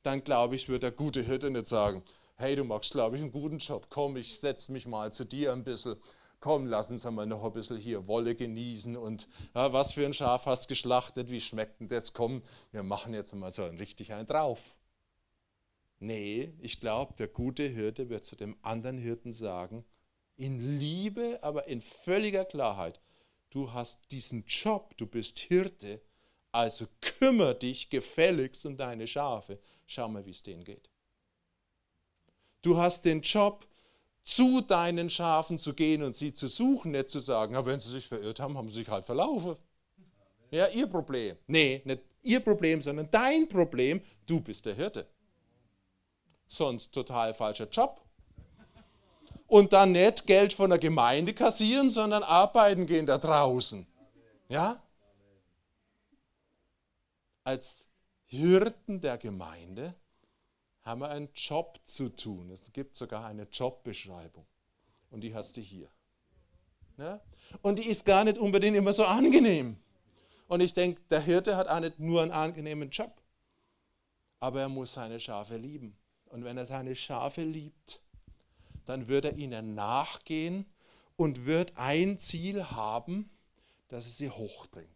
Dann 0.03 0.23
glaube 0.23 0.55
ich, 0.55 0.69
wird 0.69 0.83
der 0.83 0.91
gute 0.91 1.21
Hirte 1.21 1.49
nicht 1.49 1.67
sagen, 1.67 2.03
hey, 2.35 2.55
du 2.55 2.63
machst, 2.63 2.91
glaube 2.91 3.17
ich, 3.17 3.21
einen 3.21 3.31
guten 3.31 3.59
Job, 3.59 3.87
komm, 3.89 4.15
ich 4.15 4.39
setze 4.39 4.71
mich 4.71 4.87
mal 4.87 5.11
zu 5.11 5.25
dir 5.25 5.51
ein 5.53 5.63
bisschen 5.63 5.97
komm, 6.39 6.67
lass 6.67 6.89
uns 6.89 7.05
einmal 7.05 7.25
noch 7.25 7.43
ein 7.43 7.53
bisschen 7.53 7.77
hier 7.77 8.07
Wolle 8.07 8.35
genießen 8.35 8.95
und 8.95 9.27
ja, 9.53 9.73
was 9.73 9.93
für 9.93 10.05
ein 10.05 10.13
Schaf 10.13 10.45
hast 10.45 10.67
geschlachtet, 10.67 11.29
wie 11.29 11.41
schmeckt 11.41 11.79
denn 11.79 11.87
das? 11.87 12.13
Komm, 12.13 12.43
wir 12.71 12.83
machen 12.83 13.13
jetzt 13.13 13.33
mal 13.35 13.51
so 13.51 13.63
ein 13.63 13.77
richtig 13.77 14.13
einen 14.13 14.27
drauf. 14.27 14.75
Nee, 15.99 16.53
ich 16.59 16.79
glaube, 16.79 17.13
der 17.15 17.27
gute 17.27 17.63
Hirte 17.63 18.09
wird 18.09 18.25
zu 18.25 18.37
dem 18.37 18.57
anderen 18.61 18.97
Hirten 18.97 19.33
sagen, 19.33 19.83
in 20.39 20.79
Liebe, 20.79 21.39
aber 21.41 21.67
in 21.67 21.81
völliger 21.81 22.45
Klarheit, 22.45 22.99
du 23.49 23.73
hast 23.73 23.99
diesen 24.11 24.45
Job, 24.47 24.95
du 24.97 25.05
bist 25.05 25.37
Hirte, 25.39 26.01
also 26.51 26.85
kümmere 27.01 27.55
dich 27.55 27.89
gefälligst 27.89 28.65
um 28.65 28.77
deine 28.77 29.05
Schafe. 29.05 29.59
Schau 29.85 30.07
mal, 30.07 30.25
wie 30.25 30.31
es 30.31 30.41
denen 30.41 30.63
geht. 30.63 30.89
Du 32.61 32.77
hast 32.77 33.05
den 33.05 33.21
Job, 33.21 33.67
zu 34.23 34.61
deinen 34.61 35.09
Schafen 35.09 35.57
zu 35.57 35.73
gehen 35.73 36.03
und 36.03 36.15
sie 36.15 36.33
zu 36.33 36.47
suchen, 36.47 36.91
nicht 36.91 37.09
zu 37.09 37.19
sagen, 37.19 37.55
ja, 37.55 37.65
wenn 37.65 37.79
sie 37.79 37.89
sich 37.89 38.07
verirrt 38.07 38.39
haben, 38.39 38.57
haben 38.57 38.69
sie 38.69 38.79
sich 38.79 38.87
halt 38.87 39.05
verlaufen. 39.05 39.55
Ja, 40.51 40.67
ihr 40.67 40.85
Problem. 40.87 41.35
Nee, 41.47 41.81
nicht 41.83 42.03
ihr 42.21 42.39
Problem, 42.39 42.81
sondern 42.81 43.09
dein 43.09 43.47
Problem. 43.47 44.01
Du 44.27 44.39
bist 44.39 44.67
der 44.67 44.75
Hirte. 44.75 45.07
Sonst 46.47 46.91
total 46.91 47.33
falscher 47.33 47.67
Job. 47.69 48.01
Und 49.49 49.73
dann 49.73 49.91
nicht 49.93 50.27
Geld 50.27 50.53
von 50.53 50.69
der 50.69 50.79
Gemeinde 50.79 51.33
kassieren, 51.33 51.89
sondern 51.89 52.21
arbeiten 52.21 52.85
gehen 52.85 53.07
da 53.07 53.17
draußen. 53.17 53.85
Ja? 54.47 54.81
Als 57.43 57.87
Hirten 58.25 59.01
der 59.01 59.17
Gemeinde 59.17 59.95
haben 60.83 61.01
wir 61.01 61.09
einen 61.09 61.29
Job 61.33 61.79
zu 61.83 62.09
tun. 62.09 62.51
Es 62.51 62.61
gibt 62.71 62.95
sogar 62.95 63.25
eine 63.25 63.47
Jobbeschreibung. 63.51 64.45
Und 65.09 65.21
die 65.21 65.33
hast 65.33 65.57
du 65.57 65.61
hier. 65.61 65.89
Ja? 66.97 67.19
Und 67.63 67.79
die 67.79 67.87
ist 67.87 68.05
gar 68.05 68.23
nicht 68.23 68.37
unbedingt 68.37 68.77
immer 68.77 68.93
so 68.93 69.05
angenehm. 69.05 69.77
Und 70.47 70.61
ich 70.61 70.73
denke, 70.73 71.01
der 71.09 71.21
Hirte 71.21 71.57
hat 71.57 71.67
auch 71.67 71.79
nicht 71.79 71.99
nur 71.99 72.21
einen 72.21 72.31
angenehmen 72.31 72.91
Job. 72.91 73.19
Aber 74.39 74.61
er 74.61 74.69
muss 74.69 74.93
seine 74.93 75.19
Schafe 75.19 75.57
lieben. 75.57 75.97
Und 76.25 76.43
wenn 76.43 76.57
er 76.57 76.67
seine 76.67 76.95
Schafe 76.95 77.41
liebt, 77.41 77.99
dann 78.89 79.07
wird 79.07 79.25
er 79.25 79.37
ihnen 79.37 79.75
nachgehen 79.75 80.65
und 81.15 81.45
wird 81.45 81.73
ein 81.75 82.17
Ziel 82.17 82.71
haben, 82.71 83.29
dass 83.87 84.05
er 84.05 84.11
sie 84.11 84.29
hochbringt. 84.31 84.89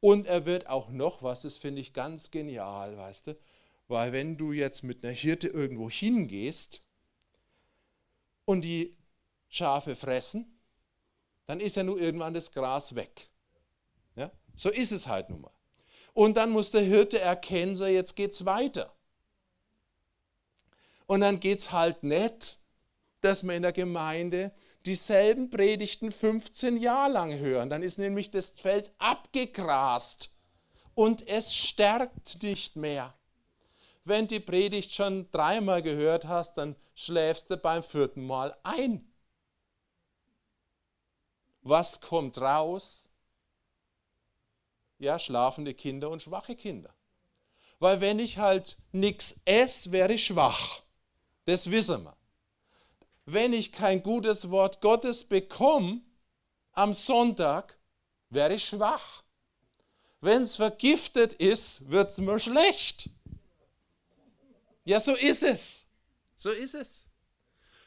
Und 0.00 0.26
er 0.26 0.46
wird 0.46 0.66
auch 0.66 0.88
noch, 0.88 1.22
was 1.22 1.42
das 1.42 1.58
finde 1.58 1.80
ich 1.80 1.92
ganz 1.92 2.32
genial, 2.32 2.96
weißt 2.96 3.28
du, 3.28 3.38
weil 3.86 4.12
wenn 4.12 4.36
du 4.36 4.52
jetzt 4.52 4.82
mit 4.82 5.04
einer 5.04 5.12
Hirte 5.12 5.46
irgendwo 5.46 5.88
hingehst 5.88 6.82
und 8.44 8.62
die 8.62 8.96
Schafe 9.48 9.94
fressen, 9.94 10.58
dann 11.46 11.60
ist 11.60 11.76
ja 11.76 11.84
nur 11.84 12.00
irgendwann 12.00 12.34
das 12.34 12.50
Gras 12.50 12.96
weg. 12.96 13.28
Ja? 14.16 14.32
So 14.56 14.70
ist 14.70 14.90
es 14.90 15.06
halt 15.06 15.30
nun 15.30 15.42
mal. 15.42 15.52
Und 16.14 16.36
dann 16.36 16.50
muss 16.50 16.72
der 16.72 16.82
Hirte 16.82 17.20
erkennen, 17.20 17.76
so 17.76 17.86
jetzt 17.86 18.16
geht's 18.16 18.44
weiter. 18.44 18.92
Und 21.06 21.20
dann 21.20 21.38
geht 21.38 21.60
es 21.60 21.70
halt 21.70 22.02
nicht, 22.02 22.58
dass 23.20 23.42
wir 23.42 23.54
in 23.54 23.62
der 23.62 23.72
Gemeinde 23.72 24.52
dieselben 24.86 25.50
Predigten 25.50 26.12
15 26.12 26.76
Jahre 26.76 27.12
lang 27.12 27.38
hören. 27.38 27.70
Dann 27.70 27.82
ist 27.82 27.98
nämlich 27.98 28.30
das 28.30 28.50
Feld 28.50 28.92
abgegrast 28.98 30.34
und 30.94 31.26
es 31.26 31.54
stärkt 31.54 32.42
nicht 32.42 32.76
mehr. 32.76 33.14
Wenn 34.04 34.26
die 34.26 34.40
Predigt 34.40 34.92
schon 34.92 35.30
dreimal 35.30 35.82
gehört 35.82 36.26
hast, 36.26 36.54
dann 36.54 36.76
schläfst 36.94 37.50
du 37.50 37.56
beim 37.56 37.82
vierten 37.82 38.26
Mal 38.26 38.56
ein. 38.62 39.12
Was 41.60 42.00
kommt 42.00 42.38
raus? 42.38 43.10
Ja, 44.98 45.18
schlafende 45.18 45.74
Kinder 45.74 46.10
und 46.10 46.22
schwache 46.22 46.56
Kinder. 46.56 46.94
Weil 47.78 48.00
wenn 48.00 48.18
ich 48.18 48.38
halt 48.38 48.78
nichts 48.90 49.38
esse, 49.44 49.92
wäre 49.92 50.14
ich 50.14 50.26
schwach. 50.26 50.82
Das 51.44 51.70
wissen 51.70 52.04
wir. 52.04 52.17
Wenn 53.30 53.52
ich 53.52 53.72
kein 53.72 54.02
gutes 54.02 54.48
Wort 54.48 54.80
Gottes 54.80 55.22
bekomme 55.22 56.00
am 56.72 56.94
Sonntag, 56.94 57.76
wäre 58.30 58.54
ich 58.54 58.64
schwach. 58.64 59.22
Wenn 60.22 60.44
es 60.44 60.56
vergiftet 60.56 61.34
ist, 61.34 61.90
wird 61.90 62.10
es 62.10 62.16
mir 62.16 62.38
schlecht. 62.38 63.10
Ja, 64.86 64.98
so 64.98 65.14
ist 65.14 65.42
es. 65.42 65.84
So 66.38 66.50
ist 66.52 66.72
es. 66.74 67.04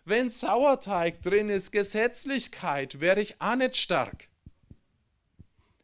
Wenn 0.06 0.30
Sauerteig 0.30 1.24
drin 1.24 1.50
ist, 1.50 1.72
Gesetzlichkeit, 1.72 3.00
werde 3.00 3.22
ich 3.22 3.42
auch 3.42 3.56
nicht 3.56 3.78
stark. 3.78 4.30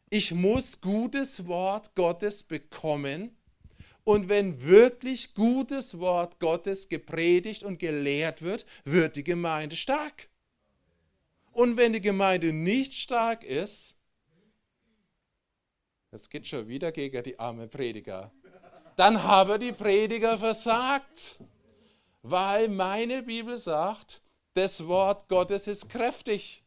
Ich 0.08 0.30
muss 0.30 0.80
gutes 0.80 1.48
Wort 1.48 1.96
Gottes 1.96 2.44
bekommen. 2.44 3.36
Und 4.08 4.30
wenn 4.30 4.64
wirklich 4.64 5.34
gutes 5.34 5.98
Wort 5.98 6.40
Gottes 6.40 6.88
gepredigt 6.88 7.62
und 7.62 7.78
gelehrt 7.78 8.40
wird, 8.40 8.64
wird 8.86 9.16
die 9.16 9.22
Gemeinde 9.22 9.76
stark. 9.76 10.30
Und 11.52 11.76
wenn 11.76 11.92
die 11.92 12.00
Gemeinde 12.00 12.54
nicht 12.54 12.94
stark 12.94 13.44
ist, 13.44 13.96
jetzt 16.10 16.30
geht 16.30 16.46
schon 16.46 16.68
wieder 16.68 16.90
gegen 16.90 17.22
die 17.22 17.38
arme 17.38 17.68
Prediger, 17.68 18.32
dann 18.96 19.22
haben 19.24 19.60
die 19.60 19.72
Prediger 19.72 20.38
versagt, 20.38 21.36
weil 22.22 22.68
meine 22.68 23.22
Bibel 23.22 23.58
sagt, 23.58 24.22
das 24.54 24.86
Wort 24.86 25.28
Gottes 25.28 25.66
ist 25.66 25.90
kräftig. 25.90 26.64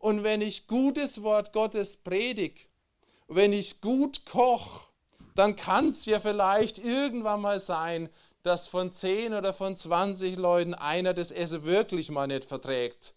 Und 0.00 0.24
wenn 0.24 0.40
ich 0.40 0.66
gutes 0.66 1.22
Wort 1.22 1.52
Gottes 1.52 1.96
predige, 1.96 2.62
wenn 3.28 3.52
ich 3.52 3.80
gut 3.80 4.24
koche, 4.26 4.86
dann 5.38 5.56
kann 5.56 5.88
es 5.88 6.06
ja 6.06 6.20
vielleicht 6.20 6.78
irgendwann 6.78 7.40
mal 7.40 7.60
sein, 7.60 8.08
dass 8.42 8.68
von 8.68 8.92
10 8.92 9.34
oder 9.34 9.52
von 9.52 9.76
20 9.76 10.36
Leuten 10.36 10.74
einer 10.74 11.14
das 11.14 11.30
Essen 11.30 11.64
wirklich 11.64 12.10
mal 12.10 12.26
nicht 12.26 12.44
verträgt. 12.44 13.14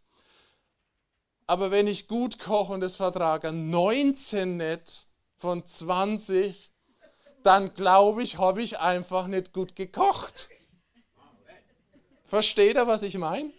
Aber 1.46 1.72
wenn 1.72 1.88
ich 1.88 2.08
gut 2.08 2.40
koche 2.40 2.74
und 2.74 2.84
es 2.84 2.96
vertrage 2.96 3.52
19 3.52 4.58
nicht 4.58 5.08
von 5.38 5.66
20, 5.66 6.72
dann 7.44 7.74
glaube 7.74 8.24
ich, 8.24 8.38
habe 8.38 8.62
ich 8.62 8.80
einfach 8.80 9.28
nicht 9.28 9.54
gut 9.54 9.76
gekocht. 9.76 10.50
Versteht 12.26 12.76
ihr, 12.76 12.86
was 12.86 13.02
ich 13.02 13.18
meine? 13.18 13.52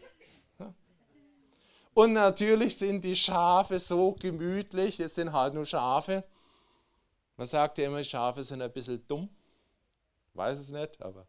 Und 1.95 2.13
natürlich 2.13 2.77
sind 2.77 3.03
die 3.05 3.17
Schafe 3.17 3.81
so 3.81 4.13
gemütlich, 4.13 5.01
es 5.01 5.17
sind 5.17 5.33
halt 5.33 5.55
nur 5.55 5.67
Schafe. 5.67 6.25
Man 7.41 7.47
sagt 7.47 7.79
ja 7.79 7.87
immer, 7.87 8.05
Schafe 8.05 8.45
sind 8.45 8.61
ein 8.61 8.71
bisschen 8.71 9.03
dumm. 9.09 9.27
Weiß 10.35 10.59
es 10.59 10.73
nicht, 10.73 11.01
aber 11.01 11.27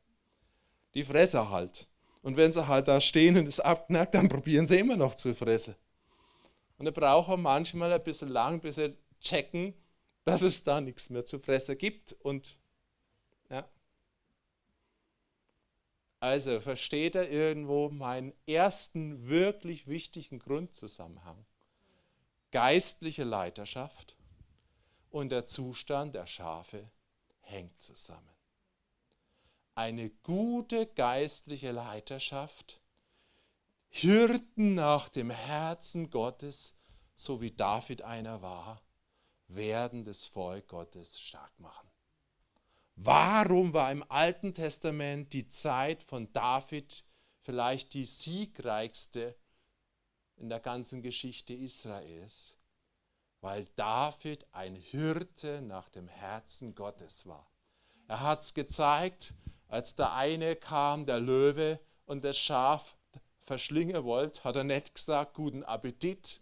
die 0.93 1.05
fressen 1.05 1.49
halt. 1.49 1.87
Und 2.21 2.35
wenn 2.35 2.51
sie 2.51 2.67
halt 2.67 2.89
da 2.89 2.99
stehen 2.99 3.37
und 3.37 3.47
es 3.47 3.61
abknackt, 3.61 4.13
dann 4.13 4.27
probieren 4.27 4.67
sie 4.67 4.77
immer 4.77 4.97
noch 4.97 5.15
zu 5.15 5.33
fressen. 5.33 5.73
Und 6.77 6.83
da 6.83 6.91
brauchen 6.91 7.41
manchmal 7.41 7.93
ein 7.93 8.03
bisschen 8.03 8.27
lang, 8.27 8.59
bis 8.59 8.75
sie 8.75 8.93
checken, 9.21 9.73
dass 10.25 10.41
es 10.41 10.65
da 10.65 10.81
nichts 10.81 11.09
mehr 11.09 11.25
zu 11.25 11.39
fressen 11.39 11.77
gibt. 11.77 12.11
Und 12.11 12.57
ja, 13.49 13.65
also 16.19 16.59
versteht 16.59 17.15
er 17.15 17.31
irgendwo 17.31 17.87
meinen 17.87 18.33
ersten 18.45 19.29
wirklich 19.29 19.87
wichtigen 19.87 20.39
Grundzusammenhang. 20.39 21.45
Geistliche 22.51 23.23
Leiterschaft 23.23 24.17
und 25.11 25.29
der 25.29 25.45
Zustand 25.45 26.15
der 26.15 26.25
Schafe 26.25 26.89
hängt 27.41 27.79
zusammen. 27.81 28.27
Eine 29.75 30.09
gute 30.09 30.87
geistliche 30.87 31.71
Leiterschaft, 31.71 32.81
Hirten 33.89 34.73
nach 34.73 35.09
dem 35.09 35.29
Herzen 35.29 36.09
Gottes, 36.09 36.75
so 37.15 37.41
wie 37.41 37.51
David 37.51 38.01
einer 38.01 38.41
war, 38.41 38.81
werden 39.47 40.05
das 40.05 40.25
Volk 40.25 40.69
Gottes 40.69 41.19
stark 41.19 41.59
machen. 41.59 41.89
Warum 42.95 43.73
war 43.73 43.91
im 43.91 44.09
Alten 44.09 44.53
Testament 44.53 45.33
die 45.33 45.49
Zeit 45.49 46.03
von 46.03 46.31
David 46.33 47.03
vielleicht 47.41 47.93
die 47.93 48.05
siegreichste 48.05 49.35
in 50.37 50.49
der 50.49 50.59
ganzen 50.59 51.01
Geschichte 51.01 51.53
Israels? 51.53 52.57
Weil 53.41 53.65
David 53.75 54.45
ein 54.51 54.75
Hirte 54.75 55.61
nach 55.61 55.89
dem 55.89 56.07
Herzen 56.07 56.75
Gottes 56.75 57.25
war. 57.25 57.47
Er 58.07 58.21
hat 58.21 58.41
es 58.41 58.53
gezeigt, 58.53 59.33
als 59.67 59.95
der 59.95 60.13
eine 60.13 60.55
kam, 60.55 61.05
der 61.05 61.19
Löwe, 61.19 61.79
und 62.05 62.25
das 62.25 62.37
Schaf 62.37 62.97
verschlingen 63.45 64.03
wollte, 64.03 64.43
hat 64.43 64.57
er 64.57 64.65
nicht 64.65 64.93
gesagt, 64.93 65.33
guten 65.33 65.63
Appetit, 65.63 66.41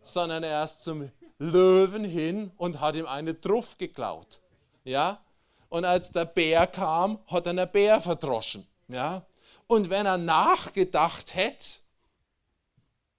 sondern 0.00 0.42
er 0.42 0.64
ist 0.64 0.82
zum 0.82 1.12
Löwen 1.38 2.04
hin 2.04 2.50
und 2.56 2.80
hat 2.80 2.94
ihm 2.94 3.06
eine 3.06 3.38
Truff 3.38 3.76
geklaut. 3.76 4.40
Ja? 4.84 5.20
Und 5.68 5.84
als 5.84 6.10
der 6.10 6.24
Bär 6.24 6.66
kam, 6.66 7.18
hat 7.26 7.46
er 7.46 7.50
einen 7.50 7.70
Bär 7.70 8.00
verdroschen. 8.00 8.66
Ja? 8.88 9.26
Und 9.66 9.90
wenn 9.90 10.06
er 10.06 10.18
nachgedacht 10.18 11.34
hätte, 11.34 11.80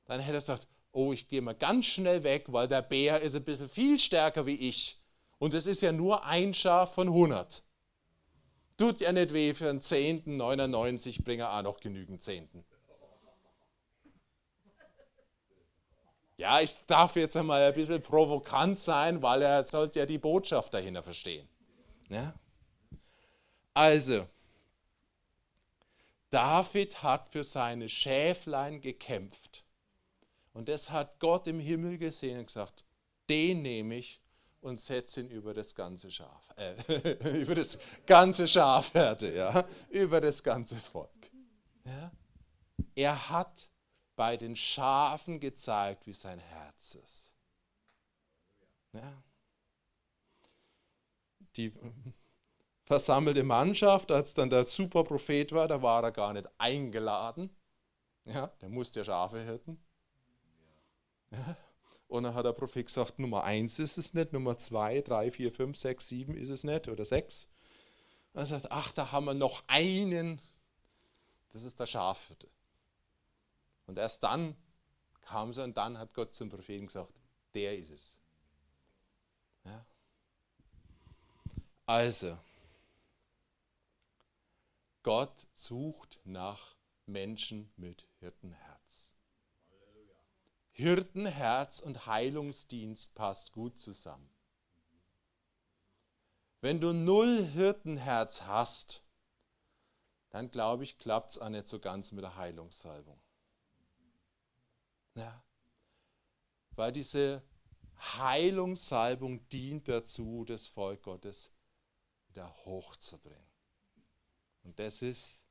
dann 0.05 0.19
hätte 0.19 0.37
er 0.37 0.39
gesagt, 0.39 0.67
oh, 0.93 1.11
ich 1.11 1.27
gehe 1.27 1.41
mal 1.41 1.55
ganz 1.55 1.85
schnell 1.85 2.23
weg, 2.23 2.45
weil 2.47 2.67
der 2.67 2.81
Bär 2.81 3.19
ist 3.21 3.35
ein 3.35 3.43
bisschen 3.43 3.69
viel 3.69 3.99
stärker 3.99 4.45
wie 4.45 4.55
ich. 4.55 4.99
Und 5.39 5.53
es 5.53 5.67
ist 5.67 5.81
ja 5.81 5.91
nur 5.91 6.23
ein 6.23 6.53
Schaf 6.53 6.93
von 6.93 7.09
100. 7.09 7.63
Tut 8.77 9.01
ja 9.01 9.11
nicht 9.11 9.33
weh 9.33 9.53
für 9.53 9.69
einen 9.69 9.81
Zehnten, 9.81 10.37
99 10.37 11.23
bringe 11.23 11.49
auch 11.49 11.61
noch 11.61 11.79
genügend 11.79 12.21
Zehnten. 12.21 12.63
Ja, 16.37 16.61
ich 16.61 16.75
darf 16.87 17.15
jetzt 17.15 17.35
einmal 17.35 17.61
ein 17.61 17.73
bisschen 17.73 18.01
provokant 18.01 18.79
sein, 18.79 19.21
weil 19.21 19.41
er 19.41 19.67
sollte 19.67 19.99
ja 19.99 20.05
die 20.05 20.17
Botschaft 20.17 20.73
dahinter 20.73 21.03
verstehen. 21.03 21.47
Ja? 22.09 22.33
Also, 23.73 24.27
David 26.31 27.03
hat 27.03 27.27
für 27.27 27.43
seine 27.43 27.89
Schäflein 27.89 28.81
gekämpft. 28.81 29.62
Und 30.53 30.69
das 30.69 30.89
hat 30.89 31.19
Gott 31.19 31.47
im 31.47 31.59
Himmel 31.59 31.97
gesehen 31.97 32.39
und 32.39 32.45
gesagt, 32.45 32.85
den 33.29 33.61
nehme 33.61 33.95
ich 33.95 34.21
und 34.61 34.79
setze 34.79 35.21
ihn 35.21 35.29
über 35.29 35.53
das 35.53 35.75
ganze 35.75 36.09
Schaf, 36.11 36.47
äh, 36.55 37.41
über 37.41 37.55
das 37.55 37.77
ganze 38.05 38.47
Schafherde, 38.47 39.35
ja, 39.35 39.67
über 39.89 40.21
das 40.21 40.41
ganze 40.43 40.75
Volk. 40.75 41.31
Ja. 41.85 42.11
Er 42.95 43.29
hat 43.29 43.69
bei 44.15 44.37
den 44.37 44.55
Schafen 44.55 45.39
gezeigt, 45.39 46.05
wie 46.05 46.13
sein 46.13 46.39
Herz 46.39 46.95
ist. 46.95 47.33
Ja. 48.93 49.23
Die, 51.55 51.73
versammelte 52.85 53.43
Mannschaft, 53.43 54.11
als 54.11 54.33
dann 54.33 54.49
der 54.49 54.63
Superprophet 54.63 55.51
war, 55.51 55.67
da 55.67 55.81
war 55.81 56.03
er 56.03 56.11
gar 56.11 56.33
nicht 56.33 56.47
eingeladen. 56.57 57.49
Ja, 58.25 58.47
der 58.61 58.69
musste 58.69 58.99
ja 58.99 59.05
Schafe 59.05 59.41
hirten. 59.41 59.82
Und 62.07 62.23
dann 62.23 62.35
hat 62.35 62.45
der 62.45 62.53
Prophet 62.53 62.85
gesagt, 62.85 63.17
Nummer 63.17 63.43
1 63.43 63.79
ist 63.79 63.97
es 63.97 64.13
nicht, 64.13 64.33
Nummer 64.33 64.57
2, 64.57 65.01
3, 65.01 65.31
4, 65.31 65.51
5, 65.51 65.77
6, 65.77 66.07
7 66.07 66.37
ist 66.37 66.49
es 66.49 66.63
nicht 66.63 66.87
oder 66.87 67.05
6. 67.05 67.47
Und 68.33 68.39
er 68.39 68.45
sagt, 68.45 68.71
ach, 68.71 68.91
da 68.91 69.11
haben 69.11 69.25
wir 69.25 69.33
noch 69.33 69.63
einen, 69.67 70.39
das 71.49 71.63
ist 71.63 71.79
der 71.79 71.87
Schafhirte. 71.87 72.47
Und 73.87 73.97
erst 73.97 74.23
dann 74.23 74.55
kam 75.21 75.53
sie 75.53 75.63
und 75.63 75.77
dann 75.77 75.97
hat 75.97 76.13
Gott 76.13 76.35
zum 76.35 76.49
Propheten 76.49 76.87
gesagt, 76.87 77.13
der 77.53 77.77
ist 77.77 77.89
es. 77.89 78.17
Ja. 79.65 79.85
Also, 81.85 82.37
Gott 85.03 85.47
sucht 85.53 86.19
nach 86.23 86.75
Menschen 87.05 87.71
mit 87.75 88.07
Hirtenherz. 88.19 88.72
Hirtenherz 90.75 91.79
und 91.79 92.07
Heilungsdienst 92.07 93.13
passt 93.13 93.51
gut 93.51 93.77
zusammen. 93.77 94.29
Wenn 96.61 96.79
du 96.81 96.93
null 96.93 97.45
Hirtenherz 97.45 98.41
hast, 98.41 99.03
dann 100.31 100.49
glaube 100.49 100.83
ich, 100.83 100.97
klappt 100.97 101.31
es 101.31 101.37
auch 101.37 101.49
nicht 101.49 101.67
so 101.67 101.79
ganz 101.79 102.11
mit 102.11 102.23
der 102.23 102.35
Heilungssalbung. 102.35 103.21
Ja. 105.13 105.43
Weil 106.71 106.91
diese 106.91 107.43
Heilungssalbung 108.17 109.47
dient 109.49 109.87
dazu, 109.87 110.43
das 110.43 110.65
Volk 110.65 111.03
Gottes 111.03 111.51
wieder 112.29 112.51
hochzubringen. 112.65 113.51
Und 114.63 114.79
das 114.79 115.03
ist 115.03 115.45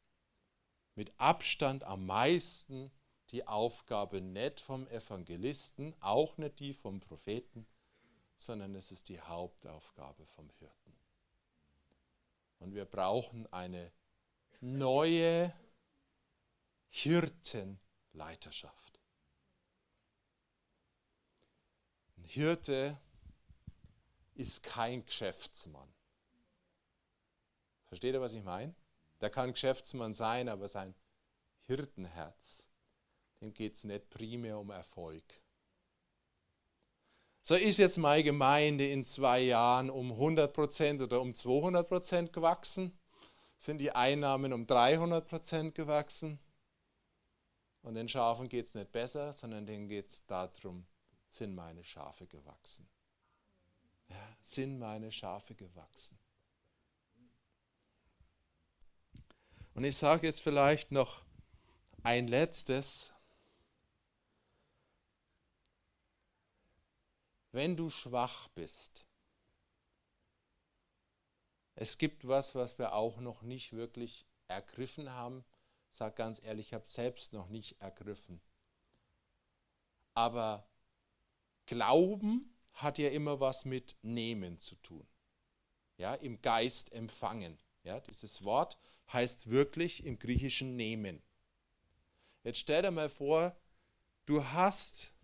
mit 0.97 1.12
Abstand 1.18 1.85
am 1.85 2.07
meisten 2.07 2.91
die 3.33 3.47
Aufgabe 3.47 4.20
nicht 4.20 4.61
vom 4.61 4.87
Evangelisten, 4.89 5.95
auch 6.01 6.37
nicht 6.37 6.61
die 6.61 6.74
vom 6.74 7.01
Propheten, 7.01 7.66
sondern 8.37 8.74
es 8.74 8.93
ist 8.93 9.09
die 9.09 9.20
Hauptaufgabe 9.20 10.26
vom 10.26 10.51
Hirten. 10.59 10.95
Und 12.59 12.74
wir 12.74 12.85
brauchen 12.85 13.51
eine 13.53 13.91
neue 14.61 15.53
Hirtenleiterschaft. 16.91 19.01
Ein 22.16 22.24
Hirte 22.24 22.99
ist 24.35 24.62
kein 24.62 25.05
Geschäftsmann. 25.05 25.89
Versteht 27.87 28.14
ihr, 28.14 28.20
was 28.20 28.33
ich 28.33 28.43
meine? 28.43 28.74
Der 29.20 29.30
kann 29.30 29.53
Geschäftsmann 29.53 30.14
sein, 30.14 30.49
aber 30.49 30.68
sein 30.68 30.95
Hirtenherz, 31.62 32.68
dem 33.43 33.53
geht 33.53 33.74
es 33.74 33.84
nicht 33.84 34.09
primär 34.09 34.59
um 34.59 34.70
Erfolg. 34.70 35.24
So 37.43 37.57
ist 37.57 37.78
jetzt 37.78 37.99
meine 37.99 38.22
Gemeinde 38.22 38.88
in 38.88 39.05
zwei 39.05 39.40
Jahren 39.40 39.90
um 39.90 40.12
100% 40.12 41.03
oder 41.03 41.20
um 41.20 41.32
200% 41.32 42.30
gewachsen? 42.30 42.97
Sind 43.59 43.78
die 43.78 43.90
Einnahmen 43.90 44.53
um 44.53 44.64
300% 44.64 45.72
gewachsen? 45.72 46.38
Und 47.82 47.95
den 47.95 48.09
Schafen 48.09 48.49
geht 48.49 48.66
es 48.66 48.76
nicht 48.76 48.93
besser, 48.93 49.32
sondern 49.32 49.66
denen 49.66 49.88
geht 49.88 50.09
es 50.09 50.24
darum, 50.26 50.86
sind 51.28 51.55
meine 51.55 51.82
Schafe 51.82 52.28
gewachsen. 52.28 52.88
Ja, 54.09 54.36
sind 54.43 54.78
meine 54.78 55.11
Schafe 55.11 55.57
gewachsen. 55.57 56.16
Und 59.74 59.82
ich 59.82 59.97
sage 59.97 60.28
jetzt 60.28 60.43
vielleicht 60.43 60.93
noch 60.93 61.22
ein 62.05 62.28
letztes. 62.28 63.12
Wenn 67.53 67.76
du 67.76 67.90
schwach 67.90 68.48
bist, 68.48 69.05
es 71.74 71.98
gibt 71.98 72.26
was, 72.26 72.55
was 72.55 72.78
wir 72.78 72.94
auch 72.94 73.20
noch 73.20 73.42
nicht 73.42 73.72
wirklich 73.72 74.26
ergriffen 74.48 75.11
haben. 75.11 75.44
Ich 75.90 75.98
sage 75.98 76.14
ganz 76.14 76.42
ehrlich, 76.42 76.68
ich 76.68 76.74
habe 76.74 76.88
selbst 76.88 77.32
noch 77.32 77.48
nicht 77.48 77.80
ergriffen. 77.80 78.40
Aber 80.14 80.66
Glauben 81.66 82.55
hat 82.72 82.98
ja 82.98 83.11
immer 83.11 83.40
was 83.40 83.64
mit 83.64 83.96
Nehmen 84.03 84.59
zu 84.59 84.76
tun. 84.76 85.07
Ja, 85.98 86.14
im 86.14 86.40
Geist 86.40 86.92
empfangen. 86.92 87.59
Ja, 87.84 88.00
dieses 88.00 88.44
Wort 88.44 88.78
heißt 89.12 89.50
wirklich 89.50 90.05
im 90.05 90.18
Griechischen 90.18 90.76
nehmen. 90.76 91.22
Jetzt 92.44 92.59
stell 92.59 92.82
dir 92.82 92.90
mal 92.90 93.09
vor, 93.09 93.57
du 94.26 94.44
hast 94.44 95.14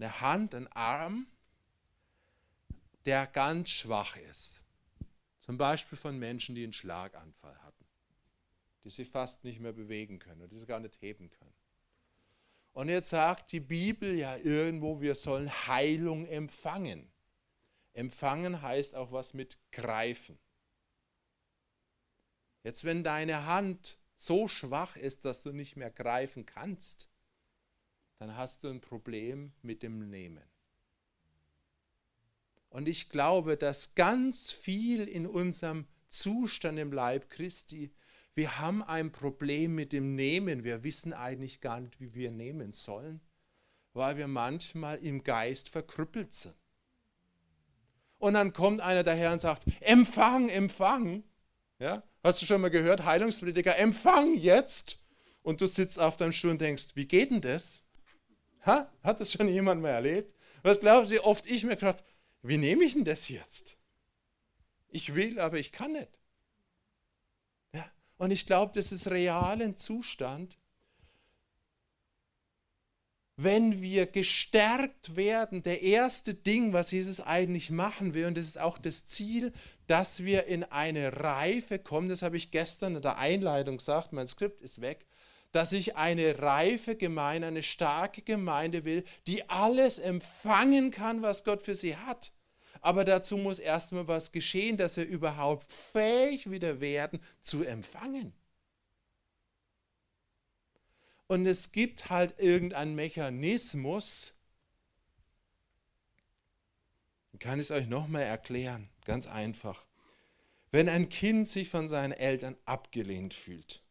eine 0.00 0.20
Hand, 0.20 0.54
einen 0.54 0.68
Arm, 0.68 1.26
der 3.04 3.26
ganz 3.26 3.70
schwach 3.70 4.16
ist. 4.16 4.64
Zum 5.40 5.58
Beispiel 5.58 5.98
von 5.98 6.18
Menschen, 6.18 6.54
die 6.54 6.64
einen 6.64 6.72
Schlaganfall 6.72 7.58
hatten, 7.62 7.84
die 8.84 8.90
sich 8.90 9.08
fast 9.08 9.44
nicht 9.44 9.60
mehr 9.60 9.72
bewegen 9.72 10.18
können 10.18 10.40
und 10.40 10.52
die 10.52 10.58
sich 10.58 10.68
gar 10.68 10.80
nicht 10.80 11.00
heben 11.02 11.30
können. 11.30 11.54
Und 12.72 12.88
jetzt 12.88 13.08
sagt 13.08 13.52
die 13.52 13.60
Bibel 13.60 14.16
ja 14.16 14.36
irgendwo, 14.36 15.00
wir 15.00 15.14
sollen 15.14 15.50
Heilung 15.66 16.26
empfangen. 16.26 17.10
Empfangen 17.92 18.62
heißt 18.62 18.94
auch 18.94 19.12
was 19.12 19.34
mit 19.34 19.58
greifen. 19.72 20.38
Jetzt, 22.62 22.84
wenn 22.84 23.02
deine 23.02 23.46
Hand 23.46 23.98
so 24.16 24.46
schwach 24.46 24.96
ist, 24.96 25.24
dass 25.24 25.42
du 25.42 25.52
nicht 25.52 25.76
mehr 25.76 25.90
greifen 25.90 26.46
kannst, 26.46 27.08
dann 28.20 28.36
hast 28.36 28.64
du 28.64 28.68
ein 28.68 28.82
Problem 28.82 29.50
mit 29.62 29.82
dem 29.82 30.10
Nehmen. 30.10 30.44
Und 32.68 32.86
ich 32.86 33.08
glaube, 33.08 33.56
dass 33.56 33.94
ganz 33.94 34.52
viel 34.52 35.08
in 35.08 35.26
unserem 35.26 35.86
Zustand 36.10 36.78
im 36.78 36.92
Leib 36.92 37.30
Christi, 37.30 37.90
wir 38.34 38.58
haben 38.58 38.82
ein 38.82 39.10
Problem 39.10 39.74
mit 39.74 39.92
dem 39.92 40.14
Nehmen. 40.14 40.64
Wir 40.64 40.84
wissen 40.84 41.14
eigentlich 41.14 41.62
gar 41.62 41.80
nicht, 41.80 41.98
wie 41.98 42.14
wir 42.14 42.30
nehmen 42.30 42.74
sollen, 42.74 43.20
weil 43.94 44.18
wir 44.18 44.28
manchmal 44.28 44.98
im 44.98 45.24
Geist 45.24 45.70
verkrüppelt 45.70 46.34
sind. 46.34 46.54
Und 48.18 48.34
dann 48.34 48.52
kommt 48.52 48.82
einer 48.82 49.02
daher 49.02 49.32
und 49.32 49.40
sagt, 49.40 49.64
Empfang, 49.80 50.50
Empfang. 50.50 51.24
Ja? 51.78 52.02
Hast 52.22 52.42
du 52.42 52.46
schon 52.46 52.60
mal 52.60 52.68
gehört, 52.68 53.06
Heilungsprediger, 53.06 53.78
empfang 53.78 54.36
jetzt. 54.36 55.02
Und 55.42 55.62
du 55.62 55.66
sitzt 55.66 55.98
auf 55.98 56.18
deinem 56.18 56.32
Stuhl 56.32 56.50
und 56.50 56.60
denkst, 56.60 56.96
wie 56.96 57.08
geht 57.08 57.30
denn 57.30 57.40
das? 57.40 57.82
Ha? 58.66 58.90
Hat 59.02 59.20
das 59.20 59.32
schon 59.32 59.48
jemand 59.48 59.82
mal 59.82 59.90
erlebt? 59.90 60.34
Was 60.62 60.80
glauben 60.80 61.06
Sie, 61.06 61.20
oft 61.20 61.46
ich 61.46 61.64
mir 61.64 61.76
gedacht, 61.76 62.04
wie 62.42 62.58
nehme 62.58 62.84
ich 62.84 62.92
denn 62.92 63.04
das 63.04 63.28
jetzt? 63.28 63.76
Ich 64.88 65.14
will, 65.14 65.38
aber 65.38 65.58
ich 65.58 65.72
kann 65.72 65.92
nicht. 65.92 66.10
Ja? 67.74 67.90
Und 68.18 68.30
ich 68.30 68.46
glaube, 68.46 68.72
das 68.74 68.92
ist 68.92 69.08
realen 69.08 69.76
Zustand, 69.76 70.58
wenn 73.42 73.80
wir 73.80 74.04
gestärkt 74.04 75.16
werden, 75.16 75.62
der 75.62 75.80
erste 75.80 76.34
Ding, 76.34 76.74
was 76.74 76.90
Jesus 76.90 77.20
eigentlich 77.20 77.70
machen 77.70 78.12
will, 78.12 78.26
und 78.26 78.36
das 78.36 78.44
ist 78.44 78.58
auch 78.58 78.76
das 78.76 79.06
Ziel, 79.06 79.54
dass 79.86 80.24
wir 80.24 80.44
in 80.44 80.62
eine 80.64 81.16
Reife 81.16 81.78
kommen, 81.78 82.10
das 82.10 82.20
habe 82.20 82.36
ich 82.36 82.50
gestern 82.50 82.96
in 82.96 83.02
der 83.02 83.16
Einleitung 83.16 83.78
gesagt, 83.78 84.12
mein 84.12 84.26
Skript 84.26 84.60
ist 84.60 84.82
weg, 84.82 85.06
dass 85.52 85.72
ich 85.72 85.96
eine 85.96 86.40
reife 86.40 86.96
Gemeinde, 86.96 87.48
eine 87.48 87.62
starke 87.62 88.22
Gemeinde 88.22 88.84
will, 88.84 89.04
die 89.26 89.48
alles 89.48 89.98
empfangen 89.98 90.90
kann, 90.90 91.22
was 91.22 91.44
Gott 91.44 91.62
für 91.62 91.74
sie 91.74 91.96
hat. 91.96 92.32
Aber 92.80 93.04
dazu 93.04 93.36
muss 93.36 93.58
erstmal 93.58 94.08
was 94.08 94.32
geschehen, 94.32 94.76
dass 94.76 94.96
wir 94.96 95.04
überhaupt 95.04 95.70
fähig 95.72 96.50
wieder 96.50 96.80
werden 96.80 97.20
zu 97.42 97.64
empfangen. 97.64 98.32
Und 101.26 101.46
es 101.46 101.72
gibt 101.72 102.10
halt 102.10 102.38
irgendeinen 102.38 102.94
Mechanismus, 102.94 104.34
kann 107.38 107.58
ich 107.58 107.66
es 107.66 107.70
euch 107.70 107.86
nochmal 107.86 108.22
erklären, 108.22 108.88
ganz 109.04 109.26
einfach. 109.26 109.86
Wenn 110.72 110.88
ein 110.88 111.08
Kind 111.08 111.48
sich 111.48 111.68
von 111.68 111.88
seinen 111.88 112.12
Eltern 112.12 112.56
abgelehnt 112.64 113.34
fühlt, 113.34 113.82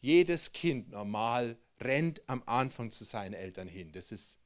jedes 0.00 0.52
Kind 0.52 0.90
normal 0.90 1.56
rennt 1.80 2.22
am 2.26 2.42
Anfang 2.46 2.90
zu 2.90 3.04
seinen 3.04 3.34
Eltern 3.34 3.68
hin, 3.68 3.92
das 3.92 4.12
ist 4.12 4.38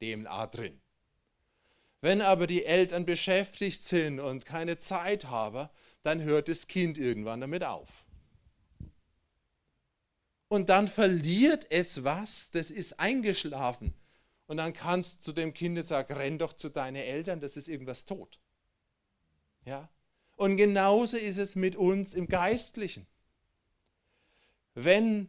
DNA 0.00 0.46
drin. 0.48 0.80
Wenn 2.00 2.22
aber 2.22 2.46
die 2.46 2.64
Eltern 2.64 3.04
beschäftigt 3.04 3.84
sind 3.84 4.20
und 4.20 4.46
keine 4.46 4.78
Zeit 4.78 5.26
haben, 5.26 5.68
dann 6.02 6.22
hört 6.22 6.48
das 6.48 6.66
Kind 6.66 6.96
irgendwann 6.96 7.42
damit 7.42 7.62
auf 7.62 8.06
und 10.50 10.68
dann 10.68 10.88
verliert 10.88 11.68
es 11.70 12.02
was, 12.02 12.50
das 12.50 12.72
ist 12.72 12.98
eingeschlafen. 12.98 13.94
Und 14.48 14.56
dann 14.56 14.72
kannst 14.72 15.18
du 15.18 15.24
zu 15.26 15.32
dem 15.32 15.54
Kind 15.54 15.82
sagen, 15.84 16.12
renn 16.12 16.38
doch 16.38 16.52
zu 16.54 16.70
deinen 16.70 16.96
Eltern, 16.96 17.38
das 17.38 17.56
ist 17.56 17.68
irgendwas 17.68 18.04
tot. 18.04 18.40
Ja? 19.64 19.88
Und 20.36 20.56
genauso 20.56 21.16
ist 21.16 21.36
es 21.36 21.54
mit 21.54 21.76
uns 21.76 22.14
im 22.14 22.26
Geistlichen. 22.26 23.06
Wenn 24.74 25.28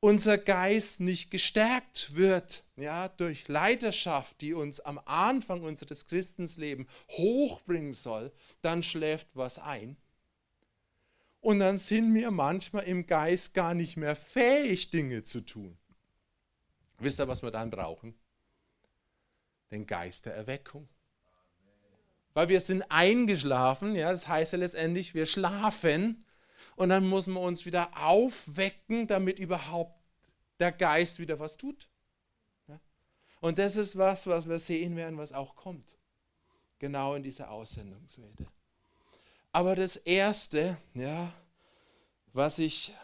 unser 0.00 0.38
Geist 0.38 1.00
nicht 1.00 1.30
gestärkt 1.30 2.14
wird, 2.14 2.64
ja, 2.76 3.08
durch 3.08 3.48
Leiterschaft, 3.48 4.40
die 4.40 4.54
uns 4.54 4.80
am 4.80 4.98
Anfang 5.04 5.62
unseres 5.62 6.06
Christenslebens 6.06 6.88
hochbringen 7.10 7.92
soll, 7.92 8.32
dann 8.62 8.82
schläft 8.82 9.28
was 9.34 9.58
ein 9.58 9.96
und 11.40 11.58
dann 11.60 11.78
sind 11.78 12.14
wir 12.14 12.30
manchmal 12.30 12.84
im 12.84 13.06
Geist 13.06 13.54
gar 13.54 13.74
nicht 13.74 13.96
mehr 13.96 14.14
fähig, 14.14 14.90
Dinge 14.90 15.22
zu 15.22 15.40
tun. 15.40 15.76
Wisst 16.98 17.18
ihr, 17.18 17.28
was 17.28 17.42
wir 17.42 17.50
dann 17.50 17.70
brauchen? 17.70 18.14
Den 19.70 19.86
Geist 19.86 20.26
der 20.26 20.34
Erweckung. 20.34 20.88
Weil 22.34 22.48
wir 22.48 22.60
sind 22.60 22.82
eingeschlafen, 22.90 23.94
ja, 23.94 24.10
das 24.10 24.28
heißt 24.28 24.52
ja 24.52 24.58
letztendlich, 24.58 25.14
wir 25.14 25.26
schlafen 25.26 26.24
und 26.80 26.88
dann 26.88 27.06
muss 27.06 27.26
man 27.26 27.42
uns 27.42 27.66
wieder 27.66 27.90
aufwecken, 27.94 29.06
damit 29.06 29.38
überhaupt 29.38 30.00
der 30.60 30.72
Geist 30.72 31.18
wieder 31.18 31.38
was 31.38 31.58
tut. 31.58 31.90
Und 33.42 33.58
das 33.58 33.76
ist 33.76 33.98
was, 33.98 34.26
was 34.26 34.48
wir 34.48 34.58
sehen 34.58 34.96
werden, 34.96 35.18
was 35.18 35.34
auch 35.34 35.56
kommt. 35.56 35.98
Genau 36.78 37.16
in 37.16 37.22
dieser 37.22 37.50
Aussendungsrede. 37.50 38.46
Aber 39.52 39.76
das 39.76 39.96
Erste, 39.96 40.78
ja, 40.94 41.30
was 42.32 42.58
ich 42.58 42.94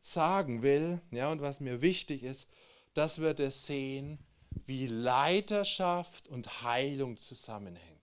sagen 0.00 0.62
will, 0.62 1.00
ja, 1.12 1.30
und 1.30 1.40
was 1.40 1.60
mir 1.60 1.82
wichtig 1.82 2.24
ist, 2.24 2.48
dass 2.94 3.20
wir 3.20 3.34
das 3.34 3.66
sehen, 3.66 4.18
wie 4.66 4.88
Leiterschaft 4.88 6.26
und 6.26 6.64
Heilung 6.64 7.18
zusammenhängt. 7.18 7.95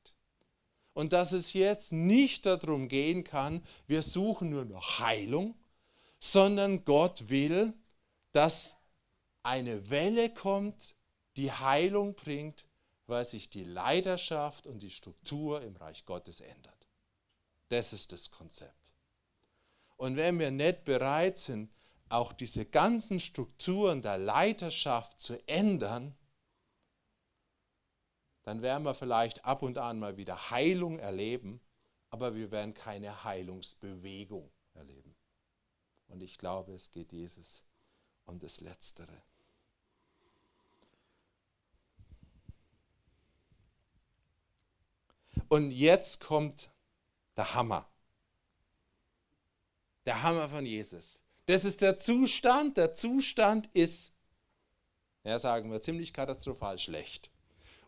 Und 0.94 1.14
dass 1.14 1.32
es 1.32 1.54
jetzt 1.54 1.92
nicht 1.92 2.46
darum 2.46 2.88
gehen 2.88 3.24
kann, 3.24 3.64
wir 3.88 4.02
suchen 4.02 4.52
nur 4.52 4.66
noch 4.66 5.00
Heilung, 5.00 5.56
sondern 6.20 6.86
Gott 6.86 7.30
will, 7.30 7.74
dass 8.32 8.76
eine 9.42 9.90
Welle 9.90 10.34
kommt, 10.34 10.96
die 11.36 11.52
Heilung 11.52 12.16
bringt, 12.16 12.68
weil 13.08 13.26
sich 13.26 13.50
die 13.50 13.64
Leiterschaft 13.64 14.68
und 14.68 14.80
die 14.80 14.92
Struktur 14.92 15.62
im 15.62 15.76
Reich 15.76 16.06
Gottes 16.06 16.42
ändert. 16.42 16.88
Das 17.70 17.92
ist 17.92 18.14
das 18.14 18.32
Konzept. 18.32 18.74
Und 19.98 20.16
wenn 20.16 20.40
wir 20.40 20.52
nicht 20.52 20.86
bereit 20.86 21.38
sind, 21.38 21.72
auch 22.10 22.34
diese 22.34 22.66
ganzen 22.66 23.20
Strukturen 23.20 24.02
der 24.02 24.18
Leiterschaft 24.18 25.20
zu 25.20 25.46
ändern, 25.48 26.16
dann 28.44 28.62
werden 28.62 28.84
wir 28.84 28.94
vielleicht 28.94 29.46
ab 29.46 29.62
und 29.64 29.78
an 29.78 30.00
mal 30.00 30.18
wieder 30.18 30.52
Heilung 30.52 31.00
erleben, 31.00 31.62
aber 32.10 32.36
wir 32.36 32.52
werden 32.52 32.74
keine 32.74 33.24
Heilungsbewegung 33.24 34.52
erleben. 34.74 35.16
Und 36.08 36.22
ich 36.22 36.38
glaube, 36.38 36.74
es 36.74 36.92
geht 36.92 37.12
Jesus 37.12 37.64
um 38.26 38.40
das 38.40 38.62
Letztere. 38.62 39.22
Und 45.48 45.72
jetzt 45.72 46.20
kommt 46.20 46.70
der 47.36 47.54
Hammer. 47.54 47.88
Der 50.06 50.22
Hammer 50.22 50.50
von 50.50 50.66
Jesus. 50.66 51.20
Das 51.46 51.66
ist 51.66 51.82
der 51.82 51.98
Zustand. 51.98 52.78
Der 52.78 52.94
Zustand 52.94 53.68
ist, 53.74 54.12
ja, 55.24 55.40
sagen 55.40 55.72
wir, 55.72 55.82
ziemlich 55.82 56.14
katastrophal 56.14 56.78
schlecht. 56.80 57.33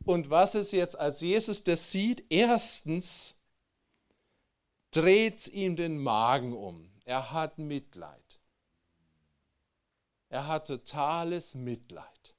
Und 0.03 0.29
was 0.29 0.55
ist 0.55 0.71
jetzt, 0.71 0.97
als 0.97 1.21
Jesus 1.21 1.63
das 1.63 1.91
sieht? 1.91 2.25
Erstens 2.29 3.35
dreht 4.91 5.37
es 5.37 5.47
ihm 5.47 5.75
den 5.75 5.97
Magen 5.97 6.53
um. 6.53 6.91
Er 7.05 7.31
hat 7.31 7.57
Mitleid. 7.57 8.39
Er 10.29 10.47
hat 10.47 10.67
totales 10.67 11.55
Mitleid. 11.55 12.35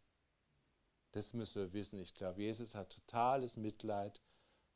Das 1.12 1.32
müssen 1.32 1.62
wir 1.62 1.72
wissen. 1.72 2.00
Ich 2.00 2.14
glaube, 2.14 2.42
Jesus 2.42 2.74
hat 2.74 2.92
totales 2.92 3.56
Mitleid 3.56 4.20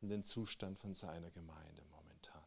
um 0.00 0.08
den 0.08 0.24
Zustand 0.24 0.78
von 0.78 0.94
seiner 0.94 1.30
Gemeinde 1.30 1.82
momentan. 1.90 2.42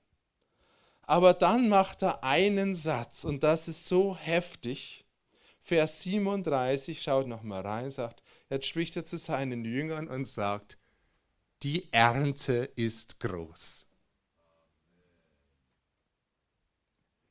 Aber 1.04 1.34
dann 1.34 1.70
macht 1.70 2.02
er 2.02 2.24
einen 2.24 2.76
Satz 2.76 3.24
und 3.24 3.44
das 3.44 3.68
ist 3.68 3.86
so 3.86 4.16
heftig. 4.16 5.06
Vers 5.62 6.02
37, 6.02 7.02
schaut 7.02 7.28
noch 7.28 7.44
mal 7.44 7.62
rein, 7.62 7.92
sagt, 7.92 8.23
jetzt 8.50 8.68
spricht 8.68 8.96
er 8.96 9.06
zu 9.06 9.18
seinen 9.18 9.66
Jüngern 9.66 10.08
und 10.08 10.28
sagt, 10.28 10.78
die 11.64 11.92
Ernte 11.92 12.72
ist 12.76 13.20
groß. 13.20 13.88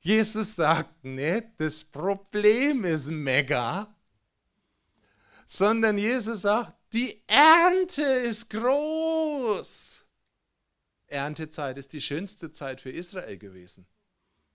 Jesus 0.01 0.57
sagt 0.57 1.05
nicht, 1.05 1.45
das 1.59 1.85
Problem 1.85 2.85
ist 2.85 3.09
mega, 3.11 3.95
sondern 5.47 5.97
Jesus 5.97 6.43
sagt, 6.43 6.73
die 6.93 7.23
Ernte 7.27 8.03
ist 8.03 8.51
groß. 8.51 10.05
Erntezeit 11.07 11.79
ist 11.79 11.93
die 11.93 12.01
schönste 12.01 12.51
Zeit 12.51 12.81
für 12.81 12.91
Israel 12.91 13.39
gewesen. 13.39 13.87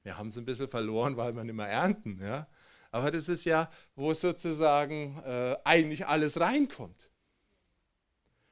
Wir 0.04 0.18
haben 0.18 0.30
es 0.30 0.38
ein 0.38 0.46
bisschen 0.46 0.68
verloren, 0.68 1.18
weil 1.18 1.36
wir 1.36 1.44
nicht 1.44 1.56
mehr 1.56 1.68
ernten. 1.68 2.20
Ja? 2.22 2.48
Aber 2.92 3.12
das 3.12 3.30
ist 3.30 3.46
ja, 3.46 3.70
wo 3.96 4.14
sozusagen 4.14 5.22
äh, 5.26 5.58
eigentlich 5.64 6.08
alles 6.08 6.40
reinkommt. 6.40 7.10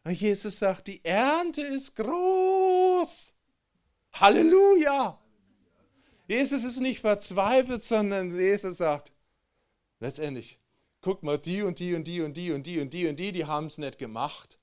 Und 0.03 0.13
Jesus 0.13 0.57
sagt, 0.57 0.87
die 0.87 1.03
Ernte 1.03 1.61
ist 1.61 1.95
groß. 1.95 3.33
Halleluja. 4.13 5.19
Jesus 6.27 6.63
ist 6.63 6.79
nicht 6.79 7.01
verzweifelt, 7.01 7.83
sondern 7.83 8.37
Jesus 8.37 8.77
sagt, 8.77 9.11
letztendlich, 9.99 10.59
guck 11.01 11.23
mal, 11.23 11.37
die 11.37 11.61
und 11.61 11.79
die 11.79 11.95
und 11.95 12.05
die 12.07 12.21
und 12.21 12.35
die 12.35 12.51
und 12.51 12.65
die 12.65 12.79
und 12.79 12.93
die 12.93 13.07
und 13.07 13.19
die, 13.19 13.31
die 13.31 13.45
haben 13.45 13.67
es 13.67 13.77
nicht 13.77 13.97
gemacht. 13.97 14.57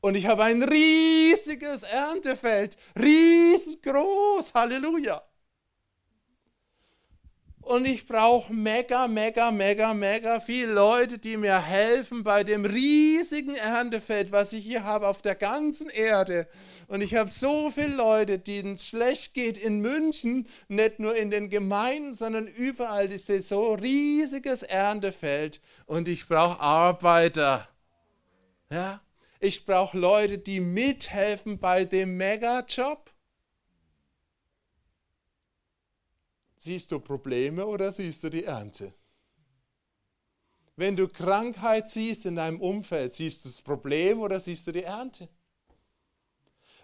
Und 0.00 0.16
ich 0.16 0.26
habe 0.26 0.44
ein 0.44 0.62
riesiges 0.62 1.82
Erntefeld, 1.82 2.76
riesengroß, 2.98 4.52
Halleluja. 4.54 5.22
Und 7.64 7.86
ich 7.86 8.06
brauche 8.06 8.52
mega, 8.52 9.08
mega, 9.08 9.50
mega, 9.50 9.94
mega 9.94 10.38
viele 10.38 10.74
Leute, 10.74 11.18
die 11.18 11.38
mir 11.38 11.58
helfen 11.58 12.22
bei 12.22 12.44
dem 12.44 12.66
riesigen 12.66 13.54
Erntefeld, 13.54 14.32
was 14.32 14.52
ich 14.52 14.66
hier 14.66 14.84
habe 14.84 15.08
auf 15.08 15.22
der 15.22 15.34
ganzen 15.34 15.88
Erde. 15.88 16.46
Und 16.88 17.00
ich 17.00 17.14
habe 17.14 17.30
so 17.30 17.70
viele 17.70 17.96
Leute, 17.96 18.38
denen 18.38 18.74
es 18.74 18.88
schlecht 18.88 19.32
geht 19.32 19.56
in 19.56 19.80
München, 19.80 20.46
nicht 20.68 20.98
nur 20.98 21.16
in 21.16 21.30
den 21.30 21.48
Gemeinden, 21.48 22.12
sondern 22.12 22.46
überall. 22.46 23.08
Das 23.08 23.30
ist 23.30 23.48
so 23.48 23.72
riesiges 23.72 24.62
Erntefeld. 24.62 25.62
Und 25.86 26.06
ich 26.06 26.28
brauche 26.28 26.60
Arbeiter. 26.60 27.66
Ja? 28.70 29.00
Ich 29.40 29.64
brauche 29.64 29.96
Leute, 29.96 30.36
die 30.36 30.60
mithelfen 30.60 31.58
bei 31.58 31.86
dem 31.86 32.18
Mega-Job. 32.18 33.10
Siehst 36.64 36.92
du 36.92 36.98
Probleme 36.98 37.66
oder 37.66 37.92
siehst 37.92 38.24
du 38.24 38.30
die 38.30 38.44
Ernte? 38.44 38.94
Wenn 40.76 40.96
du 40.96 41.08
Krankheit 41.08 41.90
siehst 41.90 42.24
in 42.24 42.36
deinem 42.36 42.58
Umfeld, 42.58 43.14
siehst 43.14 43.44
du 43.44 43.50
das 43.50 43.60
Problem 43.60 44.22
oder 44.22 44.40
siehst 44.40 44.66
du 44.66 44.72
die 44.72 44.82
Ernte? 44.82 45.28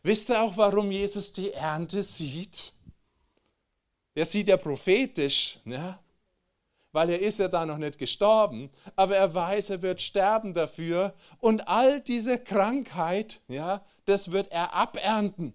Wisst 0.02 0.28
ihr 0.28 0.42
auch, 0.42 0.54
warum 0.58 0.92
Jesus 0.92 1.32
die 1.32 1.52
Ernte 1.52 2.02
sieht? 2.02 2.74
Er 4.14 4.26
sieht 4.26 4.48
ja 4.48 4.58
prophetisch, 4.58 5.58
ne? 5.64 5.98
weil 6.92 7.08
er 7.08 7.20
ist 7.20 7.38
ja 7.38 7.48
da 7.48 7.64
noch 7.64 7.78
nicht 7.78 7.96
gestorben, 7.96 8.68
aber 8.96 9.16
er 9.16 9.34
weiß, 9.34 9.70
er 9.70 9.80
wird 9.80 10.02
sterben 10.02 10.52
dafür 10.52 11.14
und 11.38 11.66
all 11.66 12.02
diese 12.02 12.38
Krankheit, 12.38 13.40
ja, 13.48 13.82
das 14.04 14.30
wird 14.30 14.52
er 14.52 14.74
abernten. 14.74 15.54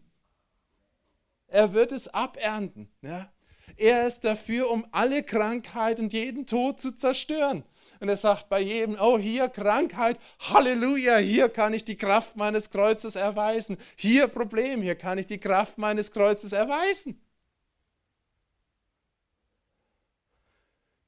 Er 1.45 1.75
wird 1.75 1.91
es 1.91 2.07
abernten. 2.07 2.89
Ja? 3.03 3.31
Er 3.77 4.07
ist 4.07 4.23
dafür, 4.23 4.69
um 4.69 4.87
alle 4.91 5.23
Krankheit 5.23 5.99
und 5.99 6.13
jeden 6.13 6.45
Tod 6.45 6.79
zu 6.79 6.91
zerstören. 6.91 7.63
Und 7.99 8.09
er 8.09 8.17
sagt 8.17 8.49
bei 8.49 8.59
jedem, 8.59 8.97
oh 8.99 9.17
hier 9.17 9.49
Krankheit, 9.49 10.19
Halleluja, 10.39 11.17
hier 11.17 11.49
kann 11.49 11.73
ich 11.73 11.85
die 11.85 11.97
Kraft 11.97 12.35
meines 12.35 12.69
Kreuzes 12.69 13.15
erweisen. 13.15 13.77
Hier 13.95 14.27
Problem, 14.27 14.81
hier 14.81 14.95
kann 14.95 15.17
ich 15.17 15.27
die 15.27 15.39
Kraft 15.39 15.77
meines 15.77 16.11
Kreuzes 16.11 16.51
erweisen. 16.51 17.21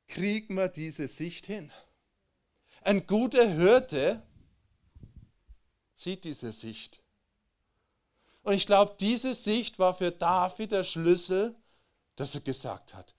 Kriegen 0.07 0.55
wir 0.55 0.69
diese 0.69 1.07
Sicht 1.07 1.45
hin? 1.45 1.71
Ein 2.81 3.05
guter 3.05 3.47
Hirte 3.47 4.21
sieht 5.93 6.23
diese 6.23 6.53
Sicht. 6.53 7.01
Und 8.43 8.53
ich 8.53 8.65
glaube, 8.65 8.95
diese 8.99 9.33
Sicht 9.33 9.77
war 9.77 9.93
für 9.93 10.11
David 10.11 10.71
der 10.71 10.85
Schlüssel, 10.85 11.53
dass 12.17 12.35
er 12.35 12.41
gesagt 12.41 12.93
hat, 12.93 13.15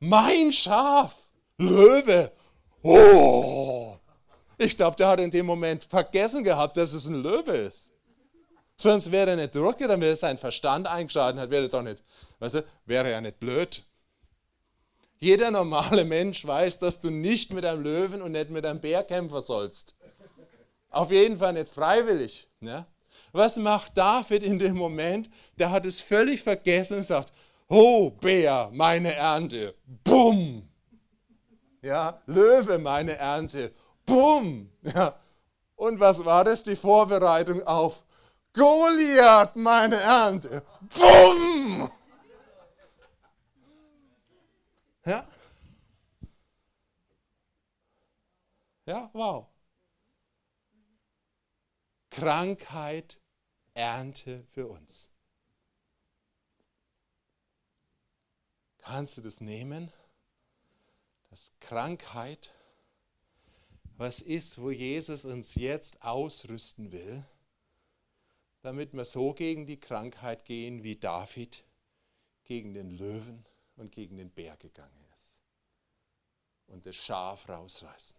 mein 0.00 0.52
Schaf, 0.52 1.14
Löwe, 1.56 2.30
oh. 2.82 3.96
Ich 4.58 4.76
glaube, 4.76 4.96
der 4.96 5.08
hat 5.08 5.20
in 5.20 5.30
dem 5.30 5.46
Moment 5.46 5.84
vergessen 5.84 6.44
gehabt, 6.44 6.76
dass 6.76 6.92
es 6.92 7.06
ein 7.06 7.22
Löwe 7.22 7.52
ist. 7.52 7.90
Sonst 8.76 9.10
wäre 9.10 9.30
er 9.30 9.36
nicht 9.36 9.54
durchgegangen, 9.54 10.00
wäre 10.02 10.16
sein 10.16 10.36
Verstand 10.36 10.86
eingeschaltet 10.86 11.40
hat, 11.40 11.50
wäre 11.50 11.64
er 11.64 11.68
doch 11.68 11.82
nicht, 11.82 12.02
weißt 12.38 12.56
du, 12.56 12.64
wäre 12.84 13.10
er 13.10 13.20
nicht 13.20 13.40
blöd. 13.40 13.82
Jeder 15.18 15.50
normale 15.50 16.04
Mensch 16.04 16.46
weiß, 16.46 16.78
dass 16.78 17.00
du 17.00 17.10
nicht 17.10 17.52
mit 17.52 17.64
einem 17.64 17.82
Löwen 17.82 18.22
und 18.22 18.32
nicht 18.32 18.48
mit 18.50 18.64
einem 18.64 18.80
Bär 18.80 19.04
kämpfen 19.04 19.40
sollst. 19.42 19.94
Auf 20.88 21.10
jeden 21.10 21.38
Fall 21.38 21.52
nicht 21.52 21.68
freiwillig. 21.68 22.48
Ne? 22.60 22.86
Was 23.32 23.56
macht 23.56 23.96
David 23.96 24.42
in 24.42 24.58
dem 24.58 24.76
Moment? 24.76 25.28
Der 25.58 25.70
hat 25.70 25.84
es 25.84 26.00
völlig 26.00 26.42
vergessen 26.42 26.96
und 26.98 27.02
sagt, 27.02 27.32
Oh, 27.72 28.10
Bär, 28.10 28.68
meine 28.72 29.14
Ernte. 29.14 29.76
Bumm. 30.02 30.68
Ja, 31.82 32.20
Löwe, 32.26 32.78
meine 32.78 33.16
Ernte. 33.16 33.72
Bumm. 34.04 34.72
Ja. 34.82 35.16
Und 35.76 36.00
was 36.00 36.24
war 36.24 36.42
das? 36.42 36.64
Die 36.64 36.74
Vorbereitung 36.74 37.62
auf 37.62 38.04
Goliath, 38.52 39.54
meine 39.54 39.96
Ernte. 39.96 40.64
Bumm. 40.98 41.88
Ja. 45.04 45.24
Ja, 48.84 49.10
wow. 49.12 49.46
Krankheit, 52.10 53.20
Ernte 53.74 54.44
für 54.50 54.66
uns. 54.66 55.09
Kannst 58.82 59.16
du 59.16 59.20
das 59.22 59.40
nehmen? 59.40 59.92
Dass 61.30 61.52
Krankheit 61.60 62.52
was 64.00 64.22
ist, 64.22 64.58
wo 64.58 64.70
Jesus 64.70 65.26
uns 65.26 65.56
jetzt 65.56 66.02
ausrüsten 66.02 66.90
will, 66.90 67.22
damit 68.62 68.94
wir 68.94 69.04
so 69.04 69.34
gegen 69.34 69.66
die 69.66 69.78
Krankheit 69.78 70.46
gehen, 70.46 70.82
wie 70.82 70.96
David 70.96 71.62
gegen 72.44 72.72
den 72.72 72.96
Löwen 72.96 73.44
und 73.76 73.92
gegen 73.92 74.16
den 74.16 74.30
Bär 74.30 74.56
gegangen 74.56 75.04
ist. 75.14 75.36
Und 76.66 76.86
das 76.86 76.96
Schaf 76.96 77.46
rausreißen. 77.46 78.16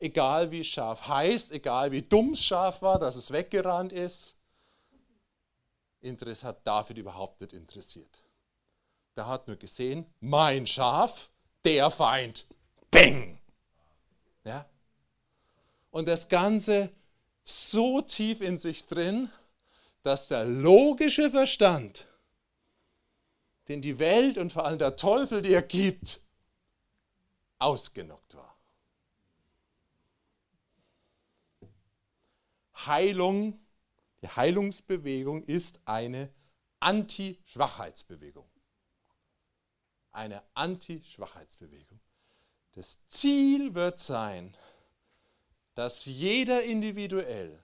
Egal 0.00 0.50
wie 0.50 0.64
Schaf 0.64 1.06
heißt, 1.06 1.52
egal 1.52 1.92
wie 1.92 2.02
dumm 2.02 2.30
das 2.30 2.42
Schaf 2.42 2.82
war, 2.82 2.98
dass 2.98 3.14
es 3.14 3.30
weggerannt 3.30 3.92
ist, 3.92 4.34
hat 6.42 6.66
David 6.66 6.98
überhaupt 6.98 7.40
nicht 7.40 7.52
interessiert. 7.52 8.24
Der 9.20 9.26
hat 9.26 9.48
nur 9.48 9.56
gesehen, 9.56 10.06
mein 10.20 10.66
Schaf, 10.66 11.28
der 11.66 11.90
Feind. 11.90 12.46
Bing! 12.90 13.38
Ja? 14.44 14.66
Und 15.90 16.08
das 16.08 16.30
Ganze 16.30 16.90
so 17.44 18.00
tief 18.00 18.40
in 18.40 18.56
sich 18.56 18.86
drin, 18.86 19.28
dass 20.02 20.28
der 20.28 20.46
logische 20.46 21.30
Verstand, 21.30 22.06
den 23.68 23.82
die 23.82 23.98
Welt 23.98 24.38
und 24.38 24.54
vor 24.54 24.64
allem 24.64 24.78
der 24.78 24.96
Teufel 24.96 25.42
dir 25.42 25.60
gibt, 25.60 26.22
ausgenockt 27.58 28.36
war. 28.36 28.56
Heilung, 32.86 33.60
die 34.22 34.28
Heilungsbewegung 34.28 35.44
ist 35.44 35.78
eine 35.84 36.32
Anti-Schwachheitsbewegung. 36.78 38.50
Eine 40.12 40.42
Anti-Schwachheitsbewegung. 40.54 42.00
Das 42.72 42.98
Ziel 43.08 43.74
wird 43.74 43.98
sein, 43.98 44.56
dass 45.74 46.04
jeder 46.04 46.62
individuell 46.62 47.62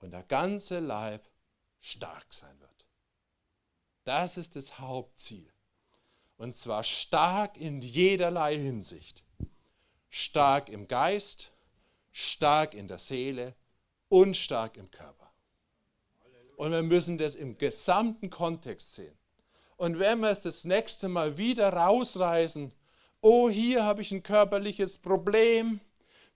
und 0.00 0.12
der 0.12 0.22
ganze 0.22 0.80
Leib 0.80 1.28
stark 1.80 2.32
sein 2.32 2.58
wird. 2.60 2.86
Das 4.04 4.36
ist 4.36 4.56
das 4.56 4.78
Hauptziel. 4.78 5.50
Und 6.36 6.56
zwar 6.56 6.84
stark 6.84 7.56
in 7.56 7.80
jederlei 7.80 8.56
Hinsicht. 8.56 9.24
Stark 10.10 10.68
im 10.68 10.88
Geist, 10.88 11.52
stark 12.12 12.74
in 12.74 12.88
der 12.88 12.98
Seele 12.98 13.54
und 14.08 14.36
stark 14.36 14.76
im 14.76 14.90
Körper. 14.90 15.32
Und 16.56 16.70
wir 16.70 16.82
müssen 16.82 17.18
das 17.18 17.34
im 17.34 17.58
gesamten 17.58 18.30
Kontext 18.30 18.94
sehen. 18.94 19.18
Und 19.76 19.98
wenn 19.98 20.20
wir 20.20 20.30
es 20.30 20.42
das 20.42 20.64
nächste 20.64 21.08
Mal 21.08 21.36
wieder 21.36 21.72
rausreißen, 21.72 22.72
oh, 23.20 23.48
hier 23.48 23.84
habe 23.84 24.02
ich 24.02 24.12
ein 24.12 24.22
körperliches 24.22 24.98
Problem, 24.98 25.80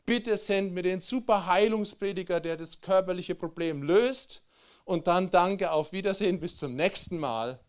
bitte 0.06 0.36
send 0.36 0.72
mir 0.72 0.82
den 0.82 1.00
super 1.00 1.46
Heilungsprediger, 1.46 2.40
der 2.40 2.56
das 2.56 2.80
körperliche 2.80 3.34
Problem 3.34 3.82
löst, 3.82 4.42
und 4.88 5.06
dann 5.06 5.30
danke, 5.30 5.70
auf 5.70 5.92
Wiedersehen, 5.92 6.40
bis 6.40 6.56
zum 6.56 6.74
nächsten 6.74 7.18
Mal, 7.18 7.60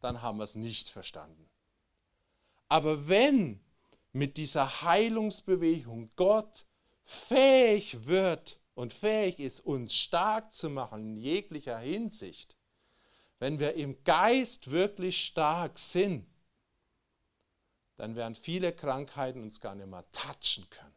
dann 0.00 0.22
haben 0.22 0.38
wir 0.38 0.42
es 0.42 0.56
nicht 0.56 0.90
verstanden. 0.90 1.48
Aber 2.68 3.06
wenn 3.06 3.60
mit 4.12 4.36
dieser 4.38 4.82
Heilungsbewegung 4.82 6.10
Gott 6.16 6.66
fähig 7.04 8.06
wird 8.06 8.58
und 8.74 8.92
fähig 8.92 9.38
ist, 9.38 9.60
uns 9.60 9.94
stark 9.94 10.52
zu 10.52 10.68
machen 10.68 11.10
in 11.10 11.16
jeglicher 11.16 11.78
Hinsicht, 11.78 12.56
wenn 13.44 13.58
wir 13.58 13.74
im 13.74 14.02
Geist 14.04 14.70
wirklich 14.70 15.22
stark 15.26 15.78
sind, 15.78 16.26
dann 17.98 18.16
werden 18.16 18.34
viele 18.34 18.72
Krankheiten 18.72 19.42
uns 19.42 19.60
gar 19.60 19.74
nicht 19.74 19.86
mehr 19.86 20.10
touchen 20.12 20.66
können. 20.70 20.94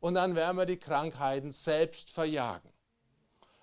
Und 0.00 0.14
dann 0.14 0.36
werden 0.36 0.56
wir 0.56 0.64
die 0.64 0.78
Krankheiten 0.78 1.52
selbst 1.52 2.08
verjagen. 2.08 2.70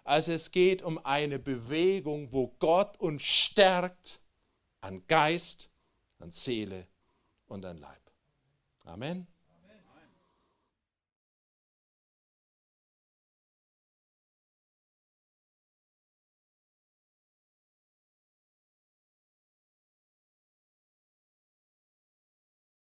Also 0.04 0.32
es 0.32 0.52
geht 0.52 0.84
um 0.84 1.04
eine 1.04 1.40
Bewegung, 1.40 2.32
wo 2.32 2.50
Gott 2.60 2.98
uns 2.98 3.24
stärkt 3.24 4.22
an 4.82 5.08
Geist, 5.08 5.72
an 6.20 6.32
Seele 6.32 6.86
und 7.48 7.66
an 7.66 7.80
Leib. 7.80 8.12
Amen. 8.84 9.26